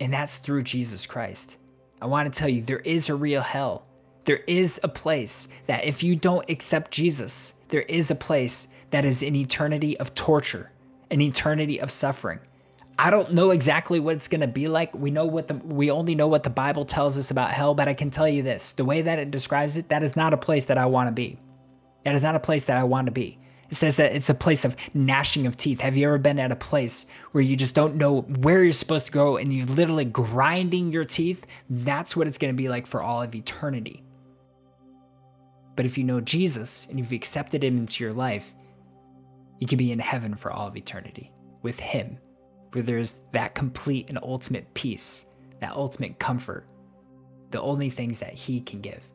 and 0.00 0.12
that's 0.12 0.38
through 0.38 0.62
Jesus 0.62 1.06
Christ. 1.06 1.58
I 2.00 2.06
want 2.06 2.32
to 2.32 2.38
tell 2.38 2.48
you, 2.48 2.62
there 2.62 2.80
is 2.80 3.08
a 3.08 3.14
real 3.14 3.40
hell. 3.40 3.86
There 4.24 4.42
is 4.46 4.80
a 4.82 4.88
place 4.88 5.48
that 5.66 5.84
if 5.84 6.02
you 6.02 6.16
don't 6.16 6.48
accept 6.48 6.90
Jesus, 6.90 7.54
there 7.68 7.82
is 7.82 8.10
a 8.10 8.14
place 8.14 8.68
that 8.90 9.04
is 9.04 9.22
an 9.22 9.36
eternity 9.36 9.98
of 9.98 10.14
torture, 10.14 10.70
an 11.10 11.20
eternity 11.20 11.80
of 11.80 11.90
suffering. 11.90 12.40
I 12.98 13.10
don't 13.10 13.32
know 13.32 13.50
exactly 13.50 13.98
what 14.00 14.14
it's 14.16 14.28
going 14.28 14.40
to 14.40 14.46
be 14.46 14.68
like. 14.68 14.94
We 14.94 15.10
know 15.10 15.26
what 15.26 15.48
the 15.48 15.54
we 15.54 15.90
only 15.90 16.14
know 16.14 16.28
what 16.28 16.44
the 16.44 16.50
Bible 16.50 16.84
tells 16.84 17.18
us 17.18 17.30
about 17.30 17.50
hell, 17.50 17.74
but 17.74 17.88
I 17.88 17.94
can 17.94 18.10
tell 18.10 18.28
you 18.28 18.42
this, 18.42 18.72
the 18.72 18.84
way 18.84 19.02
that 19.02 19.18
it 19.18 19.30
describes 19.30 19.76
it, 19.76 19.88
that 19.88 20.02
is 20.02 20.16
not 20.16 20.32
a 20.32 20.36
place 20.36 20.66
that 20.66 20.78
I 20.78 20.86
want 20.86 21.08
to 21.08 21.12
be. 21.12 21.38
That 22.04 22.14
is 22.14 22.22
not 22.22 22.36
a 22.36 22.40
place 22.40 22.66
that 22.66 22.78
I 22.78 22.84
want 22.84 23.06
to 23.06 23.12
be. 23.12 23.38
It 23.70 23.74
says 23.76 23.96
that 23.96 24.14
it's 24.14 24.30
a 24.30 24.34
place 24.34 24.64
of 24.64 24.76
gnashing 24.94 25.46
of 25.46 25.56
teeth. 25.56 25.80
Have 25.80 25.96
you 25.96 26.06
ever 26.06 26.18
been 26.18 26.38
at 26.38 26.52
a 26.52 26.56
place 26.56 27.06
where 27.32 27.42
you 27.42 27.56
just 27.56 27.74
don't 27.74 27.96
know 27.96 28.20
where 28.20 28.62
you're 28.62 28.72
supposed 28.72 29.06
to 29.06 29.12
go 29.12 29.36
and 29.36 29.52
you're 29.52 29.66
literally 29.66 30.04
grinding 30.04 30.92
your 30.92 31.04
teeth? 31.04 31.46
That's 31.70 32.16
what 32.16 32.26
it's 32.26 32.38
going 32.38 32.52
to 32.52 32.56
be 32.56 32.68
like 32.68 32.86
for 32.86 33.02
all 33.02 33.22
of 33.22 33.34
eternity. 33.34 34.02
But 35.76 35.86
if 35.86 35.98
you 35.98 36.04
know 36.04 36.20
Jesus 36.20 36.86
and 36.88 36.98
you've 36.98 37.12
accepted 37.12 37.64
him 37.64 37.78
into 37.78 38.04
your 38.04 38.12
life, 38.12 38.54
you 39.60 39.66
can 39.66 39.78
be 39.78 39.92
in 39.92 39.98
heaven 39.98 40.34
for 40.34 40.52
all 40.52 40.68
of 40.68 40.76
eternity 40.76 41.32
with 41.62 41.80
him, 41.80 42.18
where 42.72 42.82
there's 42.82 43.22
that 43.32 43.54
complete 43.54 44.08
and 44.08 44.18
ultimate 44.22 44.72
peace, 44.74 45.26
that 45.60 45.72
ultimate 45.72 46.18
comfort, 46.18 46.66
the 47.50 47.60
only 47.60 47.88
things 47.88 48.18
that 48.18 48.34
he 48.34 48.60
can 48.60 48.80
give. 48.80 49.08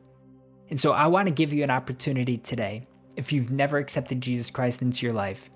And 0.70 0.80
so 0.80 0.92
I 0.92 1.08
want 1.08 1.28
to 1.28 1.34
give 1.34 1.54
you 1.54 1.64
an 1.64 1.70
opportunity 1.70 2.38
today 2.38 2.84
if 3.20 3.34
you've 3.34 3.52
never 3.52 3.78
accepted 3.78 4.22
Jesus 4.22 4.50
Christ 4.50 4.82
into 4.82 5.06
your 5.06 5.14
life, 5.14 5.50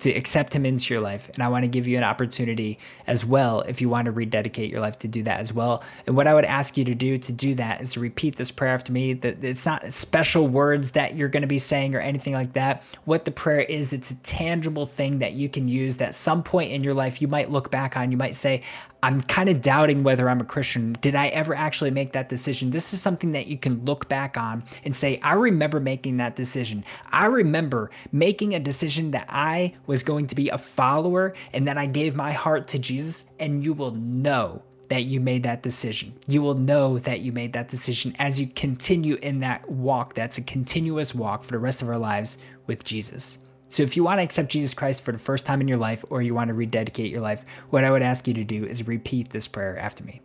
to 0.00 0.10
accept 0.10 0.54
him 0.54 0.66
into 0.66 0.92
your 0.92 1.02
life. 1.02 1.30
And 1.34 1.42
I 1.42 1.48
want 1.48 1.64
to 1.64 1.68
give 1.68 1.86
you 1.86 1.96
an 1.96 2.04
opportunity 2.04 2.78
as 3.06 3.24
well 3.24 3.60
if 3.62 3.80
you 3.80 3.88
want 3.88 4.06
to 4.06 4.12
rededicate 4.12 4.70
your 4.70 4.80
life 4.80 4.98
to 5.00 5.08
do 5.08 5.22
that 5.24 5.40
as 5.40 5.52
well. 5.52 5.82
And 6.06 6.16
what 6.16 6.26
I 6.26 6.34
would 6.34 6.44
ask 6.44 6.76
you 6.76 6.84
to 6.84 6.94
do 6.94 7.18
to 7.18 7.32
do 7.32 7.54
that 7.56 7.80
is 7.80 7.92
to 7.94 8.00
repeat 8.00 8.36
this 8.36 8.52
prayer 8.52 8.74
after 8.74 8.92
me. 8.92 9.14
That 9.14 9.42
it's 9.44 9.66
not 9.66 9.92
special 9.92 10.46
words 10.48 10.92
that 10.92 11.16
you're 11.16 11.28
going 11.28 11.42
to 11.42 11.48
be 11.48 11.58
saying 11.58 11.94
or 11.94 12.00
anything 12.00 12.34
like 12.34 12.54
that. 12.54 12.82
What 13.04 13.24
the 13.24 13.30
prayer 13.30 13.60
is, 13.60 13.92
it's 13.92 14.10
a 14.10 14.16
tangible 14.22 14.86
thing 14.86 15.20
that 15.20 15.34
you 15.34 15.48
can 15.48 15.68
use 15.68 15.98
that 15.98 16.14
some 16.14 16.42
point 16.42 16.72
in 16.72 16.82
your 16.84 16.94
life 16.94 17.20
you 17.22 17.28
might 17.28 17.50
look 17.50 17.70
back 17.70 17.96
on. 17.96 18.10
You 18.10 18.16
might 18.16 18.36
say, 18.36 18.62
I'm 19.02 19.22
kind 19.22 19.48
of 19.48 19.62
doubting 19.62 20.02
whether 20.02 20.28
I'm 20.28 20.40
a 20.40 20.44
Christian. 20.44 20.92
Did 21.00 21.14
I 21.14 21.28
ever 21.28 21.54
actually 21.54 21.90
make 21.90 22.12
that 22.12 22.28
decision? 22.28 22.70
This 22.70 22.92
is 22.92 23.00
something 23.00 23.32
that 23.32 23.46
you 23.46 23.56
can 23.56 23.84
look 23.86 24.08
back 24.08 24.36
on 24.36 24.62
and 24.84 24.94
say, 24.94 25.18
I 25.22 25.32
remember 25.34 25.80
making 25.80 26.18
that 26.18 26.36
decision. 26.36 26.84
I 27.10 27.26
remember 27.26 27.90
making 28.12 28.54
a 28.54 28.60
decision 28.60 29.12
that 29.12 29.26
I 29.30 29.72
was 29.90 30.04
going 30.04 30.28
to 30.28 30.36
be 30.36 30.48
a 30.50 30.56
follower 30.56 31.34
and 31.52 31.66
that 31.66 31.76
I 31.76 31.86
gave 31.86 32.14
my 32.14 32.30
heart 32.30 32.68
to 32.68 32.78
Jesus, 32.78 33.24
and 33.40 33.64
you 33.64 33.74
will 33.74 33.90
know 33.90 34.62
that 34.88 35.02
you 35.02 35.18
made 35.18 35.42
that 35.42 35.64
decision. 35.64 36.14
You 36.28 36.42
will 36.42 36.54
know 36.54 37.00
that 37.00 37.22
you 37.22 37.32
made 37.32 37.54
that 37.54 37.66
decision 37.66 38.14
as 38.20 38.38
you 38.38 38.46
continue 38.46 39.16
in 39.16 39.40
that 39.40 39.68
walk. 39.68 40.14
That's 40.14 40.38
a 40.38 40.42
continuous 40.42 41.12
walk 41.12 41.42
for 41.42 41.50
the 41.50 41.58
rest 41.58 41.82
of 41.82 41.88
our 41.88 41.98
lives 41.98 42.38
with 42.68 42.84
Jesus. 42.84 43.40
So 43.68 43.82
if 43.82 43.96
you 43.96 44.04
want 44.04 44.20
to 44.20 44.22
accept 44.22 44.52
Jesus 44.52 44.74
Christ 44.74 45.02
for 45.02 45.10
the 45.10 45.18
first 45.18 45.44
time 45.44 45.60
in 45.60 45.66
your 45.66 45.78
life 45.78 46.04
or 46.08 46.22
you 46.22 46.34
want 46.34 46.48
to 46.48 46.54
rededicate 46.54 47.10
your 47.10 47.20
life, 47.20 47.44
what 47.70 47.82
I 47.82 47.90
would 47.90 48.02
ask 48.02 48.28
you 48.28 48.34
to 48.34 48.44
do 48.44 48.64
is 48.64 48.86
repeat 48.86 49.30
this 49.30 49.48
prayer 49.48 49.76
after 49.76 50.04
me. 50.04 50.20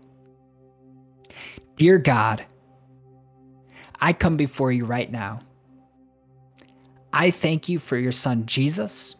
Dear 1.76 1.98
God, 1.98 2.46
I 4.00 4.14
come 4.14 4.38
before 4.38 4.72
you 4.72 4.86
right 4.86 5.12
now. 5.12 5.40
I 7.12 7.32
thank 7.32 7.68
you 7.68 7.80
for 7.80 7.98
your 7.98 8.12
son 8.12 8.46
Jesus, 8.46 9.16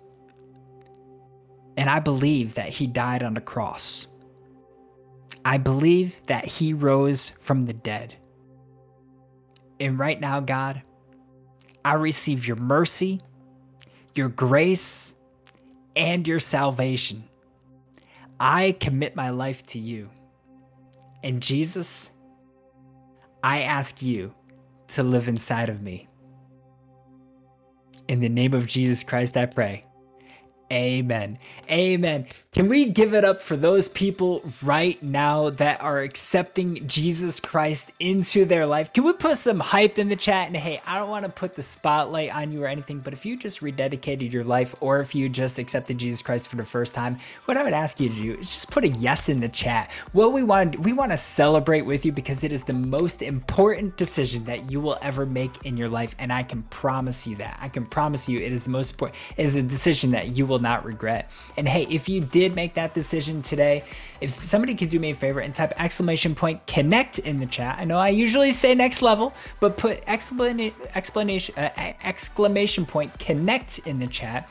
and 1.78 1.90
I 1.90 2.00
believe 2.00 2.56
that 2.56 2.70
he 2.70 2.88
died 2.88 3.24
on 3.24 3.34
the 3.34 3.42
cross. 3.42 4.08
I 5.44 5.58
believe 5.58 6.20
that 6.28 6.46
he 6.46 6.74
rose 6.74 7.32
from 7.40 7.64
the 7.64 7.74
dead. 7.74 8.16
And 9.80 10.00
right 10.00 10.20
now, 10.20 10.40
God, 10.40 10.82
I 11.84 11.94
receive 11.96 12.48
your 12.48 12.58
mercy 12.58 13.22
your 14.16 14.30
grace, 14.30 15.14
and 15.96 16.28
your 16.28 16.40
salvation. 16.40 17.24
I 18.40 18.76
commit 18.80 19.16
my 19.16 19.30
life 19.30 19.66
to 19.68 19.80
you. 19.80 20.10
And 21.24 21.42
Jesus, 21.42 22.12
I 23.44 23.64
ask 23.64 24.02
you 24.02 24.34
to 24.90 25.04
live 25.04 25.28
inside 25.28 25.70
of 25.70 25.82
me. 25.82 26.08
In 28.08 28.20
the 28.20 28.30
name 28.30 28.54
of 28.54 28.68
Jesus 28.68 29.04
Christ, 29.04 29.36
I 29.36 29.46
pray. 29.46 29.84
Amen. 30.76 31.38
Amen. 31.72 32.28
Can 32.52 32.68
we 32.68 32.86
give 32.86 33.14
it 33.14 33.24
up 33.24 33.42
for 33.42 33.56
those 33.56 33.88
people 33.88 34.42
right 34.62 35.02
now 35.02 35.50
that 35.52 35.82
are 35.82 36.00
accepting 36.00 36.86
Jesus 36.88 37.40
Christ 37.40 37.94
into 38.00 38.44
their 38.44 38.66
life? 38.66 38.92
Can 38.92 39.06
we 39.06 39.14
put 39.14 39.38
some 39.38 39.60
hype 39.60 39.98
in 39.98 40.10
the 40.10 40.16
chat? 40.18 40.48
And 40.48 40.56
hey, 40.56 40.82
I 40.86 40.98
don't 40.98 41.10
want 41.10 41.26
to 41.26 41.32
put 41.32 41.56
the 41.56 41.62
spotlight 41.62 42.36
on 42.36 42.52
you 42.52 42.64
or 42.64 42.68
anything, 42.68 43.00
but 43.00 43.14
if 43.14 43.26
you 43.26 43.38
just 43.38 43.62
rededicated 43.62 44.34
your 44.34 44.44
life 44.44 44.76
or 44.82 45.00
if 45.00 45.16
you 45.16 45.30
just 45.30 45.60
accepted 45.60 45.98
Jesus 45.98 46.22
Christ 46.22 46.50
for 46.50 46.58
the 46.58 46.66
first 46.66 46.94
time, 46.94 47.20
what 47.46 47.56
I 47.56 47.64
would 47.64 47.74
ask 47.74 48.02
you 48.02 48.10
to 48.10 48.16
do 48.16 48.34
is 48.34 48.50
just 48.50 48.70
put 48.70 48.84
a 48.84 48.90
yes 48.90 49.30
in 49.30 49.40
the 49.40 49.50
chat. 49.50 49.92
What 50.12 50.34
we 50.34 50.44
want 50.44 50.80
we 50.80 50.92
want 50.92 51.12
to 51.12 51.18
celebrate 51.18 51.82
with 51.84 52.06
you 52.06 52.12
because 52.12 52.44
it 52.44 52.52
is 52.52 52.66
the 52.66 52.74
most 52.74 53.22
important 53.22 53.96
decision 53.96 54.44
that 54.46 54.70
you 54.70 54.82
will 54.82 54.98
ever 55.02 55.26
make 55.26 55.66
in 55.66 55.78
your 55.78 55.90
life 55.90 56.16
and 56.20 56.34
I 56.34 56.44
can 56.44 56.64
promise 56.64 57.26
you 57.26 57.38
that. 57.38 57.58
I 57.62 57.70
can 57.70 57.86
promise 57.86 58.28
you 58.28 58.40
it 58.40 58.52
is 58.52 58.66
the 58.66 58.72
most 58.72 58.92
important 58.92 59.18
it 59.38 59.46
is 59.46 59.56
a 59.56 59.64
decision 59.64 60.12
that 60.12 60.36
you 60.36 60.46
will 60.46 60.65
not 60.66 60.84
regret. 60.84 61.30
And 61.58 61.68
hey, 61.68 61.86
if 61.90 62.10
you 62.10 62.20
did 62.20 62.56
make 62.56 62.74
that 62.74 62.96
decision 62.96 63.44
today, 63.44 63.84
if 64.20 64.32
somebody 64.32 64.74
could 64.74 64.90
do 64.90 65.00
me 65.00 65.12
a 65.12 65.16
favor 65.16 65.40
and 65.40 65.54
type 65.54 65.74
exclamation 65.78 66.34
point 66.34 66.66
connect 66.66 67.20
in 67.20 67.40
the 67.40 67.46
chat. 67.46 67.78
I 67.80 67.86
know 67.86 68.00
I 68.00 68.10
usually 68.10 68.52
say 68.52 68.74
next 68.74 69.04
level, 69.04 69.32
but 69.60 69.78
put 69.78 70.02
explanation 70.08 70.76
explanation 70.96 71.54
uh, 71.56 71.70
exclamation 72.04 72.86
point 72.86 73.18
connect 73.20 73.80
in 73.86 74.00
the 74.00 74.08
chat. 74.08 74.50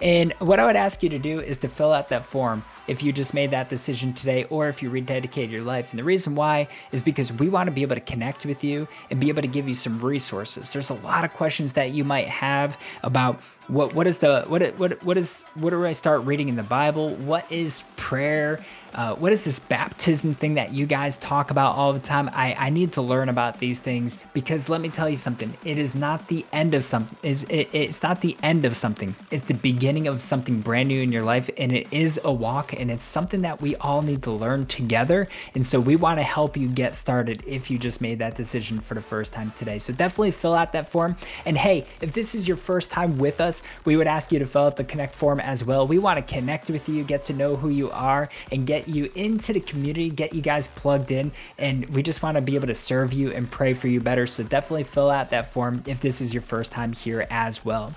And 0.00 0.32
what 0.34 0.60
I 0.60 0.66
would 0.66 0.76
ask 0.76 1.02
you 1.02 1.08
to 1.08 1.18
do 1.18 1.40
is 1.40 1.58
to 1.58 1.68
fill 1.68 1.92
out 1.92 2.10
that 2.10 2.24
form 2.24 2.62
if 2.88 3.02
you 3.02 3.12
just 3.12 3.34
made 3.34 3.50
that 3.50 3.68
decision 3.68 4.12
today 4.12 4.44
or 4.44 4.68
if 4.68 4.82
you 4.82 4.90
rededicated 4.90 5.50
your 5.50 5.62
life. 5.62 5.90
And 5.90 5.98
the 5.98 6.04
reason 6.04 6.34
why 6.34 6.68
is 6.92 7.02
because 7.02 7.32
we 7.32 7.48
want 7.48 7.66
to 7.66 7.72
be 7.72 7.82
able 7.82 7.94
to 7.94 8.00
connect 8.00 8.46
with 8.46 8.62
you 8.64 8.86
and 9.10 9.20
be 9.20 9.28
able 9.28 9.42
to 9.42 9.48
give 9.48 9.68
you 9.68 9.74
some 9.74 10.00
resources. 10.00 10.72
There's 10.72 10.90
a 10.90 10.94
lot 10.94 11.24
of 11.24 11.32
questions 11.32 11.74
that 11.74 11.92
you 11.92 12.04
might 12.04 12.28
have 12.28 12.78
about 13.02 13.40
what 13.68 13.94
what 13.94 14.06
is 14.06 14.20
the 14.20 14.44
what 14.46 14.62
what 14.78 15.02
what 15.02 15.16
is 15.16 15.42
what 15.54 15.70
do 15.70 15.84
I 15.84 15.92
start 15.92 16.24
reading 16.24 16.48
in 16.48 16.56
the 16.56 16.62
Bible? 16.62 17.10
What 17.16 17.50
is 17.50 17.82
prayer? 17.96 18.64
Uh, 18.96 19.14
what 19.14 19.30
is 19.30 19.44
this 19.44 19.58
baptism 19.60 20.32
thing 20.32 20.54
that 20.54 20.72
you 20.72 20.86
guys 20.86 21.18
talk 21.18 21.50
about 21.50 21.76
all 21.76 21.92
the 21.92 22.00
time? 22.00 22.30
I, 22.32 22.56
I 22.58 22.70
need 22.70 22.92
to 22.92 23.02
learn 23.02 23.28
about 23.28 23.58
these 23.58 23.78
things 23.78 24.24
because 24.32 24.70
let 24.70 24.80
me 24.80 24.88
tell 24.88 25.08
you 25.08 25.16
something. 25.16 25.54
It 25.64 25.76
is 25.76 25.94
not 25.94 26.28
the 26.28 26.46
end 26.50 26.72
of 26.72 26.82
something. 26.82 27.16
Is 27.22 27.44
it, 27.44 27.68
it's 27.72 28.02
not 28.02 28.22
the 28.22 28.36
end 28.42 28.64
of 28.64 28.74
something. 28.74 29.14
It's 29.30 29.44
the 29.44 29.54
beginning 29.54 30.06
of 30.06 30.22
something 30.22 30.62
brand 30.62 30.88
new 30.88 31.02
in 31.02 31.12
your 31.12 31.24
life, 31.24 31.50
and 31.58 31.72
it 31.72 31.86
is 31.90 32.18
a 32.24 32.32
walk, 32.32 32.72
and 32.72 32.90
it's 32.90 33.04
something 33.04 33.42
that 33.42 33.60
we 33.60 33.76
all 33.76 34.00
need 34.00 34.22
to 34.22 34.30
learn 34.30 34.64
together. 34.64 35.28
And 35.54 35.64
so 35.64 35.78
we 35.78 35.96
want 35.96 36.18
to 36.18 36.24
help 36.24 36.56
you 36.56 36.66
get 36.66 36.96
started 36.96 37.42
if 37.46 37.70
you 37.70 37.78
just 37.78 38.00
made 38.00 38.20
that 38.20 38.34
decision 38.34 38.80
for 38.80 38.94
the 38.94 39.02
first 39.02 39.34
time 39.34 39.52
today. 39.56 39.78
So 39.78 39.92
definitely 39.92 40.30
fill 40.30 40.54
out 40.54 40.72
that 40.72 40.88
form. 40.88 41.16
And 41.44 41.58
hey, 41.58 41.84
if 42.00 42.12
this 42.12 42.34
is 42.34 42.48
your 42.48 42.56
first 42.56 42.90
time 42.90 43.18
with 43.18 43.42
us, 43.42 43.60
we 43.84 43.98
would 43.98 44.06
ask 44.06 44.32
you 44.32 44.38
to 44.38 44.46
fill 44.46 44.62
out 44.62 44.76
the 44.76 44.84
connect 44.84 45.14
form 45.14 45.38
as 45.38 45.62
well. 45.62 45.86
We 45.86 45.98
want 45.98 46.26
to 46.26 46.34
connect 46.34 46.70
with 46.70 46.88
you, 46.88 47.04
get 47.04 47.24
to 47.24 47.34
know 47.34 47.56
who 47.56 47.68
you 47.68 47.90
are, 47.90 48.30
and 48.50 48.66
get 48.66 48.85
you 48.88 49.10
into 49.14 49.52
the 49.52 49.60
community, 49.60 50.10
get 50.10 50.34
you 50.34 50.42
guys 50.42 50.68
plugged 50.68 51.10
in, 51.10 51.32
and 51.58 51.88
we 51.90 52.02
just 52.02 52.22
want 52.22 52.36
to 52.36 52.40
be 52.40 52.54
able 52.54 52.68
to 52.68 52.74
serve 52.74 53.12
you 53.12 53.32
and 53.32 53.50
pray 53.50 53.74
for 53.74 53.88
you 53.88 54.00
better. 54.00 54.26
So 54.26 54.42
definitely 54.42 54.84
fill 54.84 55.10
out 55.10 55.30
that 55.30 55.48
form 55.48 55.82
if 55.86 56.00
this 56.00 56.20
is 56.20 56.32
your 56.32 56.42
first 56.42 56.72
time 56.72 56.92
here 56.92 57.26
as 57.30 57.64
well. 57.64 57.94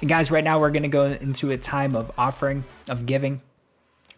And 0.00 0.08
guys, 0.08 0.30
right 0.30 0.44
now 0.44 0.58
we're 0.58 0.70
going 0.70 0.82
to 0.84 0.88
go 0.88 1.04
into 1.04 1.50
a 1.50 1.58
time 1.58 1.94
of 1.94 2.10
offering, 2.16 2.64
of 2.88 3.06
giving. 3.06 3.40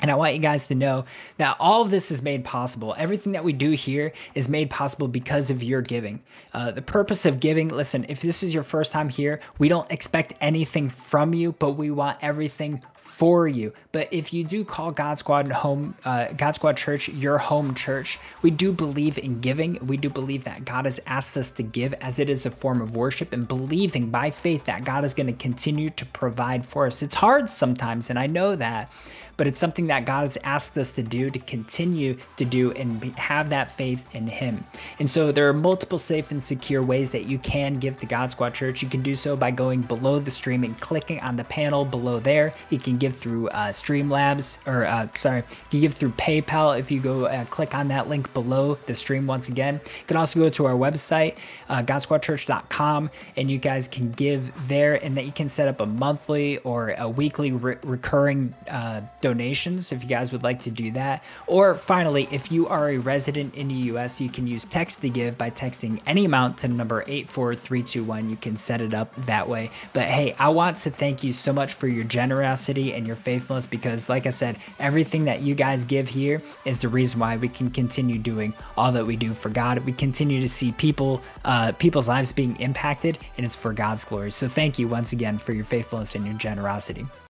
And 0.02 0.10
I 0.10 0.14
want 0.16 0.34
you 0.34 0.40
guys 0.40 0.68
to 0.68 0.74
know 0.74 1.04
that 1.38 1.56
all 1.60 1.80
of 1.80 1.90
this 1.90 2.10
is 2.10 2.22
made 2.22 2.44
possible. 2.44 2.94
Everything 2.98 3.32
that 3.32 3.44
we 3.44 3.52
do 3.52 3.70
here 3.70 4.12
is 4.34 4.48
made 4.48 4.68
possible 4.68 5.08
because 5.08 5.50
of 5.50 5.62
your 5.62 5.80
giving. 5.80 6.22
Uh, 6.52 6.72
the 6.72 6.82
purpose 6.82 7.24
of 7.24 7.38
giving, 7.38 7.68
listen, 7.68 8.04
if 8.08 8.20
this 8.20 8.42
is 8.42 8.52
your 8.52 8.64
first 8.64 8.90
time 8.90 9.08
here, 9.08 9.40
we 9.58 9.68
don't 9.68 9.90
expect 9.92 10.34
anything 10.40 10.88
from 10.88 11.32
you, 11.32 11.52
but 11.52 11.72
we 11.72 11.90
want 11.90 12.18
everything 12.20 12.82
for 12.96 13.46
you. 13.46 13.72
But 13.92 14.08
if 14.12 14.32
you 14.32 14.42
do 14.42 14.64
call 14.64 14.90
God 14.90 15.18
Squad 15.18 15.48
home, 15.48 15.94
uh, 16.04 16.26
God 16.32 16.52
Squad 16.52 16.76
Church 16.76 17.08
your 17.08 17.38
home 17.38 17.74
church, 17.74 18.18
we 18.42 18.50
do 18.50 18.72
believe 18.72 19.18
in 19.18 19.40
giving. 19.40 19.78
We 19.86 19.96
do 19.96 20.10
believe 20.10 20.44
that 20.44 20.64
God 20.64 20.84
has 20.84 21.00
asked 21.06 21.36
us 21.36 21.52
to 21.52 21.62
give 21.62 21.92
as 21.94 22.18
it 22.18 22.28
is 22.28 22.46
a 22.46 22.50
form 22.50 22.80
of 22.80 22.96
worship 22.96 23.32
and 23.32 23.46
believing 23.46 24.08
by 24.10 24.30
faith 24.30 24.64
that 24.64 24.84
God 24.84 25.04
is 25.04 25.14
going 25.14 25.26
to 25.28 25.32
continue 25.32 25.90
to 25.90 26.06
provide 26.06 26.66
for 26.66 26.86
us. 26.86 27.02
It's 27.02 27.14
hard 27.14 27.48
sometimes, 27.48 28.10
and 28.10 28.18
I 28.18 28.26
know 28.26 28.56
that 28.56 28.90
but 29.36 29.46
it's 29.46 29.58
something 29.58 29.86
that 29.86 30.04
God 30.04 30.22
has 30.22 30.38
asked 30.44 30.76
us 30.78 30.94
to 30.94 31.02
do 31.02 31.30
to 31.30 31.38
continue 31.38 32.16
to 32.36 32.44
do 32.44 32.72
and 32.72 33.02
have 33.16 33.50
that 33.50 33.70
faith 33.70 34.08
in 34.14 34.26
Him. 34.26 34.64
And 34.98 35.08
so 35.08 35.32
there 35.32 35.48
are 35.48 35.52
multiple 35.52 35.98
safe 35.98 36.30
and 36.30 36.42
secure 36.42 36.82
ways 36.82 37.10
that 37.12 37.24
you 37.24 37.38
can 37.38 37.74
give 37.74 37.98
to 37.98 38.06
God 38.06 38.30
Squad 38.30 38.54
Church. 38.54 38.82
You 38.82 38.88
can 38.88 39.02
do 39.02 39.14
so 39.14 39.36
by 39.36 39.50
going 39.50 39.82
below 39.82 40.18
the 40.18 40.30
stream 40.30 40.64
and 40.64 40.78
clicking 40.80 41.20
on 41.20 41.36
the 41.36 41.44
panel 41.44 41.84
below 41.84 42.20
there. 42.20 42.54
You 42.70 42.78
can 42.78 42.98
give 42.98 43.14
through 43.14 43.48
uh, 43.48 43.68
Streamlabs, 43.68 44.58
or 44.66 44.86
uh, 44.86 45.08
sorry, 45.14 45.38
you 45.38 45.70
can 45.70 45.80
give 45.80 45.94
through 45.94 46.12
PayPal 46.12 46.78
if 46.78 46.90
you 46.90 47.00
go 47.00 47.26
uh, 47.26 47.44
click 47.46 47.74
on 47.74 47.88
that 47.88 48.08
link 48.08 48.32
below 48.34 48.74
the 48.86 48.94
stream 48.94 49.26
once 49.26 49.48
again. 49.48 49.80
You 49.84 50.04
can 50.06 50.16
also 50.16 50.40
go 50.40 50.48
to 50.48 50.66
our 50.66 50.74
website, 50.74 51.38
uh, 51.68 51.82
GodSquadChurch.com, 51.82 53.10
and 53.36 53.50
you 53.50 53.58
guys 53.58 53.88
can 53.88 54.10
give 54.12 54.52
there, 54.68 55.02
and 55.02 55.16
that 55.16 55.24
you 55.24 55.32
can 55.32 55.48
set 55.48 55.68
up 55.68 55.80
a 55.80 55.86
monthly 55.86 56.58
or 56.58 56.94
a 56.98 57.08
weekly 57.08 57.52
re- 57.52 57.76
recurring 57.82 58.54
uh, 58.70 59.02
donations 59.22 59.92
if 59.92 60.02
you 60.02 60.08
guys 60.08 60.32
would 60.32 60.42
like 60.42 60.60
to 60.60 60.70
do 60.70 60.90
that. 60.90 61.24
Or 61.46 61.74
finally, 61.74 62.28
if 62.30 62.52
you 62.52 62.68
are 62.68 62.90
a 62.90 62.98
resident 62.98 63.54
in 63.54 63.68
the 63.68 63.74
US, 63.74 64.20
you 64.20 64.28
can 64.28 64.46
use 64.46 64.66
text 64.66 65.00
to 65.00 65.08
give 65.08 65.38
by 65.38 65.50
texting 65.50 66.00
any 66.06 66.26
amount 66.26 66.58
to 66.58 66.68
number 66.68 67.02
84321. 67.06 68.28
You 68.28 68.36
can 68.36 68.58
set 68.58 68.82
it 68.82 68.92
up 68.92 69.14
that 69.26 69.48
way. 69.48 69.70
But 69.94 70.04
hey, 70.04 70.34
I 70.38 70.50
want 70.50 70.76
to 70.78 70.90
thank 70.90 71.24
you 71.24 71.32
so 71.32 71.52
much 71.52 71.72
for 71.72 71.88
your 71.88 72.04
generosity 72.04 72.92
and 72.92 73.06
your 73.06 73.16
faithfulness 73.16 73.66
because, 73.66 74.08
like 74.08 74.26
I 74.26 74.30
said, 74.30 74.58
everything 74.78 75.24
that 75.24 75.40
you 75.40 75.54
guys 75.54 75.84
give 75.84 76.08
here 76.08 76.42
is 76.64 76.80
the 76.80 76.88
reason 76.88 77.20
why 77.20 77.36
we 77.36 77.48
can 77.48 77.70
continue 77.70 78.18
doing 78.18 78.52
all 78.76 78.92
that 78.92 79.06
we 79.06 79.16
do 79.16 79.32
for 79.32 79.48
God. 79.48 79.78
We 79.86 79.92
continue 79.92 80.40
to 80.40 80.48
see 80.48 80.72
people, 80.72 81.22
uh, 81.44 81.72
people's 81.78 82.08
lives 82.08 82.32
being 82.32 82.56
impacted, 82.60 83.18
and 83.36 83.46
it's 83.46 83.56
for 83.56 83.72
God's 83.72 84.04
glory. 84.04 84.30
So 84.30 84.48
thank 84.48 84.78
you 84.78 84.88
once 84.88 85.12
again 85.12 85.38
for 85.38 85.52
your 85.52 85.64
faithfulness 85.64 86.14
and 86.14 86.26
your 86.26 86.34
generosity. 86.34 87.04